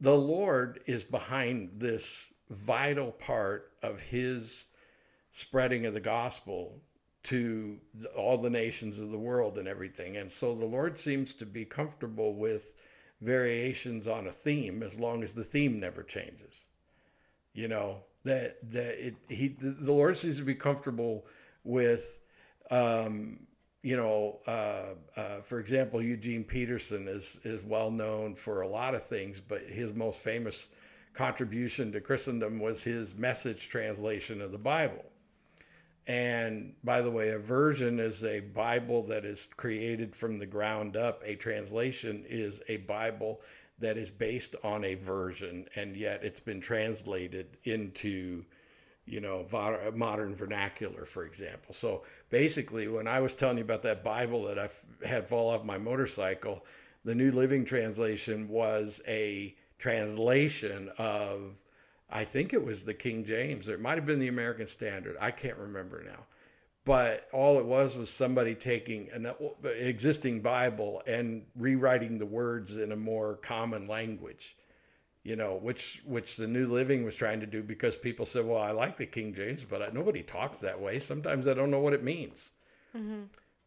the 0.00 0.16
Lord 0.16 0.80
is 0.86 1.04
behind 1.04 1.70
this 1.74 2.32
vital 2.50 3.12
part 3.12 3.72
of 3.82 4.00
His 4.00 4.68
spreading 5.30 5.86
of 5.86 5.94
the 5.94 6.00
gospel 6.00 6.80
to 7.24 7.78
all 8.16 8.38
the 8.38 8.48
nations 8.48 8.98
of 8.98 9.10
the 9.10 9.18
world 9.18 9.58
and 9.58 9.68
everything. 9.68 10.16
And 10.16 10.30
so 10.30 10.54
the 10.54 10.64
Lord 10.64 10.98
seems 10.98 11.34
to 11.34 11.46
be 11.46 11.64
comfortable 11.64 12.34
with 12.34 12.74
variations 13.20 14.08
on 14.08 14.26
a 14.26 14.32
theme 14.32 14.82
as 14.82 14.98
long 14.98 15.22
as 15.22 15.34
the 15.34 15.44
theme 15.44 15.78
never 15.78 16.02
changes. 16.02 16.64
You 17.58 17.66
know, 17.66 18.04
that 18.22 18.58
that 18.70 19.04
it 19.04 19.16
he 19.28 19.48
the 19.48 19.92
Lord 19.92 20.16
seems 20.16 20.38
to 20.38 20.44
be 20.44 20.54
comfortable 20.54 21.26
with 21.64 22.20
um, 22.70 23.40
you 23.82 23.96
know, 23.96 24.38
uh, 24.46 25.18
uh, 25.20 25.40
for 25.42 25.58
example, 25.58 26.00
Eugene 26.00 26.44
Peterson 26.44 27.08
is 27.08 27.40
is 27.42 27.64
well 27.64 27.90
known 27.90 28.36
for 28.36 28.60
a 28.60 28.68
lot 28.68 28.94
of 28.94 29.02
things, 29.04 29.40
but 29.40 29.62
his 29.62 29.92
most 29.92 30.20
famous 30.20 30.68
contribution 31.14 31.90
to 31.90 32.00
Christendom 32.00 32.60
was 32.60 32.84
his 32.84 33.16
message 33.16 33.68
translation 33.68 34.40
of 34.40 34.52
the 34.52 34.58
Bible. 34.58 35.04
And 36.06 36.74
by 36.84 37.02
the 37.02 37.10
way, 37.10 37.30
a 37.30 37.40
version 37.40 37.98
is 37.98 38.22
a 38.22 38.38
Bible 38.38 39.02
that 39.08 39.24
is 39.24 39.50
created 39.56 40.14
from 40.14 40.38
the 40.38 40.46
ground 40.46 40.96
up. 40.96 41.22
A 41.24 41.34
translation 41.34 42.24
is 42.28 42.62
a 42.68 42.76
Bible 42.78 43.40
that 43.80 43.96
is 43.96 44.10
based 44.10 44.56
on 44.64 44.84
a 44.84 44.94
version, 44.94 45.66
and 45.76 45.96
yet 45.96 46.24
it's 46.24 46.40
been 46.40 46.60
translated 46.60 47.56
into, 47.64 48.44
you 49.06 49.20
know, 49.20 49.46
modern 49.94 50.34
vernacular, 50.34 51.04
for 51.04 51.24
example. 51.24 51.72
So 51.74 52.02
basically, 52.30 52.88
when 52.88 53.06
I 53.06 53.20
was 53.20 53.34
telling 53.34 53.58
you 53.58 53.64
about 53.64 53.82
that 53.82 54.02
Bible 54.02 54.44
that 54.44 54.58
I 54.58 54.68
had 55.06 55.28
fall 55.28 55.50
off 55.50 55.64
my 55.64 55.78
motorcycle, 55.78 56.64
the 57.04 57.14
New 57.14 57.30
Living 57.30 57.64
Translation 57.64 58.48
was 58.48 59.00
a 59.06 59.54
translation 59.78 60.90
of 60.98 61.56
I 62.10 62.24
think 62.24 62.52
it 62.52 62.64
was 62.64 62.84
the 62.84 62.94
King 62.94 63.24
James. 63.24 63.68
It 63.68 63.80
might 63.80 63.96
have 63.96 64.06
been 64.06 64.18
the 64.18 64.28
American 64.28 64.66
Standard. 64.66 65.16
I 65.20 65.30
can't 65.30 65.58
remember 65.58 66.02
now. 66.02 66.24
But 66.88 67.28
all 67.32 67.58
it 67.58 67.66
was 67.66 67.98
was 67.98 68.08
somebody 68.08 68.54
taking 68.54 69.10
an 69.12 69.30
existing 69.62 70.40
Bible 70.40 71.02
and 71.06 71.44
rewriting 71.54 72.18
the 72.18 72.24
words 72.24 72.78
in 72.78 72.92
a 72.92 72.96
more 72.96 73.36
common 73.36 73.86
language, 73.86 74.56
you 75.22 75.36
know, 75.36 75.56
which 75.56 76.00
which 76.06 76.36
the 76.36 76.46
New 76.46 76.66
Living 76.66 77.04
was 77.04 77.14
trying 77.14 77.40
to 77.40 77.46
do 77.46 77.62
because 77.62 77.94
people 77.94 78.24
said, 78.24 78.46
"Well, 78.46 78.62
I 78.62 78.70
like 78.70 78.96
the 78.96 79.04
King 79.04 79.34
James, 79.34 79.66
but 79.66 79.82
I, 79.82 79.90
nobody 79.92 80.22
talks 80.22 80.60
that 80.60 80.80
way. 80.80 80.98
Sometimes 80.98 81.46
I 81.46 81.52
don't 81.52 81.70
know 81.70 81.80
what 81.80 81.92
it 81.92 82.02
means." 82.02 82.52
Mm-hmm. 82.96 83.24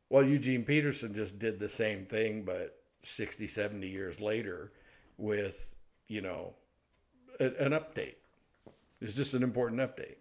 Well, 0.10 0.24
Eugene 0.24 0.64
Peterson 0.64 1.14
just 1.14 1.38
did 1.38 1.60
the 1.60 1.70
same 1.70 2.08
thing, 2.08 2.44
but 2.44 2.82
60, 3.04 3.46
70 3.46 3.88
years 3.88 4.20
later, 4.20 4.72
with 5.20 5.76
you 6.08 6.22
know, 6.22 6.56
a, 7.40 7.46
an 7.64 7.74
update. 7.74 8.16
It's 9.00 9.14
just 9.14 9.36
an 9.36 9.44
important 9.44 9.80
update. 9.80 10.21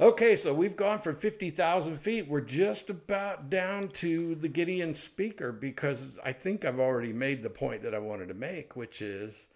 Okay, 0.00 0.34
so 0.34 0.54
we've 0.54 0.76
gone 0.76 0.98
from 0.98 1.14
50,000 1.14 1.98
feet. 1.98 2.26
We're 2.26 2.40
just 2.40 2.88
about 2.88 3.50
down 3.50 3.88
to 3.88 4.34
the 4.34 4.48
Gideon 4.48 4.94
speaker 4.94 5.52
because 5.52 6.18
I 6.24 6.32
think 6.32 6.64
I've 6.64 6.80
already 6.80 7.12
made 7.12 7.42
the 7.42 7.50
point 7.50 7.82
that 7.82 7.94
I 7.94 7.98
wanted 7.98 8.28
to 8.28 8.34
make, 8.34 8.76
which 8.76 9.02
is 9.02 9.50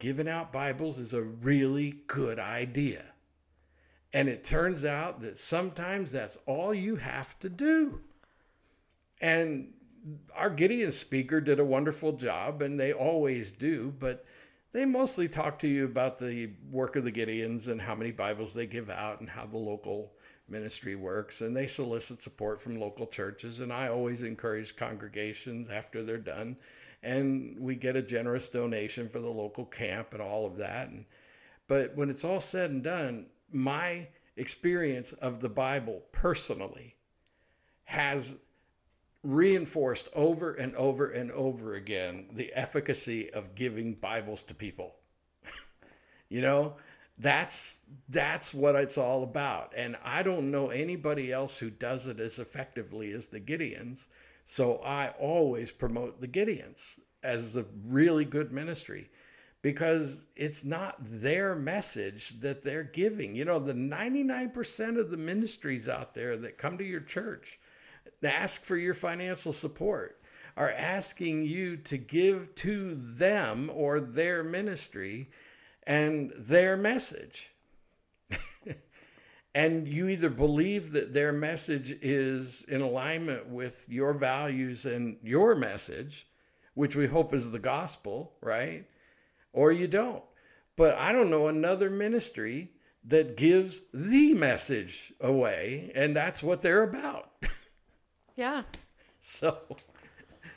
giving 0.00 0.28
out 0.28 0.52
Bibles 0.52 0.98
is 0.98 1.14
a 1.14 1.22
really 1.22 2.02
good 2.08 2.40
idea. 2.40 3.04
And 4.12 4.28
it 4.28 4.42
turns 4.42 4.84
out 4.84 5.20
that 5.20 5.38
sometimes 5.38 6.10
that's 6.10 6.38
all 6.44 6.74
you 6.74 6.96
have 6.96 7.38
to 7.38 7.48
do. 7.48 8.00
And 9.20 9.74
our 10.34 10.50
Gideon 10.50 10.90
speaker 10.90 11.40
did 11.40 11.60
a 11.60 11.64
wonderful 11.64 12.14
job, 12.14 12.62
and 12.62 12.80
they 12.80 12.92
always 12.92 13.52
do, 13.52 13.94
but 14.00 14.24
they 14.72 14.84
mostly 14.84 15.28
talk 15.28 15.58
to 15.60 15.68
you 15.68 15.84
about 15.84 16.18
the 16.18 16.50
work 16.70 16.96
of 16.96 17.04
the 17.04 17.12
Gideons 17.12 17.68
and 17.68 17.80
how 17.80 17.94
many 17.94 18.10
Bibles 18.10 18.54
they 18.54 18.66
give 18.66 18.90
out 18.90 19.20
and 19.20 19.28
how 19.28 19.46
the 19.46 19.58
local 19.58 20.12
ministry 20.48 20.94
works. 20.94 21.40
And 21.40 21.56
they 21.56 21.66
solicit 21.66 22.20
support 22.20 22.60
from 22.60 22.78
local 22.78 23.06
churches. 23.06 23.60
And 23.60 23.72
I 23.72 23.88
always 23.88 24.22
encourage 24.22 24.76
congregations 24.76 25.68
after 25.68 26.02
they're 26.02 26.18
done 26.18 26.56
and 27.02 27.56
we 27.58 27.76
get 27.76 27.96
a 27.96 28.02
generous 28.02 28.48
donation 28.48 29.08
for 29.08 29.20
the 29.20 29.28
local 29.28 29.64
camp 29.64 30.12
and 30.12 30.22
all 30.22 30.46
of 30.46 30.56
that. 30.56 30.88
And, 30.88 31.04
but 31.68 31.94
when 31.94 32.10
it's 32.10 32.24
all 32.24 32.40
said 32.40 32.70
and 32.70 32.82
done, 32.82 33.26
my 33.52 34.08
experience 34.36 35.12
of 35.14 35.40
the 35.40 35.48
Bible 35.48 36.02
personally 36.12 36.96
has 37.84 38.36
reinforced 39.28 40.08
over 40.14 40.54
and 40.54 40.74
over 40.74 41.10
and 41.10 41.30
over 41.32 41.74
again 41.74 42.24
the 42.32 42.50
efficacy 42.54 43.30
of 43.34 43.54
giving 43.54 43.92
Bibles 43.92 44.42
to 44.44 44.54
people. 44.54 44.94
you 46.30 46.40
know, 46.40 46.76
that's 47.18 47.80
that's 48.08 48.54
what 48.54 48.74
it's 48.74 48.96
all 48.96 49.24
about. 49.24 49.74
And 49.76 49.98
I 50.02 50.22
don't 50.22 50.50
know 50.50 50.70
anybody 50.70 51.30
else 51.30 51.58
who 51.58 51.68
does 51.68 52.06
it 52.06 52.20
as 52.20 52.38
effectively 52.38 53.12
as 53.12 53.28
the 53.28 53.38
Gideons. 53.38 54.06
So 54.46 54.78
I 54.78 55.08
always 55.20 55.70
promote 55.72 56.22
the 56.22 56.28
Gideons 56.28 56.98
as 57.22 57.58
a 57.58 57.66
really 57.86 58.24
good 58.24 58.50
ministry 58.50 59.10
because 59.60 60.24
it's 60.36 60.64
not 60.64 60.96
their 61.00 61.54
message 61.54 62.40
that 62.40 62.62
they're 62.62 62.84
giving. 62.84 63.34
You 63.34 63.44
know, 63.44 63.58
the 63.58 63.74
99% 63.74 64.98
of 64.98 65.10
the 65.10 65.18
ministries 65.18 65.86
out 65.86 66.14
there 66.14 66.38
that 66.38 66.56
come 66.56 66.78
to 66.78 66.84
your 66.84 67.00
church 67.00 67.58
ask 68.22 68.64
for 68.64 68.76
your 68.76 68.94
financial 68.94 69.52
support 69.52 70.18
are 70.58 70.72
asking 70.72 71.44
you 71.44 71.76
to 71.76 71.96
give 71.96 72.52
to 72.56 72.96
them 72.96 73.70
or 73.72 74.00
their 74.00 74.42
ministry 74.42 75.30
and 75.86 76.32
their 76.36 76.76
message. 76.76 77.52
and 79.54 79.86
you 79.86 80.08
either 80.08 80.28
believe 80.28 80.90
that 80.92 81.14
their 81.14 81.32
message 81.32 81.96
is 82.02 82.64
in 82.64 82.80
alignment 82.80 83.48
with 83.48 83.86
your 83.88 84.12
values 84.12 84.84
and 84.84 85.16
your 85.22 85.54
message, 85.54 86.26
which 86.74 86.96
we 86.96 87.06
hope 87.06 87.32
is 87.32 87.52
the 87.52 87.58
gospel, 87.60 88.32
right? 88.42 88.84
Or 89.52 89.70
you 89.70 89.86
don't. 89.86 90.24
But 90.74 90.96
I 90.98 91.12
don't 91.12 91.30
know 91.30 91.46
another 91.46 91.88
ministry 91.88 92.72
that 93.04 93.36
gives 93.36 93.80
the 93.94 94.34
message 94.34 95.12
away, 95.20 95.92
and 95.94 96.16
that's 96.16 96.42
what 96.42 96.62
they're 96.62 96.82
about. 96.82 97.27
Yeah. 98.38 98.62
So 99.20 99.58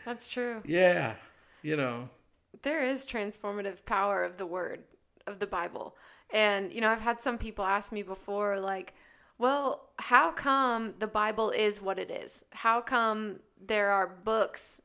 that's 0.05 0.27
true. 0.27 0.61
Yeah. 0.65 1.15
You 1.63 1.75
know, 1.75 2.09
there 2.61 2.85
is 2.85 3.07
transformative 3.07 3.83
power 3.85 4.23
of 4.23 4.37
the 4.37 4.45
word 4.45 4.83
of 5.25 5.39
the 5.39 5.47
Bible. 5.47 5.95
And, 6.31 6.71
you 6.71 6.79
know, 6.79 6.89
I've 6.89 7.01
had 7.01 7.21
some 7.21 7.39
people 7.39 7.65
ask 7.65 7.91
me 7.91 8.03
before, 8.03 8.59
like, 8.59 8.93
well, 9.39 9.89
how 9.97 10.31
come 10.31 10.93
the 10.99 11.07
Bible 11.07 11.49
is 11.49 11.81
what 11.81 11.97
it 11.97 12.11
is? 12.11 12.45
How 12.51 12.81
come 12.81 13.39
there 13.59 13.89
are 13.89 14.07
books 14.07 14.83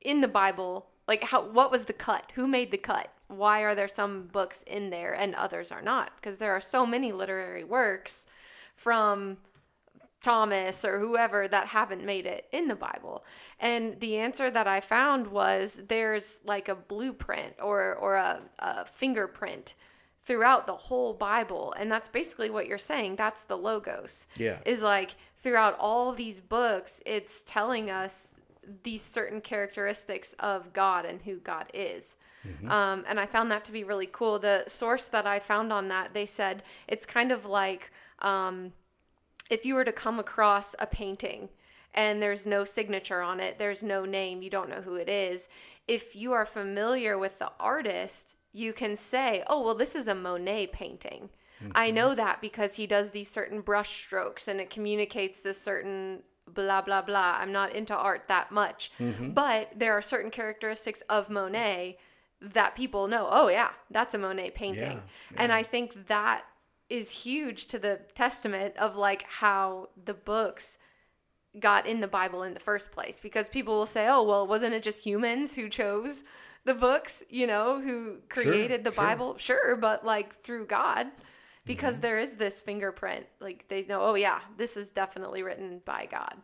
in 0.00 0.22
the 0.22 0.28
Bible? 0.28 0.86
Like, 1.06 1.24
how, 1.24 1.46
what 1.46 1.70
was 1.70 1.84
the 1.84 1.92
cut? 1.92 2.32
Who 2.34 2.48
made 2.48 2.70
the 2.70 2.78
cut? 2.78 3.12
Why 3.28 3.60
are 3.60 3.74
there 3.74 3.86
some 3.86 4.28
books 4.28 4.62
in 4.62 4.88
there 4.88 5.14
and 5.14 5.34
others 5.34 5.70
are 5.70 5.82
not? 5.82 6.12
Because 6.16 6.38
there 6.38 6.52
are 6.52 6.60
so 6.60 6.86
many 6.86 7.12
literary 7.12 7.64
works 7.64 8.26
from 8.74 9.36
Thomas 10.20 10.84
or 10.84 10.98
whoever 10.98 11.46
that 11.48 11.68
haven't 11.68 12.04
made 12.04 12.26
it 12.26 12.46
in 12.52 12.66
the 12.66 12.74
Bible. 12.74 13.24
And 13.60 13.98
the 14.00 14.16
answer 14.16 14.50
that 14.50 14.66
I 14.66 14.80
found 14.80 15.28
was 15.28 15.82
there's 15.88 16.40
like 16.44 16.68
a 16.68 16.74
blueprint 16.74 17.54
or, 17.62 17.94
or 17.94 18.16
a, 18.16 18.40
a 18.58 18.84
fingerprint 18.84 19.74
throughout 20.24 20.66
the 20.66 20.74
whole 20.74 21.14
Bible. 21.14 21.72
And 21.78 21.90
that's 21.90 22.08
basically 22.08 22.50
what 22.50 22.66
you're 22.66 22.78
saying. 22.78 23.16
That's 23.16 23.44
the 23.44 23.56
Logos. 23.56 24.26
Yeah. 24.36 24.58
Is 24.66 24.82
like 24.82 25.14
throughout 25.36 25.76
all 25.78 26.12
these 26.12 26.40
books, 26.40 27.02
it's 27.06 27.42
telling 27.42 27.88
us 27.90 28.34
these 28.82 29.02
certain 29.02 29.40
characteristics 29.40 30.34
of 30.40 30.72
God 30.72 31.06
and 31.06 31.22
who 31.22 31.36
God 31.36 31.66
is. 31.72 32.16
Mm-hmm. 32.46 32.70
Um, 32.70 33.04
and 33.08 33.18
I 33.20 33.26
found 33.26 33.50
that 33.52 33.64
to 33.66 33.72
be 33.72 33.84
really 33.84 34.08
cool. 34.10 34.38
The 34.38 34.64
source 34.66 35.08
that 35.08 35.26
I 35.26 35.38
found 35.38 35.72
on 35.72 35.88
that, 35.88 36.12
they 36.12 36.26
said 36.26 36.64
it's 36.88 37.06
kind 37.06 37.30
of 37.30 37.46
like. 37.46 37.92
Um, 38.18 38.72
if 39.50 39.64
you 39.64 39.74
were 39.74 39.84
to 39.84 39.92
come 39.92 40.18
across 40.18 40.74
a 40.78 40.86
painting 40.86 41.48
and 41.94 42.22
there's 42.22 42.46
no 42.46 42.64
signature 42.64 43.22
on 43.22 43.40
it, 43.40 43.58
there's 43.58 43.82
no 43.82 44.04
name, 44.04 44.42
you 44.42 44.50
don't 44.50 44.68
know 44.68 44.82
who 44.82 44.94
it 44.94 45.08
is, 45.08 45.48
if 45.86 46.14
you 46.14 46.32
are 46.32 46.46
familiar 46.46 47.18
with 47.18 47.38
the 47.38 47.50
artist, 47.58 48.36
you 48.52 48.72
can 48.72 48.96
say, 48.96 49.42
oh, 49.46 49.62
well, 49.62 49.74
this 49.74 49.96
is 49.96 50.08
a 50.08 50.14
Monet 50.14 50.68
painting. 50.68 51.30
Mm-hmm. 51.62 51.72
I 51.74 51.90
know 51.90 52.14
that 52.14 52.40
because 52.40 52.76
he 52.76 52.86
does 52.86 53.10
these 53.10 53.30
certain 53.30 53.62
brush 53.62 53.90
strokes 53.90 54.48
and 54.48 54.60
it 54.60 54.70
communicates 54.70 55.40
this 55.40 55.60
certain 55.60 56.22
blah, 56.46 56.80
blah, 56.82 57.02
blah. 57.02 57.36
I'm 57.38 57.52
not 57.52 57.74
into 57.74 57.96
art 57.96 58.24
that 58.28 58.52
much. 58.52 58.90
Mm-hmm. 58.98 59.30
But 59.30 59.72
there 59.76 59.92
are 59.92 60.02
certain 60.02 60.30
characteristics 60.30 61.02
of 61.08 61.30
Monet 61.30 61.98
that 62.40 62.76
people 62.76 63.08
know, 63.08 63.28
oh, 63.30 63.48
yeah, 63.48 63.70
that's 63.90 64.14
a 64.14 64.18
Monet 64.18 64.50
painting. 64.50 64.92
Yeah, 64.92 65.00
yeah. 65.32 65.42
And 65.42 65.52
I 65.52 65.62
think 65.62 66.06
that 66.06 66.44
is 66.88 67.10
huge 67.10 67.66
to 67.66 67.78
the 67.78 68.00
testament 68.14 68.76
of 68.76 68.96
like 68.96 69.22
how 69.24 69.88
the 70.04 70.14
books 70.14 70.78
got 71.58 71.86
in 71.86 72.00
the 72.00 72.08
Bible 72.08 72.42
in 72.42 72.54
the 72.54 72.60
first 72.60 72.92
place 72.92 73.20
because 73.20 73.48
people 73.48 73.74
will 73.74 73.86
say, 73.86 74.08
"Oh, 74.08 74.22
well, 74.22 74.46
wasn't 74.46 74.74
it 74.74 74.82
just 74.82 75.04
humans 75.04 75.54
who 75.54 75.68
chose 75.68 76.24
the 76.64 76.74
books, 76.74 77.22
you 77.28 77.46
know, 77.46 77.80
who 77.80 78.18
created 78.28 78.78
sure, 78.82 78.84
the 78.84 78.92
sure. 78.92 79.04
Bible?" 79.04 79.38
Sure, 79.38 79.76
but 79.76 80.04
like 80.04 80.32
through 80.32 80.66
God 80.66 81.08
because 81.64 81.96
mm-hmm. 81.96 82.02
there 82.02 82.18
is 82.18 82.34
this 82.34 82.60
fingerprint. 82.60 83.26
Like 83.40 83.66
they 83.68 83.84
know, 83.84 84.02
"Oh 84.02 84.14
yeah, 84.14 84.40
this 84.56 84.76
is 84.76 84.90
definitely 84.90 85.42
written 85.42 85.80
by 85.84 86.08
God." 86.10 86.34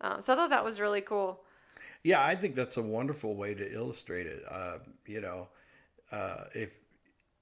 Um, 0.00 0.22
so 0.22 0.32
I 0.32 0.36
thought 0.36 0.50
that 0.50 0.64
was 0.64 0.80
really 0.80 1.00
cool. 1.00 1.40
Yeah, 2.02 2.24
I 2.24 2.34
think 2.34 2.54
that's 2.54 2.76
a 2.76 2.82
wonderful 2.82 3.34
way 3.34 3.54
to 3.54 3.72
illustrate 3.72 4.26
it. 4.26 4.42
Uh, 4.50 4.78
you 5.06 5.20
know, 5.20 5.48
uh, 6.12 6.44
if 6.52 6.76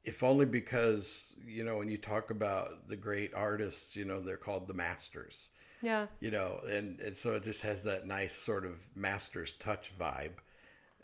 if 0.05 0.23
only 0.23 0.47
because 0.47 1.37
you 1.47 1.65
know 1.65 1.79
when 1.79 1.89
you 1.89 1.97
talk 1.97 2.31
about 2.31 2.89
the 2.89 2.97
great 2.97 3.33
artists 3.35 3.95
you 3.95 4.05
know 4.05 4.21
they're 4.21 4.37
called 4.37 4.67
the 4.67 4.75
masters. 4.75 5.51
Yeah. 5.81 6.07
You 6.21 6.31
know 6.31 6.61
and 6.69 7.01
and 7.01 7.17
so 7.17 7.33
it 7.33 7.45
just 7.45 7.63
has 7.63 7.85
that 7.85 8.07
nice 8.07 8.35
sort 8.35 8.65
of 8.65 8.79
master's 8.95 9.55
touch 9.55 9.93
vibe 9.99 10.39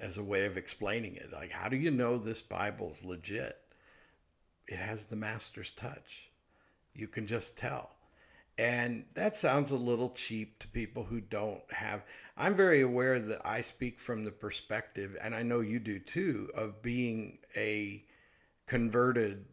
as 0.00 0.16
a 0.18 0.22
way 0.22 0.46
of 0.46 0.56
explaining 0.56 1.16
it. 1.16 1.32
Like 1.32 1.50
how 1.50 1.68
do 1.68 1.76
you 1.76 1.90
know 1.90 2.18
this 2.18 2.42
bible's 2.42 3.04
legit? 3.04 3.56
It 4.66 4.78
has 4.78 5.06
the 5.06 5.16
master's 5.16 5.70
touch. 5.70 6.30
You 6.94 7.08
can 7.08 7.26
just 7.26 7.56
tell. 7.56 7.94
And 8.58 9.04
that 9.14 9.36
sounds 9.36 9.70
a 9.70 9.76
little 9.76 10.10
cheap 10.10 10.58
to 10.58 10.68
people 10.68 11.04
who 11.04 11.20
don't 11.20 11.62
have 11.72 12.02
i'm 12.36 12.56
very 12.56 12.80
aware 12.80 13.20
that 13.20 13.40
i 13.44 13.60
speak 13.60 14.00
from 14.00 14.24
the 14.24 14.32
perspective 14.32 15.16
and 15.22 15.32
i 15.32 15.44
know 15.44 15.60
you 15.60 15.78
do 15.78 16.00
too 16.00 16.50
of 16.56 16.82
being 16.82 17.38
a 17.56 18.04
converted 18.68 19.44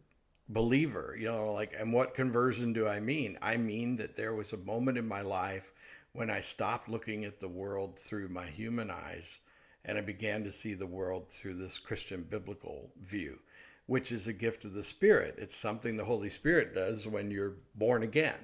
believer 0.48 1.16
you 1.18 1.26
know 1.26 1.52
like 1.52 1.74
and 1.76 1.92
what 1.92 2.14
conversion 2.14 2.72
do 2.72 2.86
i 2.86 3.00
mean? 3.00 3.36
I 3.42 3.56
mean 3.56 3.96
that 3.96 4.14
there 4.16 4.34
was 4.34 4.52
a 4.52 4.58
moment 4.58 4.96
in 4.98 5.08
my 5.08 5.22
life 5.22 5.72
when 6.12 6.30
i 6.30 6.40
stopped 6.40 6.88
looking 6.88 7.24
at 7.24 7.40
the 7.40 7.48
world 7.48 7.98
through 7.98 8.28
my 8.28 8.46
human 8.46 8.90
eyes 8.90 9.40
and 9.84 9.98
i 9.98 10.00
began 10.00 10.44
to 10.44 10.52
see 10.52 10.74
the 10.74 10.86
world 10.86 11.28
through 11.28 11.54
this 11.54 11.78
christian 11.78 12.22
biblical 12.22 12.90
view 13.00 13.40
which 13.86 14.10
is 14.12 14.28
a 14.28 14.32
gift 14.32 14.64
of 14.64 14.74
the 14.74 14.84
spirit. 14.84 15.36
It's 15.38 15.56
something 15.56 15.96
the 15.96 16.04
holy 16.04 16.28
spirit 16.28 16.74
does 16.74 17.06
when 17.06 17.30
you're 17.30 17.54
born 17.76 18.02
again. 18.02 18.38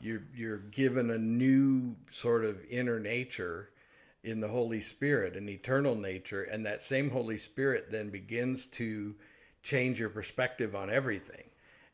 You're 0.00 0.22
you're 0.34 0.58
given 0.58 1.10
a 1.10 1.18
new 1.18 1.96
sort 2.10 2.44
of 2.44 2.64
inner 2.68 2.98
nature 2.98 3.70
in 4.24 4.40
the 4.40 4.48
holy 4.48 4.80
spirit 4.80 5.36
an 5.36 5.48
eternal 5.48 5.94
nature 5.94 6.42
and 6.42 6.66
that 6.66 6.82
same 6.82 7.08
holy 7.08 7.38
spirit 7.38 7.90
then 7.90 8.10
begins 8.10 8.66
to 8.66 9.14
change 9.66 9.98
your 9.98 10.08
perspective 10.08 10.76
on 10.76 10.90
everything. 10.90 11.42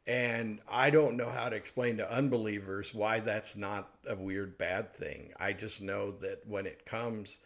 And 0.07 0.61
I 0.68 0.91
don't 0.91 1.16
know 1.16 1.31
how 1.31 1.49
to 1.49 1.57
explain 1.57 1.97
to 1.97 2.12
unbelievers 2.12 2.93
why 2.93 3.20
that's 3.20 3.57
not 3.57 3.91
a 4.07 4.16
weird 4.16 4.59
bad 4.59 4.95
thing. 4.95 5.33
I 5.39 5.53
just 5.53 5.81
know 5.81 6.11
that 6.20 6.41
when 6.47 6.66
it 6.66 6.85
comes, 6.85 7.41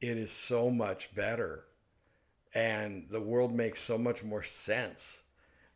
it 0.00 0.16
is 0.16 0.32
so 0.32 0.70
much 0.70 1.14
better. 1.14 1.64
And 2.54 3.06
the 3.10 3.20
world 3.20 3.52
makes 3.52 3.82
so 3.82 3.98
much 3.98 4.24
more 4.24 4.42
sense 4.42 5.22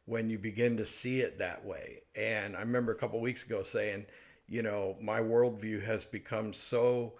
when 0.06 0.30
you 0.30 0.38
begin 0.38 0.76
to 0.78 0.86
see 0.86 1.20
it 1.20 1.38
that 1.38 1.64
way. 1.64 2.02
And 2.16 2.56
I 2.56 2.60
remember 2.60 2.92
a 2.92 2.98
couple 2.98 3.20
weeks 3.20 3.44
ago 3.44 3.62
saying, 3.62 4.06
you 4.48 4.62
know, 4.62 4.96
my 5.00 5.20
worldview 5.20 5.84
has 5.84 6.04
become 6.04 6.52
so 6.52 7.14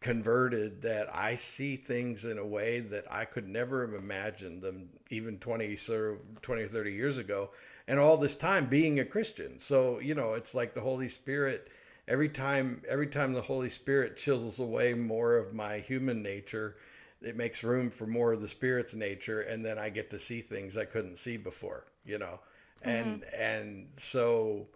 converted 0.00 0.82
that 0.82 1.14
I 1.14 1.36
see 1.36 1.76
things 1.76 2.24
in 2.24 2.38
a 2.38 2.46
way 2.46 2.80
that 2.80 3.04
I 3.12 3.24
could 3.26 3.48
never 3.48 3.86
have 3.86 3.94
imagined 3.94 4.62
them 4.62 4.88
even 5.10 5.38
20, 5.38 5.76
20 5.76 6.62
or 6.62 6.66
30 6.66 6.92
years 6.92 7.18
ago. 7.18 7.50
And 7.86 7.98
all 7.98 8.16
this 8.16 8.36
time 8.36 8.66
being 8.66 9.00
a 9.00 9.04
Christian. 9.04 9.58
So, 9.58 9.98
you 9.98 10.14
know, 10.14 10.34
it's 10.34 10.54
like 10.54 10.74
the 10.74 10.80
Holy 10.80 11.08
Spirit 11.08 11.68
every 12.10 12.28
time 12.28 12.82
every 12.88 13.06
time 13.06 13.32
the 13.32 13.40
Holy 13.40 13.70
Spirit 13.70 14.16
chisels 14.16 14.58
away 14.58 14.92
more 14.92 15.36
of 15.36 15.54
my 15.54 15.78
human 15.78 16.22
nature, 16.22 16.76
it 17.22 17.36
makes 17.36 17.62
room 17.62 17.88
for 17.88 18.06
more 18.06 18.32
of 18.32 18.40
the 18.40 18.48
spirit's 18.48 18.94
nature 18.94 19.42
and 19.42 19.64
then 19.64 19.78
I 19.78 19.90
get 19.90 20.10
to 20.10 20.18
see 20.18 20.40
things 20.40 20.76
I 20.76 20.84
couldn't 20.84 21.16
see 21.16 21.36
before, 21.36 21.86
you 22.04 22.18
know. 22.18 22.40
And 22.82 23.22
mm-hmm. 23.22 23.42
and 23.42 23.88
so 23.96 24.66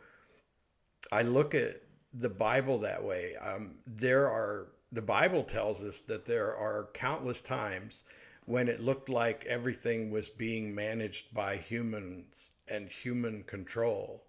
I 1.11 1.23
look 1.23 1.55
at 1.55 1.83
the 2.13 2.29
Bible 2.29 2.79
that 2.79 3.03
way. 3.03 3.35
Um, 3.37 3.75
there 3.87 4.29
are 4.29 4.69
the 4.95 5.03
Bible 5.03 5.43
tells 5.43 5.83
us 5.83 6.01
that 6.03 6.25
there 6.25 6.55
are 6.55 6.89
countless 6.95 7.41
times 7.41 8.05
when 8.47 8.69
it 8.69 8.81
looked 8.81 9.09
like 9.09 9.45
everything 9.47 10.11
was 10.11 10.29
being 10.29 10.73
managed 10.73 11.35
by 11.35 11.57
humans 11.57 12.53
and 12.69 12.89
human 12.89 13.43
control. 13.43 14.23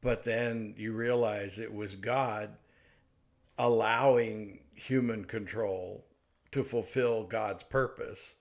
But 0.00 0.24
then 0.24 0.74
you 0.76 0.92
realize 0.92 1.58
it 1.58 1.72
was 1.72 1.94
God 1.94 2.50
allowing 3.58 4.58
human 4.74 5.24
control 5.24 6.04
to 6.50 6.64
fulfill 6.64 7.22
God's 7.22 7.62
purpose 7.62 8.36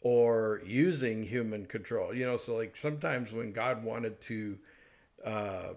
or 0.00 0.60
using 0.64 1.22
human 1.22 1.66
control. 1.66 2.12
You 2.12 2.26
know, 2.26 2.36
so 2.36 2.56
like 2.56 2.76
sometimes 2.76 3.32
when 3.32 3.52
God 3.52 3.84
wanted 3.84 4.20
to 4.22 4.58
uh, 5.24 5.68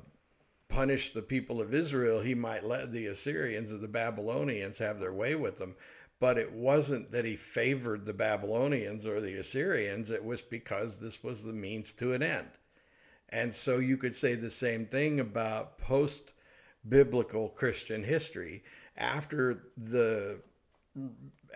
punish 0.70 1.11
the 1.11 1.22
people 1.22 1.59
of 1.59 1.74
Israel, 1.74 2.22
he 2.22 2.36
might 2.36 2.63
let 2.63 2.91
the 2.91 3.07
Assyrians 3.07 3.72
and 3.72 3.82
the 3.82 3.88
Babylonians 3.88 4.80
have 4.80 4.99
their 4.99 5.13
way 5.13 5.36
with 5.36 5.57
them. 5.57 5.76
But 6.20 6.38
it 6.38 6.51
wasn't 6.51 7.11
that 7.11 7.26
he 7.26 7.36
favored 7.36 8.05
the 8.05 8.13
Babylonians 8.13 9.07
or 9.07 9.20
the 9.20 9.38
Assyrians, 9.38 10.11
it 10.11 10.24
was 10.24 10.41
because 10.41 10.97
this 10.97 11.24
was 11.24 11.43
the 11.43 11.53
means 11.53 11.93
to 11.93 12.13
an 12.13 12.22
end. 12.22 12.49
And 13.30 13.53
so 13.53 13.78
you 13.78 13.97
could 13.97 14.15
say 14.15 14.36
the 14.36 14.49
same 14.49 14.86
thing 14.86 15.20
about 15.20 15.78
post 15.78 16.34
biblical 16.88 17.49
Christian 17.49 18.03
history. 18.03 18.63
After 18.97 19.63
the 19.78 20.39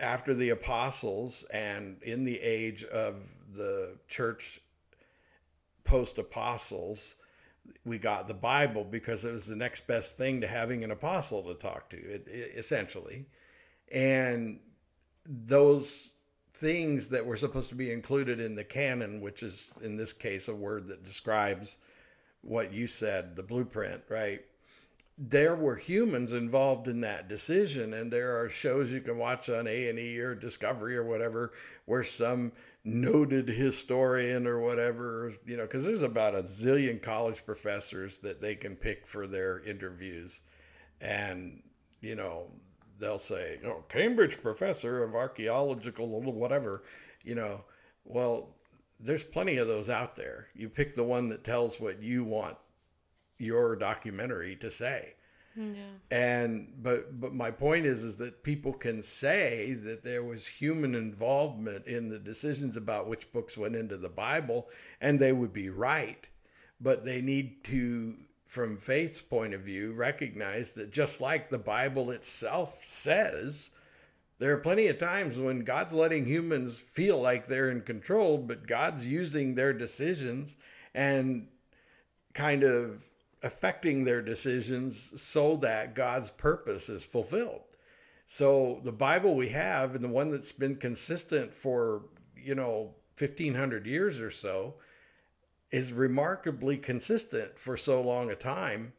after 0.00 0.34
the 0.34 0.50
apostles 0.50 1.44
and 1.52 2.02
in 2.02 2.24
the 2.24 2.40
age 2.40 2.84
of 2.84 3.32
the 3.54 3.96
church 4.08 4.60
post 5.84 6.18
apostles, 6.18 7.16
we 7.84 7.98
got 7.98 8.28
the 8.28 8.34
Bible 8.34 8.84
because 8.84 9.24
it 9.24 9.32
was 9.32 9.46
the 9.46 9.56
next 9.56 9.86
best 9.86 10.16
thing 10.16 10.40
to 10.40 10.46
having 10.46 10.84
an 10.84 10.90
apostle 10.90 11.42
to 11.44 11.54
talk 11.54 11.90
to, 11.90 11.96
essentially. 12.56 13.26
And 13.92 14.60
those 15.26 16.12
things 16.54 17.08
that 17.10 17.26
were 17.26 17.36
supposed 17.36 17.68
to 17.70 17.74
be 17.74 17.92
included 17.92 18.40
in 18.40 18.54
the 18.54 18.64
canon, 18.64 19.20
which 19.20 19.42
is 19.42 19.68
in 19.82 19.96
this 19.96 20.12
case 20.12 20.48
a 20.48 20.54
word 20.54 20.88
that 20.88 21.04
describes 21.04 21.78
what 22.42 22.72
you 22.72 22.86
said, 22.86 23.36
the 23.36 23.42
blueprint, 23.42 24.02
right? 24.08 24.42
there 25.16 25.54
were 25.54 25.76
humans 25.76 26.32
involved 26.32 26.88
in 26.88 27.00
that 27.00 27.28
decision 27.28 27.94
and 27.94 28.12
there 28.12 28.40
are 28.40 28.48
shows 28.48 28.90
you 28.90 29.00
can 29.00 29.16
watch 29.16 29.48
on 29.48 29.66
a&e 29.66 30.18
or 30.18 30.34
discovery 30.34 30.96
or 30.96 31.04
whatever 31.04 31.52
where 31.84 32.02
some 32.02 32.50
noted 32.84 33.48
historian 33.48 34.46
or 34.46 34.60
whatever 34.60 35.32
you 35.46 35.56
know 35.56 35.62
because 35.62 35.84
there's 35.84 36.02
about 36.02 36.34
a 36.34 36.42
zillion 36.42 37.00
college 37.00 37.44
professors 37.46 38.18
that 38.18 38.42
they 38.42 38.54
can 38.54 38.76
pick 38.76 39.06
for 39.06 39.26
their 39.26 39.60
interviews. 39.60 40.42
And 41.00 41.62
you 42.00 42.14
know 42.14 42.50
they'll 42.98 43.18
say 43.18 43.58
oh 43.64 43.84
cambridge 43.88 44.40
professor 44.40 45.02
of 45.02 45.14
archaeological 45.14 46.08
whatever 46.08 46.82
you 47.24 47.34
know. 47.34 47.64
Well 48.04 48.54
there's 49.00 49.24
plenty 49.24 49.56
of 49.56 49.68
those 49.68 49.90
out 49.90 50.14
there. 50.14 50.48
You 50.54 50.68
pick 50.68 50.94
the 50.94 51.04
one 51.04 51.28
that 51.30 51.42
tells 51.42 51.80
what 51.80 52.02
you 52.02 52.22
want 52.24 52.56
your 53.38 53.76
documentary 53.76 54.56
to 54.56 54.70
say. 54.70 55.14
Yeah. 55.56 55.72
And 56.10 56.72
but 56.82 57.20
but 57.20 57.32
my 57.34 57.50
point 57.50 57.86
is 57.86 58.02
is 58.02 58.16
that 58.16 58.42
people 58.42 58.72
can 58.72 59.02
say 59.02 59.74
that 59.74 60.02
there 60.02 60.24
was 60.24 60.46
human 60.46 60.94
involvement 60.94 61.86
in 61.86 62.08
the 62.08 62.18
decisions 62.18 62.76
about 62.76 63.08
which 63.08 63.32
books 63.32 63.56
went 63.56 63.76
into 63.76 63.96
the 63.96 64.08
Bible 64.08 64.68
and 65.00 65.18
they 65.18 65.32
would 65.32 65.52
be 65.52 65.70
right. 65.70 66.28
But 66.80 67.04
they 67.04 67.22
need 67.22 67.62
to 67.64 68.16
from 68.46 68.76
faith's 68.76 69.20
point 69.20 69.54
of 69.54 69.62
view 69.62 69.92
recognize 69.92 70.72
that 70.72 70.92
just 70.92 71.20
like 71.20 71.50
the 71.50 71.58
Bible 71.58 72.10
itself 72.10 72.84
says, 72.84 73.70
there 74.38 74.52
are 74.52 74.58
plenty 74.58 74.88
of 74.88 74.98
times 74.98 75.38
when 75.38 75.64
God's 75.64 75.92
letting 75.92 76.24
humans 76.24 76.78
feel 76.78 77.20
like 77.20 77.46
they're 77.46 77.70
in 77.70 77.80
control, 77.80 78.38
but 78.38 78.66
God's 78.66 79.06
using 79.06 79.54
their 79.54 79.72
decisions 79.72 80.56
and 80.94 81.48
kind 82.32 82.62
of 82.62 83.02
affecting 83.44 84.02
their 84.02 84.22
decisions 84.22 85.20
so 85.20 85.56
that 85.58 85.94
God's 85.94 86.30
purpose 86.30 86.88
is 86.88 87.04
fulfilled. 87.04 87.60
So 88.26 88.80
the 88.82 88.92
Bible 88.92 89.36
we 89.36 89.50
have 89.50 89.94
and 89.94 90.02
the 90.02 90.08
one 90.08 90.30
that's 90.30 90.50
been 90.50 90.76
consistent 90.76 91.52
for, 91.52 92.06
you 92.36 92.54
know, 92.54 92.94
1500 93.18 93.86
years 93.86 94.20
or 94.20 94.30
so 94.30 94.74
is 95.70 95.92
remarkably 95.92 96.78
consistent 96.78 97.58
for 97.58 97.76
so 97.76 98.00
long 98.00 98.30
a 98.30 98.34
time 98.34 98.92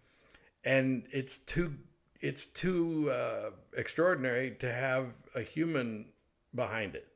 and 0.63 1.03
it's 1.11 1.37
too 1.37 1.73
it's 2.21 2.45
too 2.45 3.11
uh, 3.11 3.51
extraordinary 3.77 4.51
to 4.59 4.71
have 4.71 5.13
a 5.35 5.41
human 5.41 6.05
behind 6.55 6.95
it. 6.95 7.07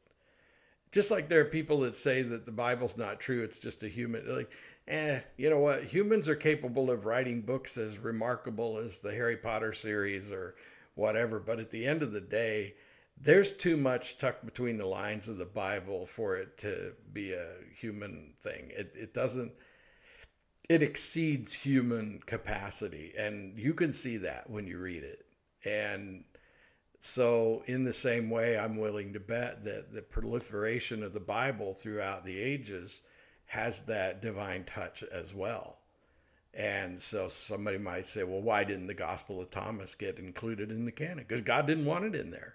Just 0.92 1.10
like 1.10 1.30
there 1.30 1.42
are 1.42 1.46
people 1.46 1.80
that 1.82 1.96
say 1.96 2.22
that 2.22 2.46
the 2.46 2.52
Bible's 2.52 2.98
not 2.98 3.20
true, 3.20 3.44
it's 3.44 3.60
just 3.60 3.82
a 3.82 3.88
human 3.88 4.24
like 4.34 4.52
eh, 4.90 5.22
you 5.38 5.50
know 5.50 5.60
what? 5.60 5.84
Humans 5.84 6.28
are 6.28 6.36
capable 6.36 6.92
of 6.92 7.06
writing 7.06 7.42
books 7.42 7.78
as 7.78 8.00
remarkable 8.00 8.78
as 8.78 9.00
the 9.00 9.14
Harry 9.14 9.38
Potter 9.38 9.72
series 9.72 10.32
or 10.32 10.56
whatever. 10.96 11.40
But 11.40 11.60
at 11.60 11.72
the 11.72 11.86
end 11.86 12.04
of 12.04 12.12
the 12.12 12.22
day, 12.22 12.74
there's 13.22 13.54
too 13.54 13.78
much 13.78 14.18
tucked 14.18 14.46
between 14.46 14.78
the 14.78 14.86
lines 14.86 15.30
of 15.30 15.38
the 15.38 15.46
Bible 15.46 16.06
for 16.06 16.38
it 16.38 16.58
to 16.60 16.94
be 17.14 17.34
a 17.34 17.52
human 17.80 18.34
thing. 18.42 18.72
It, 18.72 18.94
it 18.96 19.14
doesn't, 19.14 19.52
it 20.68 20.82
exceeds 20.82 21.54
human 21.54 22.20
capacity. 22.26 23.14
And 23.18 23.58
you 23.58 23.74
can 23.74 23.94
see 23.94 24.18
that 24.18 24.50
when 24.50 24.68
you 24.68 24.80
read 24.80 25.04
it. 25.04 25.26
And 25.66 26.24
so, 27.02 27.64
in 27.66 27.84
the 27.84 27.94
same 27.94 28.30
way, 28.30 28.58
I'm 28.58 28.78
willing 28.78 29.14
to 29.14 29.20
bet 29.20 29.64
that 29.64 29.94
the 29.94 30.02
proliferation 30.02 31.04
of 31.04 31.14
the 31.14 31.20
Bible 31.20 31.74
throughout 31.74 32.26
the 32.26 32.38
ages 32.38 33.04
has 33.50 33.82
that 33.82 34.22
divine 34.22 34.64
touch 34.64 35.04
as 35.12 35.34
well. 35.34 35.80
And 36.54 37.00
so 37.00 37.28
somebody 37.30 37.80
might 37.80 38.06
say, 38.06 38.24
well, 38.24 38.42
why 38.42 38.64
didn't 38.64 38.86
the 38.86 38.94
Gospel 38.94 39.42
of 39.42 39.50
Thomas 39.50 39.96
get 39.96 40.20
included 40.20 40.70
in 40.70 40.86
the 40.86 40.92
canon? 40.92 41.26
Because 41.28 41.42
God 41.42 41.66
didn't 41.66 41.86
want 41.86 42.06
it 42.06 42.16
in 42.16 42.30
there. 42.30 42.54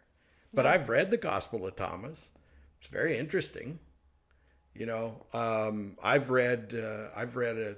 But 0.52 0.66
I've 0.66 0.88
read 0.88 1.10
the 1.10 1.16
Gospel 1.16 1.66
of 1.66 1.74
Thomas. 1.74 2.30
It's 2.78 2.86
very 2.86 3.18
interesting. 3.18 3.80
You 4.72 4.86
know, 4.86 5.26
um, 5.32 5.96
I've 6.00 6.30
read, 6.30 6.76
uh, 6.76 7.08
I've 7.16 7.34
read 7.34 7.58
a, 7.58 7.76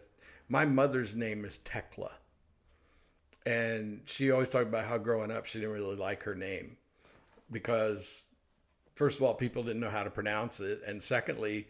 my 0.51 0.67
mother's 0.67 1.17
name 1.17 1.47
is 1.47 1.59
Tekla. 1.64 2.12
And 3.47 4.03
she 4.05 4.31
always 4.31 4.51
talked 4.51 4.69
about 4.69 4.85
how 4.85 4.99
growing 4.99 5.31
up 5.31 5.47
she 5.47 5.59
didn't 5.59 5.73
really 5.73 5.97
like 5.97 6.23
her 6.25 6.35
name 6.35 6.77
because, 7.51 8.25
first 8.95 9.17
of 9.17 9.23
all, 9.23 9.33
people 9.33 9.62
didn't 9.62 9.81
know 9.81 9.89
how 9.89 10.05
to 10.05 10.11
pronounce 10.11 10.61
it. 10.61 10.83
And 10.87 11.03
secondly, 11.03 11.67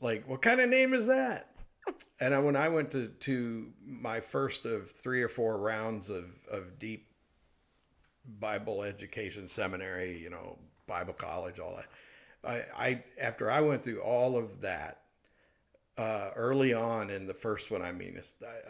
like, 0.00 0.28
what 0.28 0.42
kind 0.42 0.60
of 0.60 0.68
name 0.68 0.94
is 0.94 1.06
that? 1.06 1.48
And 2.20 2.34
I, 2.34 2.38
when 2.38 2.56
I 2.56 2.68
went 2.68 2.90
to, 2.92 3.08
to 3.08 3.72
my 3.84 4.20
first 4.20 4.64
of 4.66 4.90
three 4.90 5.22
or 5.22 5.28
four 5.28 5.58
rounds 5.58 6.10
of, 6.10 6.26
of 6.50 6.78
deep 6.78 7.06
Bible 8.38 8.82
education 8.82 9.48
seminary, 9.48 10.18
you 10.18 10.30
know, 10.30 10.58
Bible 10.86 11.14
college, 11.14 11.58
all 11.58 11.76
that, 11.76 11.86
I, 12.44 12.86
I 12.86 13.04
after 13.20 13.50
I 13.50 13.60
went 13.60 13.82
through 13.82 14.00
all 14.00 14.36
of 14.36 14.60
that, 14.60 14.98
uh, 15.98 16.30
early 16.36 16.72
on 16.72 17.10
in 17.10 17.26
the 17.26 17.34
first 17.34 17.70
one, 17.70 17.82
I 17.82 17.92
mean, 17.92 18.18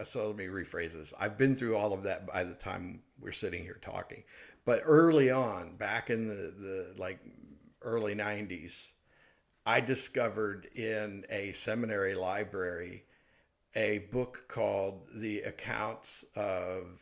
so 0.02 0.26
let 0.28 0.36
me 0.36 0.46
rephrase 0.46 0.94
this. 0.94 1.14
I've 1.18 1.38
been 1.38 1.54
through 1.54 1.76
all 1.76 1.92
of 1.92 2.02
that 2.04 2.26
by 2.26 2.42
the 2.42 2.54
time 2.54 3.00
we're 3.20 3.32
sitting 3.32 3.62
here 3.62 3.78
talking, 3.80 4.24
but 4.64 4.82
early 4.84 5.30
on, 5.30 5.76
back 5.76 6.10
in 6.10 6.26
the, 6.26 6.54
the 6.58 6.94
like 6.98 7.20
early 7.82 8.14
90s, 8.14 8.92
I 9.66 9.80
discovered 9.80 10.66
in 10.74 11.24
a 11.28 11.52
seminary 11.52 12.14
library 12.14 13.04
a 13.76 13.98
book 14.10 14.46
called 14.48 15.06
The 15.14 15.40
Accounts 15.42 16.24
of 16.34 16.98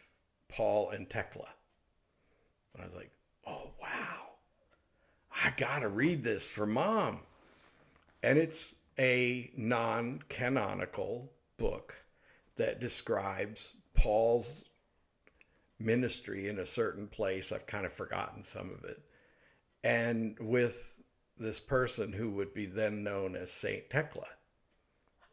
Paul 0.49 0.91
and 0.91 1.09
Tekla. 1.09 1.49
And 2.75 2.83
I 2.83 2.87
was 2.87 2.95
like, 2.95 3.11
oh, 3.47 3.71
wow, 3.81 4.19
I 5.45 5.53
got 5.57 5.81
to 5.81 5.89
read 5.89 6.25
this 6.25 6.49
for 6.49 6.67
mom. 6.67 7.21
And 8.23 8.39
it's 8.39 8.75
a 8.99 9.51
non 9.57 10.21
canonical 10.29 11.31
book 11.57 11.95
that 12.57 12.81
describes 12.81 13.75
Paul's 13.95 14.65
ministry 15.79 16.49
in 16.49 16.59
a 16.59 16.67
certain 16.67 17.07
place. 17.07 17.53
I've 17.53 17.67
kind 17.67 17.87
of 17.87 17.93
forgotten 17.93 18.43
some 18.43 18.71
of 18.71 18.85
it. 18.85 19.01
And 19.85 20.37
with 20.41 20.98
this 21.39 21.61
person 21.61 22.13
who 22.13 22.31
would 22.31 22.55
be 22.55 22.67
then 22.67 23.03
known 23.03 23.37
as 23.37 23.51
Saint 23.51 23.89
Tekla. 23.91 24.27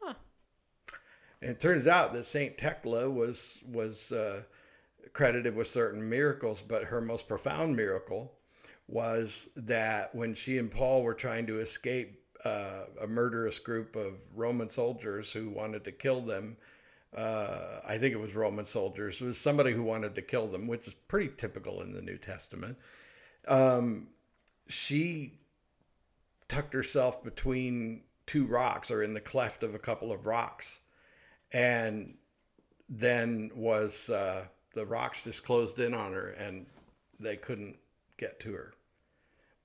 Huh. 0.00 0.14
And 1.42 1.50
it 1.50 1.60
turns 1.60 1.86
out 1.86 2.12
that 2.12 2.24
Saint 2.24 2.56
Tekla 2.56 3.10
was 3.10 3.62
was 3.70 4.12
uh, 4.12 4.42
credited 5.12 5.54
with 5.54 5.68
certain 5.68 6.08
miracles, 6.08 6.62
but 6.62 6.84
her 6.84 7.00
most 7.00 7.28
profound 7.28 7.76
miracle 7.76 8.32
was 8.88 9.48
that 9.56 10.14
when 10.14 10.34
she 10.34 10.58
and 10.58 10.70
Paul 10.70 11.02
were 11.02 11.14
trying 11.14 11.46
to 11.46 11.60
escape 11.60 12.20
uh, 12.44 12.84
a 13.00 13.06
murderous 13.06 13.58
group 13.58 13.96
of 13.96 14.14
Roman 14.34 14.70
soldiers 14.70 15.32
who 15.32 15.48
wanted 15.50 15.84
to 15.84 15.92
kill 15.92 16.20
them. 16.20 16.56
Uh, 17.16 17.80
I 17.84 17.98
think 17.98 18.12
it 18.12 18.20
was 18.20 18.34
Roman 18.34 18.66
soldiers. 18.66 19.20
It 19.20 19.24
was 19.24 19.38
somebody 19.38 19.72
who 19.72 19.82
wanted 19.82 20.14
to 20.14 20.22
kill 20.22 20.46
them, 20.46 20.66
which 20.66 20.86
is 20.86 20.94
pretty 20.94 21.32
typical 21.36 21.82
in 21.82 21.92
the 21.92 22.02
New 22.02 22.18
Testament. 22.18 22.76
Um, 23.48 24.08
she 24.68 25.38
tucked 26.48 26.74
herself 26.74 27.22
between 27.22 28.02
two 28.26 28.46
rocks 28.46 28.90
or 28.90 29.02
in 29.02 29.14
the 29.14 29.20
cleft 29.20 29.62
of 29.62 29.74
a 29.74 29.78
couple 29.78 30.12
of 30.12 30.26
rocks 30.26 30.80
and 31.52 32.14
then 32.88 33.50
was 33.54 34.10
uh, 34.10 34.44
the 34.74 34.86
rocks 34.86 35.24
just 35.24 35.44
closed 35.44 35.78
in 35.78 35.94
on 35.94 36.12
her 36.12 36.30
and 36.30 36.66
they 37.18 37.36
couldn't 37.36 37.76
get 38.16 38.38
to 38.40 38.52
her 38.52 38.74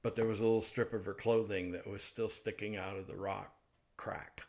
but 0.03 0.15
there 0.15 0.25
was 0.25 0.39
a 0.39 0.43
little 0.43 0.61
strip 0.61 0.93
of 0.93 1.05
her 1.05 1.13
clothing 1.13 1.71
that 1.71 1.88
was 1.88 2.03
still 2.03 2.29
sticking 2.29 2.77
out 2.77 2.97
of 2.97 3.07
the 3.07 3.15
rock 3.15 3.53
crack 3.97 4.41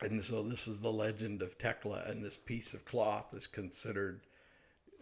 and 0.00 0.22
so 0.22 0.42
this 0.42 0.68
is 0.68 0.80
the 0.80 0.92
legend 0.92 1.42
of 1.42 1.58
Tekla, 1.58 2.04
and 2.06 2.22
this 2.22 2.36
piece 2.36 2.72
of 2.72 2.84
cloth 2.84 3.34
is 3.34 3.46
considered 3.46 4.20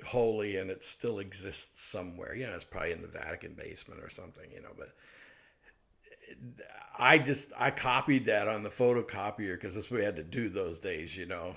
holy, 0.06 0.56
and 0.56 0.70
it 0.70 0.82
still 0.82 1.18
exists 1.18 1.82
somewhere. 1.82 2.34
Yeah, 2.34 2.54
it's 2.54 2.64
probably 2.64 2.92
in 2.92 3.02
the 3.02 3.08
Vatican 3.08 3.54
basement 3.54 4.02
or 4.02 4.08
something. 4.08 4.50
You 4.50 4.62
know, 4.62 4.72
but 4.76 4.94
I 6.98 7.18
just 7.18 7.52
I 7.58 7.70
copied 7.70 8.26
that 8.26 8.48
on 8.48 8.62
the 8.62 8.70
photocopier 8.70 9.54
because 9.54 9.74
that's 9.74 9.90
what 9.90 9.98
we 10.00 10.04
had 10.04 10.16
to 10.16 10.22
do 10.22 10.48
those 10.48 10.80
days. 10.80 11.16
You 11.16 11.26
know, 11.26 11.54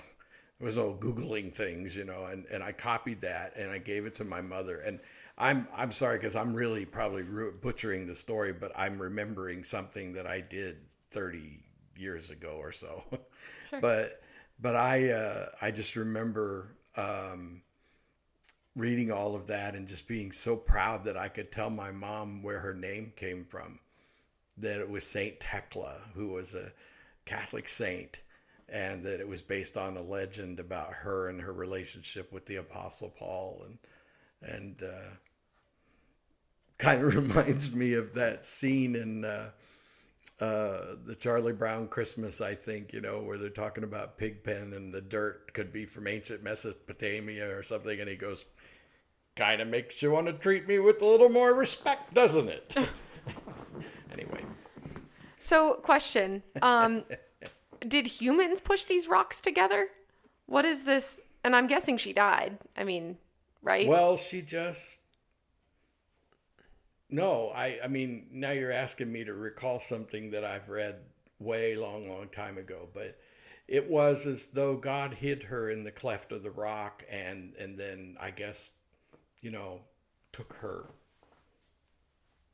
It 0.60 0.64
was 0.64 0.78
all 0.78 0.96
googling 0.96 1.52
things. 1.54 1.96
You 1.96 2.04
know, 2.04 2.26
and 2.26 2.46
and 2.46 2.62
I 2.62 2.72
copied 2.72 3.20
that 3.22 3.56
and 3.56 3.70
I 3.70 3.78
gave 3.78 4.06
it 4.06 4.14
to 4.16 4.24
my 4.24 4.40
mother 4.40 4.80
and. 4.80 5.00
I'm 5.38 5.68
I'm 5.74 5.90
sorry 5.90 6.18
because 6.18 6.36
I'm 6.36 6.52
really 6.52 6.84
probably 6.84 7.22
butchering 7.62 8.06
the 8.06 8.14
story, 8.14 8.52
but 8.52 8.72
I'm 8.76 9.00
remembering 9.00 9.64
something 9.64 10.12
that 10.12 10.26
I 10.26 10.42
did 10.42 10.76
30 11.12 11.64
years 11.96 12.30
ago 12.30 12.56
or 12.60 12.72
so. 12.72 13.04
Sure. 13.70 13.80
but 13.80 14.22
but 14.60 14.76
I 14.76 15.10
uh, 15.10 15.46
I 15.62 15.70
just 15.70 15.96
remember 15.96 16.76
um, 16.96 17.62
reading 18.76 19.10
all 19.12 19.34
of 19.34 19.46
that 19.48 19.74
and 19.74 19.86
just 19.88 20.08
being 20.08 20.32
so 20.32 20.56
proud 20.56 21.04
that 21.04 21.16
I 21.16 21.28
could 21.28 21.50
tell 21.52 21.70
my 21.70 21.90
mom 21.90 22.42
where 22.42 22.60
her 22.60 22.74
name 22.74 23.12
came 23.16 23.44
from. 23.44 23.78
That 24.58 24.80
it 24.80 24.88
was 24.88 25.06
Saint 25.06 25.40
Tekla, 25.40 25.96
who 26.14 26.28
was 26.28 26.54
a 26.54 26.72
Catholic 27.24 27.68
saint, 27.68 28.20
and 28.68 29.04
that 29.04 29.20
it 29.20 29.28
was 29.28 29.42
based 29.42 29.76
on 29.76 29.96
a 29.96 30.02
legend 30.02 30.60
about 30.60 30.92
her 30.92 31.28
and 31.28 31.40
her 31.40 31.52
relationship 31.52 32.32
with 32.32 32.46
the 32.46 32.56
Apostle 32.56 33.10
Paul, 33.10 33.64
and 33.66 33.78
and 34.54 34.82
uh, 34.82 35.10
kind 36.78 37.02
of 37.02 37.14
reminds 37.36 37.74
me 37.74 37.94
of 37.94 38.14
that 38.14 38.46
scene 38.46 38.96
in. 38.96 39.24
Uh, 39.24 39.50
uh, 40.40 40.96
the 41.04 41.14
Charlie 41.14 41.52
Brown 41.52 41.86
Christmas, 41.86 42.40
I 42.40 42.54
think, 42.54 42.94
you 42.94 43.02
know, 43.02 43.20
where 43.20 43.36
they're 43.36 43.50
talking 43.50 43.84
about 43.84 44.16
Pigpen 44.16 44.72
and 44.72 44.92
the 44.92 45.02
dirt 45.02 45.52
could 45.52 45.70
be 45.70 45.84
from 45.84 46.06
ancient 46.06 46.42
Mesopotamia 46.42 47.54
or 47.54 47.62
something. 47.62 48.00
And 48.00 48.08
he 48.08 48.16
goes, 48.16 48.46
kind 49.36 49.60
of 49.60 49.68
makes 49.68 50.00
you 50.00 50.10
want 50.10 50.28
to 50.28 50.32
treat 50.32 50.66
me 50.66 50.78
with 50.78 51.02
a 51.02 51.06
little 51.06 51.28
more 51.28 51.52
respect, 51.52 52.14
doesn't 52.14 52.48
it? 52.48 52.74
anyway. 54.12 54.44
So, 55.36 55.74
question 55.74 56.42
um, 56.62 57.04
Did 57.86 58.06
humans 58.06 58.60
push 58.60 58.84
these 58.84 59.08
rocks 59.08 59.40
together? 59.40 59.88
What 60.46 60.64
is 60.64 60.84
this? 60.84 61.22
And 61.42 61.56
I'm 61.56 61.66
guessing 61.66 61.96
she 61.96 62.12
died. 62.12 62.58
I 62.76 62.84
mean, 62.84 63.16
right? 63.62 63.86
Well, 63.86 64.16
she 64.16 64.42
just 64.42 65.00
no, 67.10 67.50
I, 67.50 67.78
I 67.82 67.88
mean, 67.88 68.26
now 68.30 68.52
you're 68.52 68.70
asking 68.70 69.10
me 69.10 69.24
to 69.24 69.34
recall 69.34 69.80
something 69.80 70.30
that 70.30 70.44
I've 70.44 70.68
read 70.68 70.96
way 71.40 71.74
long, 71.74 72.08
long 72.08 72.28
time 72.28 72.56
ago, 72.56 72.88
but 72.94 73.18
it 73.66 73.88
was 73.88 74.26
as 74.26 74.48
though 74.48 74.76
God 74.76 75.14
hid 75.14 75.42
her 75.44 75.70
in 75.70 75.82
the 75.82 75.90
cleft 75.90 76.30
of 76.30 76.42
the 76.42 76.50
rock 76.50 77.04
and, 77.10 77.54
and 77.56 77.76
then 77.76 78.16
I 78.20 78.30
guess, 78.30 78.72
you 79.40 79.50
know, 79.50 79.80
took 80.32 80.52
her 80.54 80.86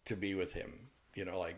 to 0.06 0.16
be 0.16 0.34
with 0.34 0.54
him, 0.54 0.72
you 1.14 1.24
know, 1.24 1.38
like 1.38 1.56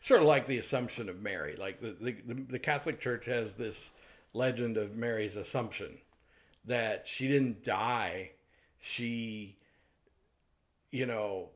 sort 0.00 0.22
of 0.22 0.26
like 0.26 0.46
the 0.46 0.58
Assumption 0.58 1.08
of 1.08 1.20
Mary. 1.20 1.56
Like 1.56 1.80
the, 1.80 1.96
the, 2.00 2.34
the 2.48 2.58
Catholic 2.58 2.98
Church 2.98 3.26
has 3.26 3.54
this 3.54 3.92
legend 4.32 4.76
of 4.76 4.96
Mary's 4.96 5.36
Assumption 5.36 5.98
that 6.64 7.06
she 7.06 7.28
didn't 7.28 7.62
die. 7.62 8.30
She, 8.80 9.56
you 10.90 11.06
know, 11.06 11.50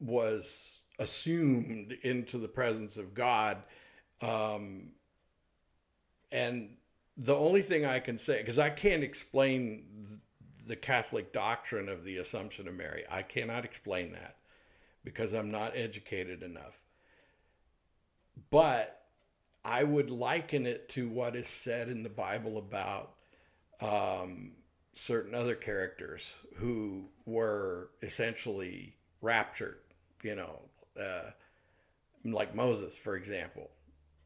was 0.00 0.78
assumed 0.98 1.92
into 2.02 2.38
the 2.38 2.48
presence 2.48 2.96
of 2.96 3.14
God. 3.14 3.58
Um, 4.20 4.90
and 6.32 6.70
the 7.16 7.34
only 7.34 7.62
thing 7.62 7.84
I 7.84 8.00
can 8.00 8.18
say, 8.18 8.38
because 8.38 8.58
I 8.58 8.70
can't 8.70 9.02
explain 9.02 9.84
the 10.66 10.76
Catholic 10.76 11.32
doctrine 11.32 11.88
of 11.88 12.04
the 12.04 12.18
Assumption 12.18 12.68
of 12.68 12.74
Mary, 12.74 13.04
I 13.10 13.22
cannot 13.22 13.64
explain 13.64 14.12
that 14.12 14.36
because 15.06 15.32
I'm 15.32 15.50
not 15.50 15.72
educated 15.74 16.42
enough. 16.42 16.82
But 18.50 19.06
I 19.64 19.84
would 19.84 20.10
liken 20.10 20.66
it 20.66 20.90
to 20.90 21.08
what 21.08 21.34
is 21.34 21.48
said 21.48 21.88
in 21.88 22.02
the 22.02 22.10
Bible 22.10 22.58
about 22.58 23.14
um, 23.80 24.52
certain 24.92 25.34
other 25.34 25.54
characters 25.54 26.34
who 26.56 27.08
were 27.24 27.92
essentially 28.02 28.96
raptured 29.22 29.78
you 30.22 30.34
know, 30.34 30.60
uh, 31.00 31.30
like 32.24 32.54
Moses, 32.54 32.96
for 32.96 33.16
example. 33.16 33.70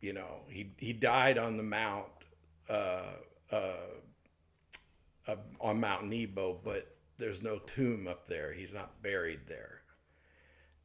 You 0.01 0.15
know, 0.15 0.41
he 0.49 0.73
he 0.79 0.95
died 0.95 1.37
on 1.37 1.59
the 1.59 1.63
mount 1.63 2.07
uh, 2.71 3.17
uh, 3.53 5.37
on 5.61 5.79
Mount 5.79 6.07
Nebo, 6.07 6.59
but 6.65 6.97
there's 7.19 7.43
no 7.43 7.59
tomb 7.59 8.09
up 8.09 8.27
there. 8.27 8.53
He's 8.55 8.73
not 8.73 9.03
buried 9.03 9.41
there. 9.47 9.80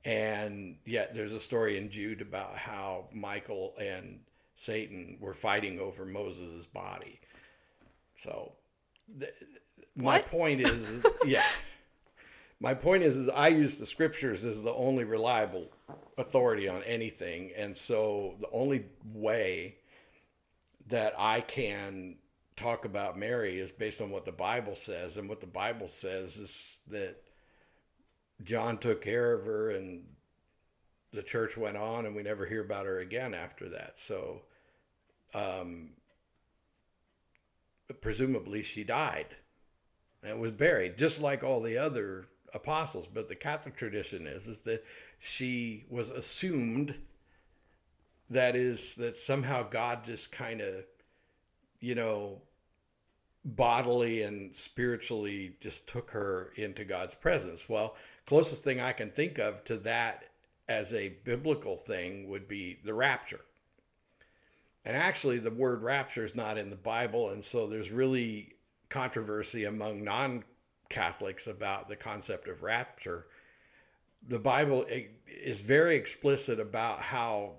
And 0.06 0.78
yet, 0.86 1.16
there's 1.16 1.34
a 1.34 1.39
story 1.39 1.78
in 1.78 1.89
Jude 1.89 2.22
about 2.22 2.56
how 2.56 3.06
Michael 3.12 3.74
and 3.80 4.20
Satan 4.56 5.18
were 5.20 5.34
fighting 5.34 5.80
over 5.80 6.06
Moses' 6.06 6.68
body. 6.68 7.20
So, 8.16 8.53
th- 9.20 9.34
my 9.95 10.20
point 10.20 10.62
is, 10.62 10.88
is 10.88 11.06
yeah. 11.26 11.43
My 12.60 12.74
point 12.74 13.03
is, 13.03 13.18
is 13.18 13.30
I 13.30 13.49
use 13.49 13.78
the 13.78 13.86
scriptures 13.86 14.45
as 14.45 14.64
the 14.64 14.74
only 14.74 15.03
reliable 15.03 15.70
authority 16.18 16.68
on 16.68 16.84
anything, 16.84 17.51
and 17.58 17.76
so 17.76 18.36
the 18.39 18.49
only 18.51 18.86
way 19.14 19.76
that 20.88 21.14
I 21.18 21.41
can 21.41 22.16
talk 22.56 22.86
about 22.86 23.18
Mary 23.18 23.60
is 23.60 23.72
based 23.72 24.01
on 24.01 24.12
what 24.12 24.24
the 24.24 24.32
Bible 24.32 24.76
says, 24.76 25.18
and 25.18 25.28
what 25.28 25.41
the 25.41 25.47
Bible 25.47 25.88
says 25.88 26.38
is 26.38 26.80
that 26.88 27.22
John 28.43 28.77
took 28.77 29.01
care 29.01 29.33
of 29.33 29.45
her, 29.45 29.71
and 29.71 30.03
the 31.11 31.23
church 31.23 31.57
went 31.57 31.77
on, 31.77 32.05
and 32.05 32.15
we 32.15 32.23
never 32.23 32.45
hear 32.45 32.61
about 32.61 32.86
her 32.86 32.99
again 32.99 33.33
after 33.33 33.69
that. 33.69 33.97
So, 33.97 34.41
um, 35.33 35.91
presumably, 38.01 38.63
she 38.63 38.83
died 38.83 39.36
and 40.23 40.39
was 40.39 40.51
buried, 40.51 40.97
just 40.97 41.21
like 41.21 41.43
all 41.43 41.61
the 41.61 41.77
other 41.77 42.27
apostles, 42.53 43.07
but 43.13 43.27
the 43.27 43.36
Catholic 43.36 43.75
tradition 43.75 44.25
is 44.27 44.47
is 44.47 44.61
that 44.61 44.83
she 45.19 45.86
was 45.89 46.09
assumed 46.09 46.95
that 48.29 48.55
is 48.55 48.95
that 48.95 49.17
somehow 49.17 49.63
God 49.63 50.03
just 50.03 50.31
kind 50.31 50.61
of 50.61 50.86
you 51.79 51.95
know 51.95 52.41
bodily 53.43 54.23
and 54.23 54.55
spiritually 54.55 55.55
just 55.59 55.88
took 55.88 56.09
her 56.09 56.51
into 56.55 56.83
God's 56.83 57.13
presence. 57.13 57.69
Well, 57.69 57.95
closest 58.26 58.63
thing 58.63 58.80
I 58.80 58.93
can 58.93 59.11
think 59.11 59.38
of 59.38 59.63
to 59.65 59.78
that 59.78 60.26
as 60.67 60.93
a 60.93 61.09
biblical 61.23 61.78
thing 61.78 62.28
would 62.30 62.47
be 62.47 62.80
the 62.84 62.93
rapture. 62.93 63.41
And 64.84 64.95
actually 64.95 65.39
the 65.39 65.51
word 65.51 65.84
rapture 65.84 66.26
is 66.26 66.36
not 66.36 66.57
in 66.57 66.69
the 66.69 66.76
Bible 66.76 67.30
and 67.32 67.43
so 67.43 67.67
there's 67.67 67.91
really 67.91 68.55
controversy 68.89 69.65
among 69.65 70.03
non 70.03 70.43
Catholics 70.89 71.47
about 71.47 71.89
the 71.89 71.95
concept 71.95 72.47
of 72.47 72.63
rapture, 72.63 73.28
the 74.28 74.39
Bible 74.39 74.86
eh, 74.89 75.03
is 75.28 75.59
very 75.59 75.95
explicit 75.95 76.59
about 76.59 77.01
how 77.01 77.53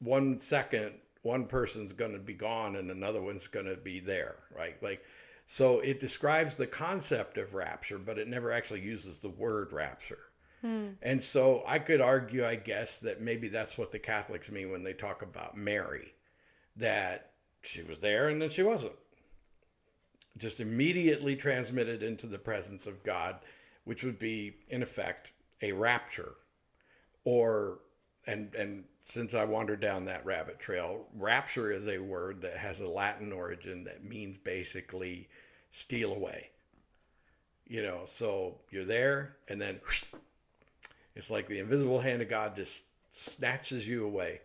one 0.00 0.38
second 0.38 0.94
one 1.22 1.46
person's 1.46 1.92
going 1.92 2.12
to 2.12 2.18
be 2.18 2.32
gone 2.32 2.76
and 2.76 2.90
another 2.90 3.20
one's 3.20 3.48
going 3.48 3.66
to 3.66 3.76
be 3.76 3.98
there, 3.98 4.36
right? 4.56 4.80
Like, 4.82 5.02
so 5.50 5.80
it 5.80 5.98
describes 5.98 6.56
the 6.56 6.66
concept 6.66 7.38
of 7.38 7.54
rapture, 7.54 7.98
but 7.98 8.18
it 8.18 8.28
never 8.28 8.52
actually 8.52 8.82
uses 8.82 9.18
the 9.18 9.30
word 9.30 9.72
rapture. 9.72 10.18
Hmm. 10.60 10.88
And 11.00 11.22
so 11.22 11.62
I 11.66 11.78
could 11.78 12.02
argue, 12.02 12.44
I 12.44 12.56
guess, 12.56 12.98
that 12.98 13.22
maybe 13.22 13.48
that's 13.48 13.78
what 13.78 13.90
the 13.90 13.98
Catholics 13.98 14.50
mean 14.50 14.70
when 14.70 14.82
they 14.82 14.92
talk 14.92 15.22
about 15.22 15.56
Mary, 15.56 16.12
that 16.76 17.30
she 17.62 17.82
was 17.82 17.98
there 17.98 18.28
and 18.28 18.42
then 18.42 18.50
she 18.50 18.62
wasn't 18.62 18.92
just 20.36 20.60
immediately 20.60 21.34
transmitted 21.34 22.02
into 22.02 22.26
the 22.26 22.38
presence 22.38 22.86
of 22.86 23.02
God, 23.02 23.38
which 23.84 24.04
would 24.04 24.18
be, 24.18 24.54
in 24.68 24.82
effect, 24.82 25.32
a 25.62 25.72
rapture. 25.72 26.34
Or, 27.24 27.78
and, 28.26 28.54
and 28.54 28.84
since 29.08 29.32
I 29.32 29.44
wandered 29.44 29.80
down 29.80 30.04
that 30.04 30.26
rabbit 30.26 30.58
trail, 30.58 31.06
rapture 31.16 31.72
is 31.72 31.88
a 31.88 31.96
word 31.98 32.42
that 32.42 32.58
has 32.58 32.80
a 32.80 32.86
Latin 32.86 33.32
origin 33.32 33.82
that 33.84 34.04
means 34.04 34.36
basically 34.36 35.30
steal 35.70 36.12
away. 36.12 36.50
You 37.66 37.82
know, 37.82 38.02
so 38.04 38.58
you're 38.70 38.84
there, 38.84 39.36
and 39.48 39.58
then 39.58 39.80
whoosh, 39.82 40.04
it's 41.16 41.30
like 41.30 41.46
the 41.46 41.58
invisible 41.58 42.00
hand 42.00 42.20
of 42.20 42.28
God 42.28 42.54
just 42.54 42.84
snatches 43.08 43.88
you 43.88 44.04
away 44.04 44.42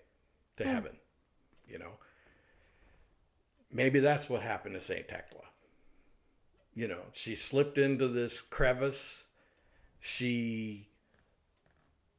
to 0.55 0.63
hmm. 0.63 0.69
heaven. 0.69 0.95
You 1.67 1.79
know, 1.79 1.91
maybe 3.69 3.99
that's 3.99 4.29
what 4.29 4.41
happened 4.41 4.75
to 4.75 4.81
Saint 4.81 5.09
Tekla. 5.09 5.43
You 6.73 6.87
know, 6.87 7.01
she 7.11 7.35
slipped 7.35 7.77
into 7.77 8.07
this 8.07 8.39
crevice. 8.39 9.25
She 9.99 10.87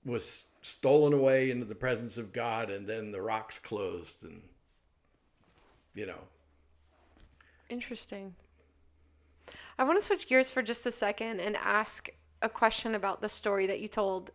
was 0.04 0.44
stolen 0.64 1.12
away 1.12 1.50
into 1.50 1.66
the 1.66 1.74
presence 1.74 2.16
of 2.16 2.32
God, 2.32 2.70
and 2.70 2.86
then 2.86 3.12
the 3.12 3.20
rocks 3.20 3.58
closed, 3.58 4.24
and 4.24 4.40
you 5.94 6.06
know. 6.06 6.20
Interesting. 7.68 8.34
I 9.78 9.84
want 9.84 10.00
to 10.00 10.04
switch 10.04 10.26
gears 10.26 10.50
for 10.50 10.62
just 10.62 10.86
a 10.86 10.90
second 10.90 11.40
and 11.40 11.56
ask 11.56 12.08
a 12.40 12.48
question 12.48 12.94
about 12.94 13.20
the 13.20 13.28
story 13.28 13.66
that 13.66 13.80
you 13.80 13.88
told 13.88 14.30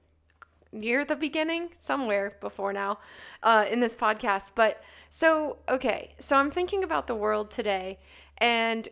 near 0.71 1.03
the 1.03 1.15
beginning, 1.15 1.69
somewhere 1.79 2.37
before 2.41 2.73
now, 2.73 2.99
uh, 3.41 3.65
in 3.69 3.79
this 3.79 3.95
podcast. 3.95 4.51
But 4.53 4.83
so, 5.09 5.57
okay, 5.67 6.13
so 6.19 6.35
I'm 6.35 6.51
thinking 6.51 6.83
about 6.83 7.07
the 7.07 7.15
world 7.15 7.49
today, 7.49 7.97
and 8.37 8.87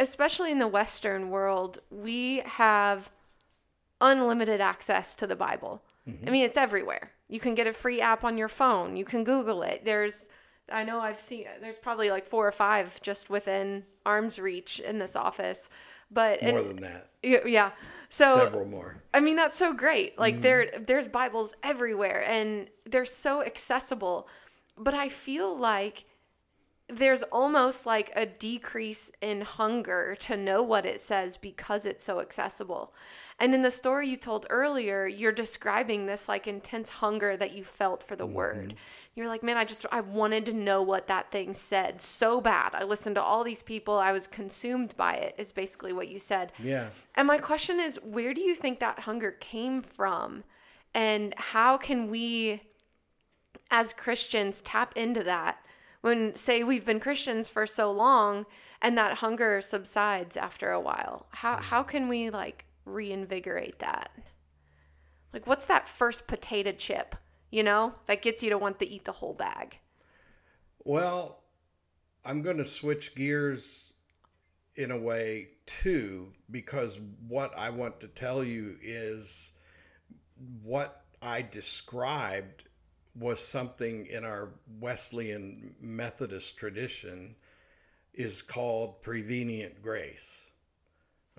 especially 0.00 0.50
in 0.50 0.58
the 0.58 0.66
Western 0.66 1.30
world, 1.30 1.78
we 1.88 2.38
have 2.38 3.12
unlimited 4.00 4.60
access 4.60 5.14
to 5.16 5.26
the 5.26 5.36
Bible. 5.36 5.82
Mm-hmm. 6.08 6.28
I 6.28 6.30
mean, 6.30 6.44
it's 6.44 6.56
everywhere. 6.56 7.10
You 7.28 7.40
can 7.40 7.54
get 7.54 7.66
a 7.66 7.72
free 7.72 8.00
app 8.00 8.24
on 8.24 8.38
your 8.38 8.48
phone. 8.48 8.96
You 8.96 9.04
can 9.04 9.24
Google 9.24 9.62
it. 9.62 9.84
There's, 9.84 10.28
I 10.72 10.84
know 10.84 11.00
I've 11.00 11.20
seen, 11.20 11.46
there's 11.60 11.78
probably 11.78 12.10
like 12.10 12.26
four 12.26 12.46
or 12.46 12.52
five 12.52 13.00
just 13.02 13.28
within 13.28 13.84
arm's 14.06 14.38
reach 14.38 14.80
in 14.80 14.98
this 14.98 15.14
office. 15.14 15.68
But 16.10 16.42
More 16.42 16.58
and- 16.58 16.68
than 16.70 16.76
that, 16.80 17.10
yeah, 17.22 17.46
yeah. 17.46 17.70
So 18.08 18.36
several 18.36 18.64
more. 18.64 19.02
I 19.12 19.20
mean, 19.20 19.36
that's 19.36 19.56
so 19.56 19.74
great. 19.74 20.18
Like 20.18 20.34
mm-hmm. 20.34 20.42
there, 20.42 20.70
there's 20.80 21.06
Bibles 21.08 21.52
everywhere, 21.62 22.24
and 22.26 22.68
they're 22.86 23.04
so 23.04 23.42
accessible. 23.42 24.28
But 24.78 24.94
I 24.94 25.08
feel 25.10 25.54
like 25.58 26.06
there's 26.88 27.22
almost 27.24 27.84
like 27.84 28.10
a 28.16 28.24
decrease 28.24 29.12
in 29.20 29.42
hunger 29.42 30.16
to 30.20 30.36
know 30.36 30.62
what 30.62 30.86
it 30.86 31.00
says 31.00 31.36
because 31.36 31.84
it's 31.84 32.04
so 32.04 32.20
accessible. 32.20 32.94
And 33.40 33.54
in 33.54 33.62
the 33.62 33.70
story 33.70 34.08
you 34.08 34.16
told 34.16 34.46
earlier, 34.50 35.06
you're 35.06 35.30
describing 35.30 36.06
this 36.06 36.28
like 36.28 36.48
intense 36.48 36.88
hunger 36.88 37.36
that 37.36 37.52
you 37.52 37.62
felt 37.62 38.02
for 38.02 38.16
the 38.16 38.26
mm-hmm. 38.26 38.34
word. 38.34 38.74
You're 39.14 39.28
like, 39.28 39.42
man, 39.42 39.56
I 39.56 39.64
just 39.64 39.86
I 39.92 40.00
wanted 40.00 40.46
to 40.46 40.52
know 40.52 40.82
what 40.82 41.06
that 41.06 41.30
thing 41.30 41.54
said 41.54 42.00
so 42.00 42.40
bad. 42.40 42.74
I 42.74 42.84
listened 42.84 43.14
to 43.14 43.22
all 43.22 43.44
these 43.44 43.62
people. 43.62 43.96
I 43.96 44.12
was 44.12 44.26
consumed 44.26 44.96
by 44.96 45.14
it. 45.14 45.34
Is 45.38 45.52
basically 45.52 45.92
what 45.92 46.08
you 46.08 46.18
said. 46.18 46.52
Yeah. 46.58 46.88
And 47.14 47.26
my 47.26 47.38
question 47.38 47.78
is, 47.78 47.98
where 48.02 48.34
do 48.34 48.40
you 48.40 48.54
think 48.54 48.80
that 48.80 49.00
hunger 49.00 49.32
came 49.32 49.82
from? 49.82 50.42
And 50.94 51.34
how 51.36 51.76
can 51.76 52.10
we, 52.10 52.62
as 53.70 53.92
Christians, 53.92 54.62
tap 54.62 54.96
into 54.96 55.22
that 55.24 55.58
when, 56.00 56.34
say, 56.34 56.64
we've 56.64 56.86
been 56.86 56.98
Christians 56.98 57.48
for 57.48 57.66
so 57.66 57.92
long 57.92 58.46
and 58.80 58.96
that 58.96 59.18
hunger 59.18 59.60
subsides 59.60 60.36
after 60.36 60.70
a 60.70 60.80
while? 60.80 61.26
How, 61.30 61.56
mm. 61.56 61.62
how 61.62 61.82
can 61.82 62.08
we, 62.08 62.30
like, 62.30 62.64
reinvigorate 62.92 63.78
that? 63.78 64.10
Like, 65.32 65.46
what's 65.46 65.66
that 65.66 65.88
first 65.88 66.26
potato 66.26 66.72
chip, 66.72 67.14
you 67.50 67.62
know, 67.62 67.94
that 68.06 68.22
gets 68.22 68.42
you 68.42 68.50
to 68.50 68.58
want 68.58 68.78
to 68.78 68.88
eat 68.88 69.04
the 69.04 69.12
whole 69.12 69.34
bag? 69.34 69.78
Well, 70.84 71.42
I'm 72.24 72.42
going 72.42 72.56
to 72.58 72.64
switch 72.64 73.14
gears 73.14 73.92
in 74.76 74.90
a 74.90 74.98
way 74.98 75.48
too, 75.66 76.32
because 76.50 76.98
what 77.26 77.56
I 77.58 77.70
want 77.70 78.00
to 78.00 78.08
tell 78.08 78.42
you 78.44 78.76
is 78.80 79.52
what 80.62 81.04
I 81.20 81.42
described 81.42 82.64
was 83.16 83.40
something 83.44 84.06
in 84.06 84.24
our 84.24 84.50
Wesleyan 84.80 85.74
Methodist 85.80 86.56
tradition 86.56 87.34
is 88.14 88.40
called 88.40 89.02
prevenient 89.02 89.82
grace. 89.82 90.46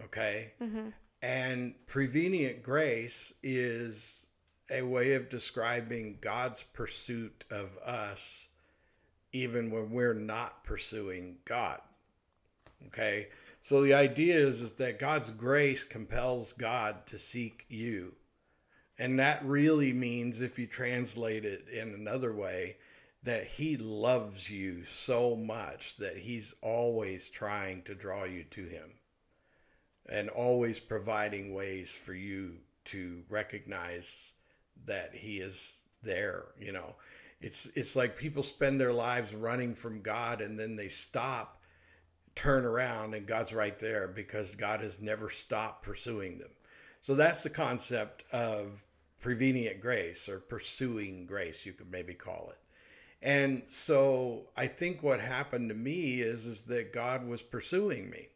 Okay? 0.04 0.54
Mm-hmm. 0.62 0.90
And 1.22 1.74
prevenient 1.86 2.64
grace 2.64 3.34
is 3.44 4.28
a 4.72 4.82
way 4.82 5.14
of 5.14 5.30
describing 5.30 6.18
God's 6.22 6.64
pursuit 6.64 7.44
of 7.50 7.78
us 7.80 8.48
even 9.32 9.70
when 9.70 9.92
we're 9.92 10.14
not 10.14 10.64
pursuing 10.64 11.38
God. 11.46 11.82
Okay? 12.88 13.28
So 13.62 13.82
the 13.82 13.94
idea 13.94 14.38
is, 14.38 14.62
is 14.62 14.74
that 14.76 15.00
God's 15.00 15.30
grace 15.32 15.84
compels 15.84 16.54
God 16.54 17.06
to 17.08 17.18
seek 17.18 17.66
you. 17.68 18.14
And 18.98 19.20
that 19.20 19.44
really 19.46 19.94
means, 19.94 20.42
if 20.42 20.58
you 20.58 20.68
translate 20.68 21.46
it 21.46 21.68
in 21.70 21.94
another 21.94 22.34
way, 22.34 22.78
that 23.24 23.46
He 23.46 23.78
loves 23.78 24.50
you 24.50 24.84
so 24.86 25.36
much 25.36 25.98
that 25.98 26.18
He's 26.18 26.56
always 26.62 27.30
trying 27.30 27.82
to 27.84 27.96
draw 27.96 28.24
you 28.24 28.46
to 28.46 28.66
Him 28.66 28.99
and 30.10 30.30
always 30.30 30.80
providing 30.80 31.54
ways 31.54 31.94
for 31.96 32.14
you 32.14 32.56
to 32.86 33.22
recognize 33.30 34.34
that 34.86 35.14
He 35.14 35.40
is 35.40 35.82
there, 36.02 36.46
you 36.60 36.72
know 36.72 36.96
it's 37.42 37.68
it's 37.76 37.96
like 37.96 38.18
people 38.18 38.44
spend 38.44 38.80
their 38.80 38.94
lives 38.94 39.34
running 39.34 39.74
from 39.74 40.02
God 40.02 40.42
and 40.42 40.60
then 40.60 40.76
they 40.76 40.90
stop, 40.90 41.62
turn 42.36 42.66
around, 42.66 43.14
and 43.14 43.26
God's 43.26 43.54
right 43.54 43.80
there 43.80 44.08
because 44.08 44.56
God 44.56 44.82
has 44.82 45.00
never 45.00 45.30
stopped 45.30 45.84
pursuing 45.84 46.38
them. 46.38 46.52
So 47.02 47.16
that's 47.16 47.44
the 47.44 47.50
concept 47.50 48.26
of 48.34 48.86
prevenient 49.22 49.80
grace 49.80 50.28
or 50.28 50.40
pursuing 50.40 51.26
grace, 51.26 51.66
you 51.66 51.74
could 51.74 51.92
maybe 51.92 52.14
call 52.14 52.50
it. 52.52 52.60
And 53.22 53.64
so 53.68 54.50
I 54.56 54.68
think 54.68 55.04
what 55.04 55.20
happened 55.20 55.70
to 55.70 55.76
me 55.76 56.22
is 56.22 56.46
is 56.46 56.64
that 56.64 56.94
God 56.94 57.26
was 57.26 57.42
pursuing 57.42 58.10
me 58.10 58.28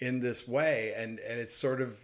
in 0.00 0.20
this 0.20 0.48
way, 0.48 0.92
and 0.96 1.18
and 1.20 1.40
it's 1.40 1.56
sort 1.56 1.80
of 1.80 1.98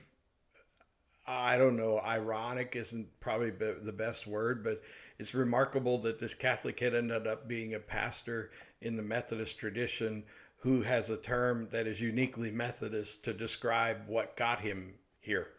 I 1.28 1.58
don't 1.58 1.76
know, 1.76 2.00
ironic 2.00 2.76
isn't 2.76 3.08
probably 3.18 3.50
the 3.50 3.92
best 3.92 4.28
word, 4.28 4.62
but 4.62 4.80
it's 5.18 5.34
remarkable 5.34 5.98
that 5.98 6.20
this 6.20 6.34
Catholic 6.34 6.76
kid 6.76 6.94
ended 6.94 7.26
up 7.26 7.48
being 7.48 7.74
a 7.74 7.80
pastor 7.80 8.50
in 8.80 8.96
the 8.96 9.02
Methodist 9.02 9.58
tradition 9.58 10.22
who 10.58 10.82
has 10.82 11.10
a 11.10 11.16
term 11.16 11.68
that 11.72 11.86
is 11.86 12.00
uniquely 12.00 12.50
Methodist 12.50 13.24
to 13.24 13.32
describe 13.32 14.06
what 14.06 14.36
got 14.36 14.60
him 14.60 14.94
here. 15.20 15.48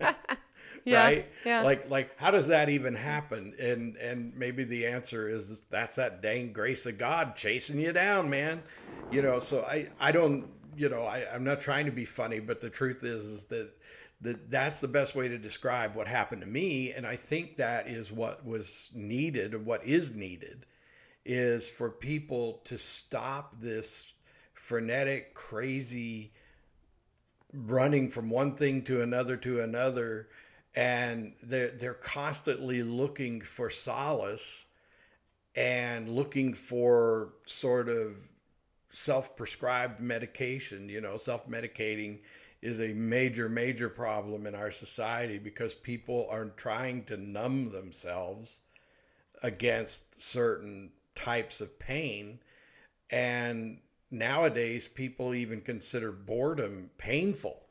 Yeah, 0.84 1.02
right? 1.02 1.32
yeah. 1.46 1.62
Like 1.62 1.88
like 1.88 2.18
how 2.18 2.30
does 2.30 2.46
that 2.48 2.68
even 2.68 2.94
happen? 2.94 3.54
And 3.58 3.96
and 3.96 4.34
maybe 4.36 4.64
the 4.64 4.86
answer 4.86 5.28
is 5.28 5.62
that's 5.70 5.96
that 5.96 6.20
dang 6.20 6.52
grace 6.52 6.84
of 6.84 6.98
God 6.98 7.36
chasing 7.36 7.80
you 7.80 7.92
down, 7.92 8.28
man. 8.28 8.62
You 9.10 9.22
know, 9.22 9.40
so 9.40 9.62
I 9.62 9.88
I 9.98 10.12
don't 10.12 10.46
you 10.76 10.88
know, 10.88 11.04
I, 11.04 11.26
I'm 11.32 11.44
not 11.44 11.60
trying 11.60 11.86
to 11.86 11.92
be 11.92 12.04
funny, 12.04 12.40
but 12.40 12.60
the 12.60 12.70
truth 12.70 13.04
is 13.04 13.24
is 13.24 13.44
that 13.44 13.70
that 14.20 14.50
that's 14.50 14.80
the 14.80 14.88
best 14.88 15.14
way 15.14 15.28
to 15.28 15.38
describe 15.38 15.94
what 15.94 16.08
happened 16.08 16.40
to 16.42 16.46
me. 16.46 16.92
And 16.92 17.06
I 17.06 17.16
think 17.16 17.56
that 17.56 17.88
is 17.88 18.10
what 18.10 18.44
was 18.44 18.90
needed 18.94 19.54
and 19.54 19.66
what 19.66 19.84
is 19.84 20.12
needed 20.12 20.66
is 21.24 21.68
for 21.68 21.90
people 21.90 22.60
to 22.64 22.78
stop 22.78 23.54
this 23.60 24.12
frenetic, 24.52 25.34
crazy 25.34 26.32
running 27.52 28.10
from 28.10 28.30
one 28.30 28.54
thing 28.56 28.82
to 28.82 29.02
another 29.02 29.36
to 29.36 29.60
another 29.60 30.28
and 30.74 31.34
they're 31.42 31.70
they're 31.70 31.94
constantly 31.94 32.82
looking 32.82 33.40
for 33.40 33.70
solace 33.70 34.66
and 35.54 36.08
looking 36.08 36.52
for 36.52 37.34
sort 37.46 37.88
of 37.88 38.16
self-prescribed 38.94 40.00
medication 40.00 40.88
you 40.88 41.00
know 41.00 41.16
self-medicating 41.16 42.18
is 42.62 42.80
a 42.80 42.94
major 42.94 43.48
major 43.48 43.88
problem 43.88 44.46
in 44.46 44.54
our 44.54 44.70
society 44.70 45.38
because 45.38 45.74
people 45.74 46.26
are 46.30 46.46
trying 46.56 47.04
to 47.04 47.16
numb 47.16 47.70
themselves 47.70 48.60
against 49.42 50.20
certain 50.20 50.90
types 51.14 51.60
of 51.60 51.78
pain 51.78 52.38
and 53.10 53.78
nowadays 54.10 54.88
people 54.88 55.34
even 55.34 55.60
consider 55.60 56.12
boredom 56.12 56.88
painful 56.96 57.64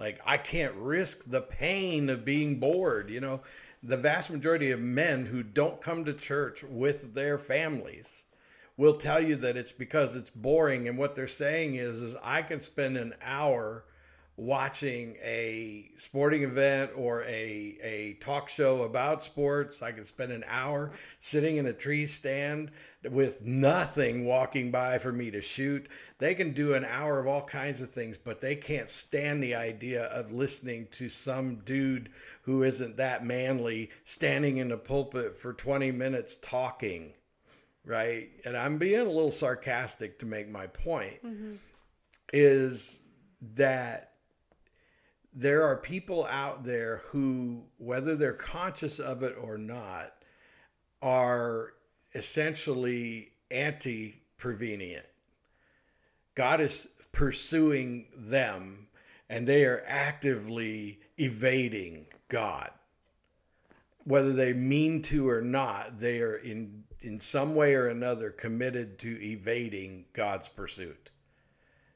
like 0.00 0.18
I 0.24 0.38
can't 0.38 0.74
risk 0.76 1.24
the 1.26 1.42
pain 1.42 2.08
of 2.08 2.24
being 2.24 2.58
bored. 2.58 3.10
You 3.10 3.20
know, 3.20 3.40
the 3.82 3.98
vast 3.98 4.30
majority 4.30 4.70
of 4.70 4.80
men 4.80 5.26
who 5.26 5.42
don't 5.42 5.80
come 5.80 6.06
to 6.06 6.14
church 6.14 6.64
with 6.64 7.12
their 7.12 7.36
families 7.36 8.24
will 8.80 8.94
tell 8.94 9.20
you 9.20 9.36
that 9.36 9.58
it's 9.58 9.74
because 9.74 10.16
it's 10.16 10.30
boring. 10.30 10.88
And 10.88 10.96
what 10.96 11.14
they're 11.14 11.28
saying 11.28 11.74
is, 11.74 12.00
is 12.00 12.16
I 12.24 12.40
can 12.40 12.60
spend 12.60 12.96
an 12.96 13.12
hour 13.22 13.84
watching 14.38 15.16
a 15.22 15.90
sporting 15.98 16.44
event 16.44 16.90
or 16.96 17.22
a, 17.24 17.76
a 17.82 18.16
talk 18.20 18.48
show 18.48 18.84
about 18.84 19.22
sports. 19.22 19.82
I 19.82 19.92
can 19.92 20.06
spend 20.06 20.32
an 20.32 20.46
hour 20.48 20.92
sitting 21.18 21.58
in 21.58 21.66
a 21.66 21.74
tree 21.74 22.06
stand 22.06 22.70
with 23.10 23.42
nothing 23.42 24.24
walking 24.24 24.70
by 24.70 24.96
for 24.96 25.12
me 25.12 25.30
to 25.30 25.42
shoot. 25.42 25.86
They 26.16 26.34
can 26.34 26.54
do 26.54 26.72
an 26.72 26.86
hour 26.86 27.20
of 27.20 27.26
all 27.26 27.44
kinds 27.44 27.82
of 27.82 27.90
things, 27.90 28.16
but 28.16 28.40
they 28.40 28.56
can't 28.56 28.88
stand 28.88 29.42
the 29.42 29.56
idea 29.56 30.04
of 30.04 30.32
listening 30.32 30.88
to 30.92 31.10
some 31.10 31.56
dude 31.66 32.08
who 32.44 32.62
isn't 32.62 32.96
that 32.96 33.26
manly 33.26 33.90
standing 34.06 34.56
in 34.56 34.70
the 34.70 34.78
pulpit 34.78 35.36
for 35.36 35.52
20 35.52 35.92
minutes 35.92 36.36
talking. 36.40 37.12
Right. 37.84 38.30
And 38.44 38.56
I'm 38.56 38.78
being 38.78 39.00
a 39.00 39.04
little 39.04 39.30
sarcastic 39.30 40.18
to 40.18 40.26
make 40.26 40.48
my 40.48 40.66
point 40.66 41.24
mm-hmm. 41.24 41.54
is 42.32 43.00
that 43.54 44.12
there 45.32 45.64
are 45.64 45.76
people 45.76 46.26
out 46.26 46.64
there 46.64 47.02
who, 47.06 47.62
whether 47.78 48.16
they're 48.16 48.32
conscious 48.32 48.98
of 48.98 49.22
it 49.22 49.36
or 49.40 49.56
not, 49.56 50.12
are 51.00 51.72
essentially 52.14 53.32
anti 53.50 54.20
prevenient. 54.36 55.06
God 56.34 56.60
is 56.60 56.88
pursuing 57.12 58.06
them 58.16 58.88
and 59.28 59.46
they 59.46 59.64
are 59.64 59.84
actively 59.86 61.00
evading 61.18 62.06
God. 62.28 62.70
Whether 64.04 64.32
they 64.32 64.52
mean 64.52 65.02
to 65.02 65.28
or 65.28 65.42
not, 65.42 66.00
they 66.00 66.20
are 66.20 66.36
in, 66.36 66.84
in 67.02 67.18
some 67.18 67.54
way 67.54 67.74
or 67.74 67.88
another 67.88 68.30
committed 68.30 68.98
to 68.98 69.22
evading 69.22 70.04
God's 70.12 70.48
pursuit. 70.48 71.10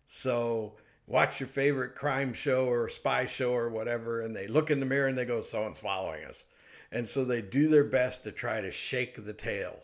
So 0.07 0.77
watch 1.07 1.41
your 1.41 1.49
favorite 1.49 1.95
crime 1.95 2.33
show 2.33 2.67
or 2.67 2.89
spy 2.89 3.27
show 3.27 3.53
or 3.53 3.69
whatever, 3.69 4.23
and 4.23 4.35
they 4.35 4.47
look 4.47 4.71
in 4.71 4.81
the 4.81 4.87
mirror 4.87 5.09
and 5.09 5.19
they 5.19 5.25
go, 5.25 5.43
someone's 5.43 5.79
following 5.79 6.25
us. 6.25 6.45
And 6.93 7.07
so 7.07 7.25
they 7.25 7.43
do 7.43 7.69
their 7.69 7.85
best 7.85 8.25
to 8.25 8.33
try 8.33 8.61
to 8.61 8.71
shake 8.71 9.25
the 9.25 9.33
tail, 9.33 9.77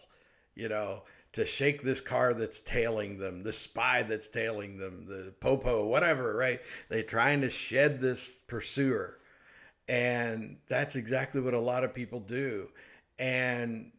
you 0.54 0.68
know, 0.68 1.02
to 1.32 1.44
shake 1.44 1.82
this 1.82 2.00
car 2.00 2.34
that's 2.34 2.60
tailing 2.60 3.18
them, 3.18 3.42
the 3.42 3.52
spy 3.52 4.02
that's 4.02 4.28
tailing 4.28 4.78
them, 4.78 5.06
the 5.06 5.32
popo, 5.40 5.84
whatever, 5.86 6.34
right? 6.36 6.60
They're 6.88 7.02
trying 7.02 7.40
to 7.42 7.50
shed 7.50 8.00
this 8.00 8.40
pursuer. 8.46 9.18
And 9.88 10.58
that's 10.68 10.96
exactly 10.96 11.40
what 11.40 11.54
a 11.54 11.60
lot 11.60 11.84
of 11.84 11.92
people 11.94 12.20
do. 12.20 12.68
And 13.18 13.90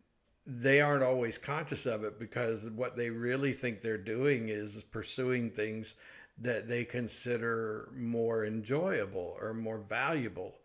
they 0.45 0.81
aren't 0.81 1.03
always 1.03 1.37
conscious 1.37 1.85
of 1.85 2.03
it 2.03 2.19
because 2.19 2.69
what 2.71 2.95
they 2.95 3.09
really 3.09 3.53
think 3.53 3.81
they're 3.81 3.97
doing 3.97 4.49
is 4.49 4.83
pursuing 4.83 5.49
things 5.49 5.95
that 6.39 6.67
they 6.67 6.83
consider 6.83 7.89
more 7.95 8.45
enjoyable 8.45 9.37
or 9.39 9.53
more 9.53 9.77
valuable. 9.77 10.55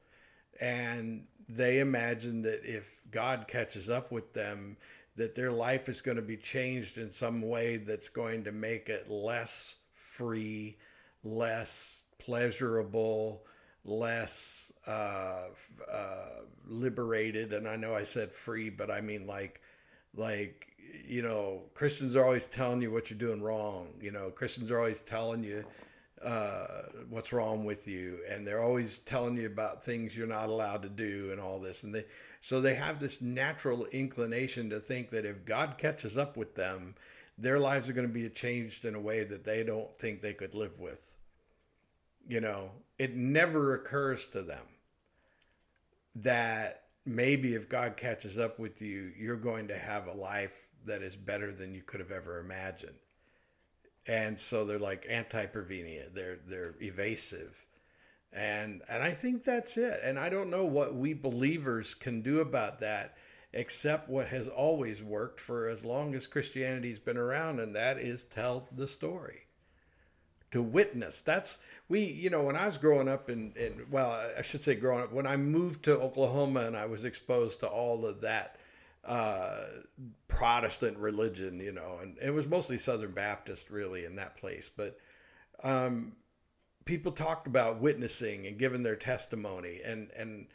And 0.61 1.25
they 1.49 1.81
imagine 1.81 2.43
that 2.43 2.65
if 2.65 3.01
God 3.11 3.47
catches 3.47 3.91
up 3.91 4.11
with 4.11 4.33
them, 4.33 4.77
that 5.17 5.35
their 5.35 5.53
life 5.53 5.89
is 5.89 6.01
going 6.01 6.17
to 6.17 6.23
be 6.23 6.37
changed 6.37 6.99
in 6.99 7.11
some 7.11 7.43
way 7.43 7.77
that's 7.77 8.09
going 8.09 8.45
to 8.45 8.53
make 8.53 8.89
it 8.89 9.11
less 9.11 9.77
free, 9.93 10.77
less 11.25 12.05
pleasurable, 12.19 13.45
less 13.85 14.73
uh, 14.87 15.49
uh, 15.91 16.41
liberated. 16.67 17.53
And 17.53 17.69
I 17.69 17.77
know 17.77 17.95
I 17.95 18.03
said 18.03 18.33
free, 18.33 18.71
but 18.71 18.91
I 18.91 19.01
mean 19.01 19.27
like, 19.27 19.61
like 20.17 20.67
you 21.07 21.23
know, 21.23 21.63
Christians 21.75 22.17
are 22.17 22.25
always 22.25 22.47
telling 22.47 22.83
you 22.83 22.91
what 22.91 23.11
you're 23.11 23.19
doing 23.19 23.41
wrong. 23.41 23.89
You 24.01 24.11
know, 24.11 24.31
Christians 24.31 24.71
are 24.71 24.79
always 24.79 25.01
telling 25.01 25.45
you 25.45 25.65
uh, 26.25 26.83
what's 27.09 27.33
wrong 27.33 27.65
with 27.65 27.87
you, 27.87 28.19
and 28.29 28.47
they're 28.47 28.63
always 28.63 28.99
telling 29.01 29.37
you 29.37 29.47
about 29.47 29.85
things 29.85 30.17
you're 30.17 30.27
not 30.27 30.49
allowed 30.49 30.83
to 30.83 30.89
do 30.89 31.31
and 31.31 31.41
all 31.41 31.59
this. 31.61 31.83
And 31.85 31.95
they 31.95 32.05
so 32.41 32.61
they 32.61 32.75
have 32.75 33.01
this 33.01 33.21
natural 33.21 33.87
inclination 33.87 34.71
to 34.71 34.81
think 34.81 35.11
that 35.11 35.25
if 35.25 35.45
God 35.45 35.77
catches 35.79 36.17
up 36.17 36.37
with 36.37 36.55
them, 36.55 36.95
their 37.39 37.59
lives 37.59 37.89
are 37.89 37.93
going 37.93 38.07
to 38.07 38.13
be 38.13 38.29
changed 38.29 38.85
in 38.85 38.95
a 38.95 39.01
way 39.01 39.25
that 39.25 39.45
they 39.45 39.63
don't 39.65 39.97
think 39.99 40.21
they 40.21 40.33
could 40.33 40.55
live 40.55 40.79
with. 40.79 41.13
You 42.29 42.41
know, 42.41 42.71
it 42.99 43.15
never 43.15 43.75
occurs 43.75 44.27
to 44.29 44.43
them 44.43 44.65
that 46.17 46.86
maybe 47.07 47.55
if 47.55 47.69
God 47.69 47.97
catches 47.97 48.39
up 48.39 48.59
with 48.59 48.83
you, 48.83 49.13
you're 49.17 49.37
going 49.37 49.69
to 49.69 49.79
have 49.79 50.09
a 50.09 50.13
life 50.13 50.69
that 50.85 51.03
is 51.03 51.17
better 51.17 51.53
than 51.53 51.73
you 51.73 51.83
could 51.83 52.01
have 52.01 52.11
ever 52.11 52.41
imagined. 52.41 52.97
And 54.07 54.39
so 54.39 54.65
they're 54.65 54.79
like 54.79 55.07
anti-prevenient. 55.09 56.15
They're 56.15 56.39
they're 56.47 56.75
evasive. 56.81 57.65
And 58.33 58.83
and 58.89 59.03
I 59.03 59.13
think 59.13 59.45
that's 59.45 59.77
it. 59.77 60.01
And 60.03 60.19
I 60.19 60.29
don't 60.29 60.51
know 60.51 60.67
what 60.67 60.95
we 60.95 61.15
believers 61.15 61.95
can 61.95 62.23
do 62.23 62.41
about 62.41 62.81
that 62.81 63.17
except 63.53 64.11
what 64.11 64.27
has 64.29 64.49
always 64.49 65.03
worked 65.03 65.41
for 65.41 65.69
as 65.69 65.85
long 65.85 66.15
as 66.15 66.27
Christianity's 66.27 66.99
been 66.99 67.17
around 67.17 67.59
and 67.59 67.75
that 67.75 67.99
is 67.99 68.25
tell 68.25 68.69
the 68.77 68.87
story. 68.87 69.46
To 70.53 70.63
witness. 70.63 71.21
That's 71.21 71.59
we, 71.89 72.01
you 72.01 72.31
know, 72.31 72.43
when 72.43 72.57
I 72.57 72.67
was 72.67 72.79
growing 72.79 73.09
up 73.09 73.29
in, 73.29 73.53
in 73.57 73.87
well, 73.91 74.11
I 74.37 74.43
should 74.43 74.63
say 74.63 74.75
growing 74.75 75.05
up, 75.05 75.13
when 75.13 75.27
I 75.27 75.37
moved 75.37 75.85
to 75.85 76.01
Oklahoma 76.01 76.67
and 76.67 76.77
I 76.77 76.87
was 76.87 77.05
exposed 77.05 77.61
to 77.61 77.67
all 77.67 78.07
of 78.07 78.21
that 78.23 78.59
uh, 79.05 79.65
Protestant 80.29 80.99
religion, 80.99 81.61
you 81.61 81.73
know, 81.73 81.99
and 82.03 82.17
it 82.21 82.31
was 82.31 82.47
mostly 82.47 82.79
Southern 82.79 83.13
Baptist 83.13 83.71
really 83.71 84.05
in 84.05 84.17
that 84.17 84.37
place. 84.37 84.71
But 84.75 84.99
um, 85.63 86.13
people 86.85 87.13
talked 87.13 87.47
about 87.47 87.81
witnessing 87.81 88.47
and 88.47 88.59
giving 88.59 88.83
their 88.83 88.97
testimony, 88.97 89.81
and 89.85 90.11
and 90.17 90.47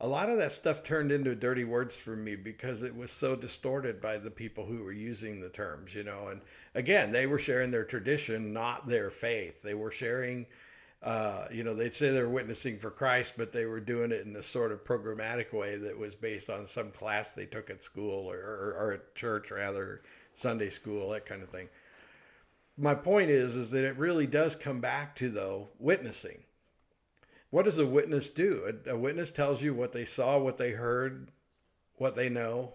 a 0.00 0.06
lot 0.06 0.30
of 0.30 0.38
that 0.38 0.52
stuff 0.52 0.82
turned 0.82 1.12
into 1.12 1.34
dirty 1.34 1.64
words 1.64 1.96
for 1.96 2.16
me 2.16 2.36
because 2.36 2.82
it 2.82 2.96
was 2.96 3.10
so 3.10 3.36
distorted 3.36 4.00
by 4.00 4.18
the 4.18 4.30
people 4.30 4.64
who 4.64 4.82
were 4.82 4.92
using 4.92 5.40
the 5.40 5.48
terms, 5.48 5.94
you 5.94 6.04
know. 6.04 6.28
And 6.28 6.40
again, 6.74 7.12
they 7.12 7.26
were 7.26 7.38
sharing 7.38 7.70
their 7.70 7.84
tradition, 7.84 8.52
not 8.52 8.86
their 8.86 9.10
faith. 9.10 9.62
They 9.62 9.74
were 9.74 9.90
sharing 9.90 10.46
uh, 11.02 11.46
you 11.50 11.64
know, 11.64 11.74
they'd 11.74 11.94
say 11.94 12.10
they're 12.10 12.28
witnessing 12.28 12.78
for 12.78 12.90
Christ, 12.90 13.34
but 13.38 13.52
they 13.52 13.64
were 13.64 13.80
doing 13.80 14.12
it 14.12 14.26
in 14.26 14.36
a 14.36 14.42
sort 14.42 14.70
of 14.70 14.84
programmatic 14.84 15.52
way 15.52 15.76
that 15.76 15.98
was 15.98 16.14
based 16.14 16.50
on 16.50 16.66
some 16.66 16.90
class 16.90 17.32
they 17.32 17.46
took 17.46 17.70
at 17.70 17.82
school 17.82 18.30
or, 18.30 18.36
or, 18.36 18.76
or 18.78 18.92
at 18.92 19.14
church, 19.14 19.50
rather, 19.50 20.02
Sunday 20.34 20.68
school, 20.68 21.10
that 21.10 21.24
kind 21.24 21.42
of 21.42 21.48
thing. 21.48 21.68
My 22.76 22.94
point 22.94 23.30
is, 23.30 23.56
is 23.56 23.70
that 23.70 23.84
it 23.84 23.96
really 23.96 24.26
does 24.26 24.54
come 24.54 24.80
back 24.80 25.16
to 25.16 25.30
though 25.30 25.68
witnessing. 25.78 26.42
What 27.50 27.64
does 27.64 27.78
a 27.78 27.86
witness 27.86 28.28
do? 28.28 28.72
A, 28.86 28.90
a 28.92 28.96
witness 28.96 29.30
tells 29.30 29.60
you 29.60 29.74
what 29.74 29.92
they 29.92 30.04
saw, 30.04 30.38
what 30.38 30.56
they 30.56 30.70
heard, 30.70 31.30
what 31.96 32.16
they 32.16 32.28
know. 32.28 32.74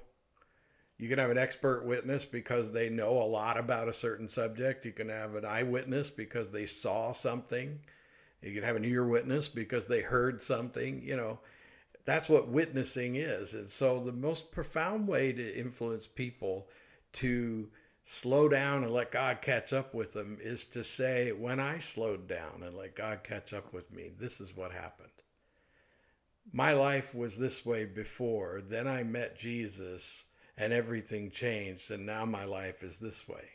You 0.98 1.10
can 1.10 1.20
have 1.20 1.32
an 1.32 1.38
expert 1.38 1.86
witness 1.86 2.24
because 2.24 2.72
they 2.72 2.90
know 2.90 3.18
a 3.18 3.24
lot 3.24 3.58
about 3.58 3.90
a 3.90 3.94
certain 3.94 4.30
subject. 4.30 4.86
You 4.86 4.94
can 4.94 5.10
have 5.10 5.36
an 5.36 5.46
eyewitness 5.46 6.10
because 6.10 6.52
they 6.52 6.66
saw 6.66 7.12
something 7.12 7.80
you 8.46 8.54
can 8.54 8.64
have 8.64 8.76
an 8.76 8.86
ear 8.86 9.04
witness 9.04 9.50
because 9.50 9.88
they 9.88 10.02
heard 10.02 10.42
something, 10.42 11.02
you 11.04 11.16
know. 11.16 11.40
That's 12.06 12.30
what 12.30 12.48
witnessing 12.48 13.16
is. 13.16 13.56
And 13.56 13.68
so 13.68 14.00
the 14.00 14.12
most 14.12 14.52
profound 14.52 15.08
way 15.08 15.34
to 15.34 15.58
influence 15.58 16.06
people 16.06 16.68
to 17.14 17.68
slow 18.06 18.48
down 18.48 18.84
and 18.84 18.94
let 18.94 19.12
God 19.12 19.42
catch 19.42 19.74
up 19.74 19.94
with 19.94 20.14
them 20.14 20.38
is 20.40 20.64
to 20.66 20.84
say, 20.84 21.32
when 21.32 21.60
I 21.60 21.80
slowed 21.80 22.28
down 22.28 22.62
and 22.64 22.76
let 22.76 22.96
God 22.96 23.24
catch 23.24 23.52
up 23.52 23.74
with 23.74 23.92
me, 23.92 24.12
this 24.18 24.40
is 24.40 24.56
what 24.56 24.72
happened. 24.72 25.10
My 26.54 26.74
life 26.74 27.16
was 27.16 27.38
this 27.38 27.66
way 27.66 27.86
before. 27.86 28.62
Then 28.62 28.88
I 28.88 29.04
met 29.04 29.38
Jesus 29.38 30.26
and 30.58 30.72
everything 30.72 31.32
changed. 31.32 31.90
And 31.90 32.06
now 32.06 32.26
my 32.26 32.46
life 32.46 32.84
is 32.84 33.00
this 33.00 33.28
way. 33.28 33.50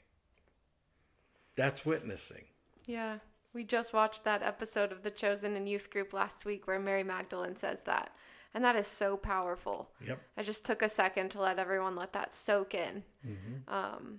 That's 1.54 1.86
witnessing. 1.86 2.44
Yeah. 2.86 3.18
We 3.52 3.62
just 3.62 3.94
watched 3.94 4.24
that 4.24 4.42
episode 4.42 4.90
of 4.90 5.02
The 5.02 5.10
Chosen 5.10 5.56
in 5.56 5.68
youth 5.68 5.90
group 5.90 6.12
last 6.12 6.44
week 6.44 6.66
where 6.66 6.80
Mary 6.80 7.04
Magdalene 7.04 7.56
says 7.56 7.82
that. 7.82 8.12
And 8.52 8.64
that 8.64 8.74
is 8.74 8.88
so 8.88 9.16
powerful. 9.16 9.90
Yep. 10.04 10.20
I 10.36 10.42
just 10.42 10.64
took 10.64 10.82
a 10.82 10.88
second 10.88 11.30
to 11.30 11.40
let 11.40 11.60
everyone 11.60 11.94
let 11.94 12.12
that 12.14 12.34
soak 12.34 12.74
in. 12.74 13.04
Mm-hmm. 13.24 13.72
Um, 13.72 14.18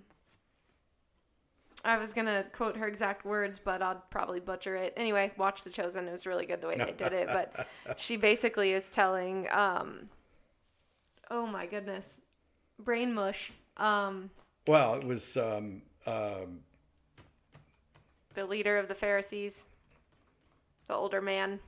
I 1.84 1.98
was 1.98 2.12
going 2.12 2.26
to 2.26 2.44
quote 2.52 2.76
her 2.76 2.86
exact 2.86 3.24
words, 3.24 3.58
but 3.58 3.82
I'll 3.82 4.02
probably 4.10 4.38
butcher 4.38 4.76
it. 4.76 4.92
Anyway, 4.96 5.32
watch 5.36 5.64
The 5.64 5.70
Chosen. 5.70 6.06
It 6.06 6.12
was 6.12 6.26
really 6.26 6.46
good 6.46 6.60
the 6.60 6.68
way 6.68 6.74
they 6.76 6.92
did 6.92 7.12
it. 7.12 7.26
But 7.26 7.66
she 7.98 8.16
basically 8.16 8.72
is 8.72 8.88
telling, 8.88 9.48
um, 9.50 10.08
oh 11.30 11.46
my 11.46 11.66
goodness, 11.66 12.20
brain 12.78 13.12
mush. 13.12 13.52
Um, 13.78 14.30
well, 14.66 14.94
it 14.94 15.04
was 15.04 15.36
um, 15.36 15.82
um 16.06 16.60
the 18.34 18.46
leader 18.46 18.78
of 18.78 18.88
the 18.88 18.94
Pharisees, 18.94 19.64
the 20.86 20.94
older 20.94 21.20
man. 21.20 21.58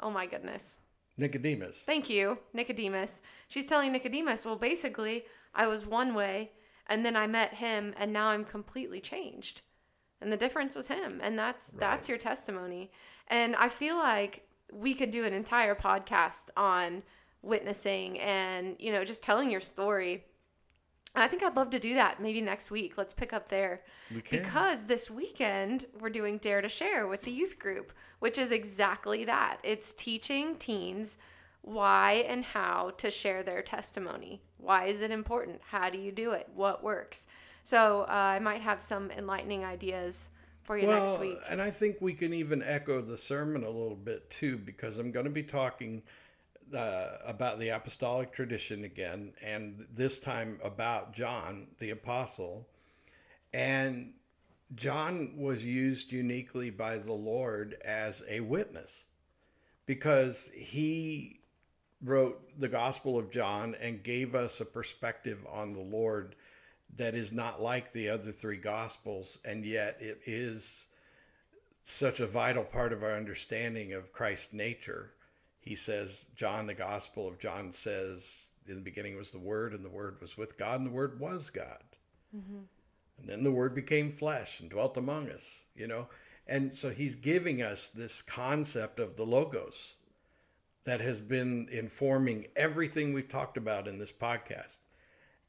Oh 0.00 0.10
my 0.10 0.26
goodness. 0.26 0.78
Nicodemus. 1.16 1.82
Thank 1.84 2.08
you, 2.08 2.38
Nicodemus. 2.52 3.22
She's 3.48 3.64
telling 3.64 3.92
Nicodemus, 3.92 4.44
well, 4.44 4.56
basically, 4.56 5.24
I 5.54 5.66
was 5.66 5.84
one 5.84 6.14
way, 6.14 6.52
and 6.88 7.04
then 7.04 7.16
I 7.16 7.26
met 7.26 7.54
him, 7.54 7.94
and 7.96 8.12
now 8.12 8.28
I'm 8.28 8.44
completely 8.44 9.00
changed. 9.00 9.62
And 10.20 10.32
the 10.32 10.36
difference 10.36 10.74
was 10.74 10.88
him, 10.88 11.20
and 11.22 11.38
that's 11.38 11.72
right. 11.72 11.80
that's 11.80 12.08
your 12.08 12.18
testimony. 12.18 12.90
And 13.28 13.54
I 13.56 13.68
feel 13.68 13.96
like 13.96 14.48
we 14.72 14.94
could 14.94 15.10
do 15.10 15.24
an 15.24 15.32
entire 15.32 15.74
podcast 15.74 16.50
on 16.56 17.02
witnessing 17.42 18.18
and, 18.18 18.76
you 18.78 18.92
know, 18.92 19.04
just 19.04 19.22
telling 19.22 19.50
your 19.50 19.60
story. 19.60 20.24
And 21.14 21.24
I 21.24 21.28
think 21.28 21.42
I'd 21.42 21.56
love 21.56 21.70
to 21.70 21.78
do 21.78 21.94
that 21.94 22.20
maybe 22.20 22.40
next 22.40 22.70
week. 22.70 22.98
Let's 22.98 23.14
pick 23.14 23.32
up 23.32 23.48
there. 23.48 23.82
Because 24.30 24.84
this 24.84 25.10
weekend 25.10 25.86
we're 26.00 26.10
doing 26.10 26.38
Dare 26.38 26.60
to 26.60 26.68
Share 26.68 27.06
with 27.06 27.22
the 27.22 27.30
youth 27.30 27.58
group, 27.58 27.92
which 28.18 28.38
is 28.38 28.52
exactly 28.52 29.24
that. 29.24 29.58
It's 29.62 29.92
teaching 29.94 30.56
teens 30.56 31.16
why 31.68 32.24
and 32.28 32.44
how 32.44 32.90
to 32.96 33.10
share 33.10 33.42
their 33.42 33.62
testimony. 33.62 34.40
Why 34.58 34.86
is 34.86 35.02
it 35.02 35.10
important? 35.10 35.60
How 35.68 35.90
do 35.90 35.98
you 35.98 36.10
do 36.10 36.32
it? 36.32 36.48
What 36.54 36.82
works? 36.82 37.28
So 37.62 38.02
uh, 38.02 38.12
I 38.12 38.38
might 38.38 38.62
have 38.62 38.82
some 38.82 39.10
enlightening 39.10 39.64
ideas 39.64 40.30
for 40.62 40.78
you 40.78 40.86
well, 40.86 41.00
next 41.00 41.20
week. 41.20 41.38
and 41.50 41.60
I 41.60 41.70
think 41.70 41.96
we 42.00 42.14
can 42.14 42.32
even 42.32 42.62
echo 42.62 43.00
the 43.00 43.18
sermon 43.18 43.64
a 43.64 43.70
little 43.70 43.96
bit 43.96 44.28
too, 44.30 44.56
because 44.58 44.98
I'm 44.98 45.10
going 45.10 45.24
to 45.24 45.30
be 45.30 45.42
talking 45.42 46.02
uh, 46.74 47.18
about 47.24 47.58
the 47.58 47.68
apostolic 47.68 48.32
tradition 48.32 48.84
again, 48.84 49.32
and 49.42 49.86
this 49.94 50.18
time 50.18 50.58
about 50.62 51.12
John 51.12 51.66
the 51.78 51.90
apostle. 51.90 52.66
And 53.52 54.12
John 54.74 55.32
was 55.36 55.64
used 55.64 56.12
uniquely 56.12 56.70
by 56.70 56.98
the 56.98 57.12
Lord 57.12 57.76
as 57.84 58.22
a 58.28 58.40
witness 58.40 59.06
because 59.86 60.50
he 60.54 61.37
wrote 62.02 62.40
the 62.58 62.68
Gospel 62.68 63.18
of 63.18 63.30
John 63.30 63.74
and 63.80 64.02
gave 64.02 64.34
us 64.34 64.60
a 64.60 64.64
perspective 64.64 65.38
on 65.50 65.72
the 65.72 65.80
Lord 65.80 66.36
that 66.96 67.14
is 67.14 67.32
not 67.32 67.60
like 67.60 67.92
the 67.92 68.08
other 68.08 68.32
three 68.32 68.56
Gospels, 68.56 69.38
and 69.44 69.64
yet 69.64 69.96
it 70.00 70.20
is 70.26 70.86
such 71.82 72.20
a 72.20 72.26
vital 72.26 72.64
part 72.64 72.92
of 72.92 73.02
our 73.02 73.14
understanding 73.14 73.92
of 73.92 74.12
Christ's 74.12 74.52
nature. 74.52 75.12
He 75.60 75.74
says, 75.74 76.26
John, 76.36 76.66
the 76.66 76.74
Gospel 76.74 77.26
of 77.26 77.38
John 77.38 77.72
says, 77.72 78.48
in 78.66 78.76
the 78.76 78.80
beginning 78.80 79.16
was 79.16 79.30
the 79.30 79.38
Word, 79.38 79.72
and 79.72 79.84
the 79.84 79.90
Word 79.90 80.20
was 80.20 80.36
with 80.36 80.58
God, 80.58 80.80
and 80.80 80.88
the 80.88 80.94
Word 80.94 81.18
was 81.18 81.50
God. 81.50 81.82
Mm-hmm. 82.36 82.60
And 83.18 83.28
then 83.28 83.42
the 83.42 83.52
Word 83.52 83.74
became 83.74 84.12
flesh 84.12 84.60
and 84.60 84.70
dwelt 84.70 84.96
among 84.96 85.30
us, 85.30 85.64
you 85.74 85.86
know. 85.86 86.08
And 86.46 86.72
so 86.72 86.90
he's 86.90 87.14
giving 87.14 87.62
us 87.62 87.88
this 87.88 88.22
concept 88.22 89.00
of 89.00 89.16
the 89.16 89.26
Logos 89.26 89.96
that 90.88 91.00
has 91.02 91.20
been 91.20 91.68
informing 91.70 92.46
everything 92.56 93.12
we've 93.12 93.28
talked 93.28 93.58
about 93.58 93.86
in 93.86 93.98
this 93.98 94.12
podcast. 94.12 94.78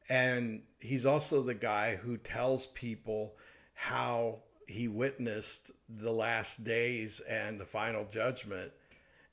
And 0.10 0.64
he's 0.80 1.06
also 1.06 1.42
the 1.42 1.54
guy 1.54 1.96
who 1.96 2.18
tells 2.18 2.68
people 2.68 3.36
how 3.74 4.40
he 4.68 4.88
witnessed 4.88 5.72
the 5.88 6.12
last 6.12 6.64
days 6.64 7.22
and 7.22 7.60
the 7.60 7.66
final 7.66 8.06
judgment. 8.12 8.72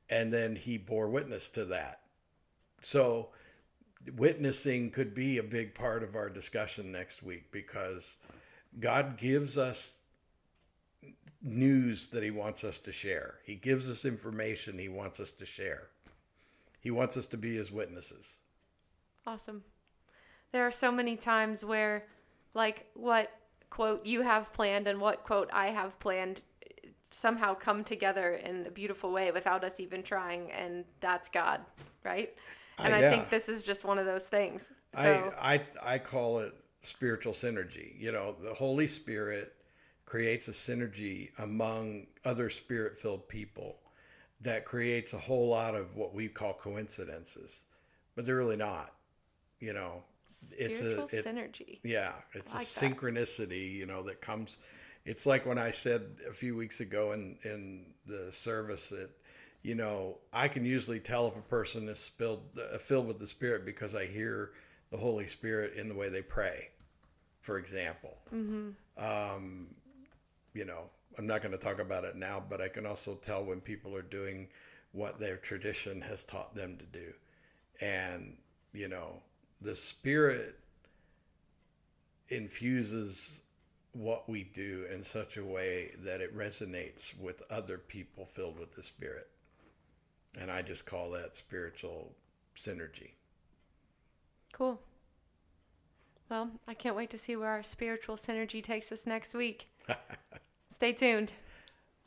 And 0.08 0.32
then 0.32 0.54
he 0.54 0.78
bore 0.78 1.08
witness 1.08 1.48
to 1.50 1.64
that. 1.66 2.02
So, 2.82 3.30
witnessing 4.16 4.92
could 4.92 5.12
be 5.12 5.38
a 5.38 5.42
big 5.42 5.74
part 5.74 6.04
of 6.04 6.14
our 6.14 6.30
discussion 6.30 6.92
next 6.92 7.24
week 7.24 7.50
because 7.50 8.18
God 8.78 9.16
gives 9.16 9.58
us 9.58 9.94
news 11.42 12.06
that 12.08 12.22
he 12.22 12.30
wants 12.30 12.62
us 12.62 12.78
to 12.80 12.92
share. 12.92 13.38
He 13.44 13.56
gives 13.56 13.90
us 13.90 14.04
information 14.04 14.78
he 14.78 14.88
wants 14.88 15.18
us 15.18 15.32
to 15.32 15.46
share. 15.46 15.88
He 16.86 16.92
wants 16.92 17.16
us 17.16 17.26
to 17.26 17.36
be 17.36 17.56
his 17.56 17.72
witnesses. 17.72 18.36
Awesome. 19.26 19.64
There 20.52 20.64
are 20.64 20.70
so 20.70 20.92
many 20.92 21.16
times 21.16 21.64
where, 21.64 22.06
like, 22.54 22.86
what 22.94 23.32
quote 23.70 24.06
you 24.06 24.22
have 24.22 24.52
planned 24.52 24.86
and 24.86 25.00
what 25.00 25.24
quote 25.24 25.50
I 25.52 25.66
have 25.70 25.98
planned 25.98 26.42
somehow 27.10 27.54
come 27.54 27.82
together 27.82 28.34
in 28.34 28.66
a 28.66 28.70
beautiful 28.70 29.10
way 29.10 29.32
without 29.32 29.64
us 29.64 29.80
even 29.80 30.04
trying, 30.04 30.52
and 30.52 30.84
that's 31.00 31.28
God, 31.28 31.62
right? 32.04 32.32
And 32.78 32.94
uh, 32.94 32.98
yeah. 32.98 33.08
I 33.08 33.10
think 33.10 33.30
this 33.30 33.48
is 33.48 33.64
just 33.64 33.84
one 33.84 33.98
of 33.98 34.06
those 34.06 34.28
things. 34.28 34.70
So, 34.96 35.34
I, 35.40 35.54
I 35.54 35.94
I 35.94 35.98
call 35.98 36.38
it 36.38 36.54
spiritual 36.82 37.32
synergy. 37.32 38.00
You 38.00 38.12
know, 38.12 38.36
the 38.40 38.54
Holy 38.54 38.86
Spirit 38.86 39.54
creates 40.04 40.46
a 40.46 40.52
synergy 40.52 41.30
among 41.38 42.06
other 42.24 42.48
spirit-filled 42.48 43.26
people 43.26 43.80
that 44.40 44.64
creates 44.64 45.12
a 45.12 45.18
whole 45.18 45.48
lot 45.48 45.74
of 45.74 45.96
what 45.96 46.14
we 46.14 46.28
call 46.28 46.54
coincidences, 46.54 47.62
but 48.14 48.26
they're 48.26 48.36
really 48.36 48.56
not. 48.56 48.92
You 49.60 49.72
know, 49.72 50.02
Spiritual 50.26 51.04
it's 51.04 51.14
a 51.14 51.18
it, 51.18 51.24
synergy. 51.24 51.78
Yeah, 51.82 52.12
it's 52.34 52.52
like 52.52 52.62
a 52.62 52.66
synchronicity. 52.66 53.48
That. 53.48 53.56
You 53.78 53.86
know, 53.86 54.02
that 54.02 54.20
comes. 54.20 54.58
It's 55.04 55.24
like 55.24 55.46
when 55.46 55.58
I 55.58 55.70
said 55.70 56.02
a 56.28 56.32
few 56.32 56.56
weeks 56.56 56.80
ago 56.80 57.12
in 57.12 57.36
in 57.44 57.86
the 58.06 58.30
service 58.32 58.90
that, 58.90 59.10
you 59.62 59.74
know, 59.74 60.18
I 60.32 60.48
can 60.48 60.64
usually 60.64 61.00
tell 61.00 61.28
if 61.28 61.36
a 61.36 61.40
person 61.40 61.88
is 61.88 61.98
spilled, 61.98 62.42
uh, 62.58 62.76
filled 62.78 63.06
with 63.06 63.18
the 63.18 63.26
Spirit 63.26 63.64
because 63.64 63.94
I 63.94 64.06
hear 64.06 64.50
the 64.90 64.96
Holy 64.96 65.26
Spirit 65.26 65.74
in 65.74 65.88
the 65.88 65.94
way 65.94 66.08
they 66.08 66.22
pray, 66.22 66.68
for 67.40 67.58
example. 67.58 68.18
Mm-hmm. 68.34 68.70
Um, 69.02 69.68
you 70.54 70.64
know, 70.64 70.90
I'm 71.18 71.26
not 71.26 71.42
going 71.42 71.52
to 71.52 71.58
talk 71.58 71.78
about 71.78 72.04
it 72.04 72.16
now, 72.16 72.42
but 72.48 72.60
I 72.60 72.68
can 72.68 72.86
also 72.86 73.14
tell 73.14 73.44
when 73.44 73.60
people 73.60 73.94
are 73.94 74.02
doing 74.02 74.48
what 74.92 75.18
their 75.18 75.36
tradition 75.36 76.00
has 76.02 76.24
taught 76.24 76.54
them 76.54 76.76
to 76.76 76.84
do. 76.86 77.12
And, 77.80 78.36
you 78.72 78.88
know, 78.88 79.22
the 79.60 79.74
Spirit 79.74 80.58
infuses 82.28 83.40
what 83.92 84.28
we 84.28 84.44
do 84.44 84.86
in 84.92 85.02
such 85.02 85.36
a 85.36 85.44
way 85.44 85.94
that 86.00 86.20
it 86.20 86.36
resonates 86.36 87.18
with 87.18 87.42
other 87.50 87.78
people 87.78 88.26
filled 88.26 88.58
with 88.58 88.74
the 88.74 88.82
Spirit. 88.82 89.28
And 90.38 90.50
I 90.50 90.60
just 90.60 90.84
call 90.84 91.10
that 91.12 91.34
spiritual 91.34 92.12
synergy. 92.56 93.12
Cool. 94.52 94.80
Well, 96.28 96.50
I 96.66 96.74
can't 96.74 96.96
wait 96.96 97.10
to 97.10 97.18
see 97.18 97.36
where 97.36 97.48
our 97.50 97.62
spiritual 97.62 98.16
synergy 98.16 98.62
takes 98.62 98.90
us 98.90 99.06
next 99.06 99.32
week. 99.34 99.68
Stay 100.76 100.92
tuned. 100.92 101.32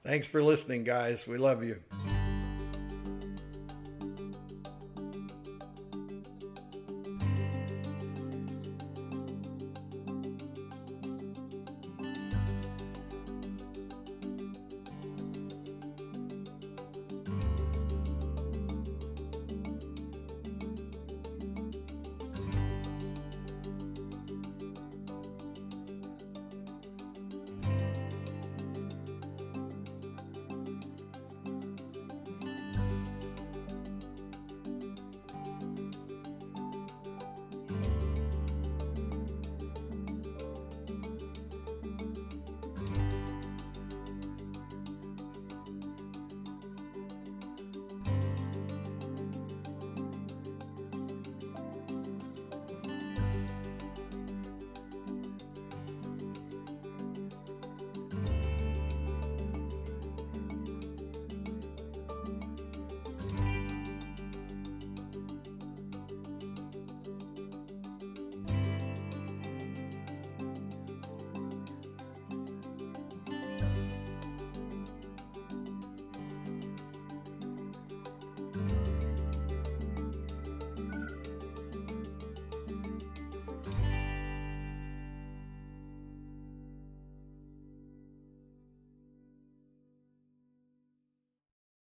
Thanks 0.03 0.27
for 0.27 0.43
listening, 0.43 0.83
guys. 0.83 1.25
We 1.25 1.39
love 1.39 1.63
you. 1.63 1.79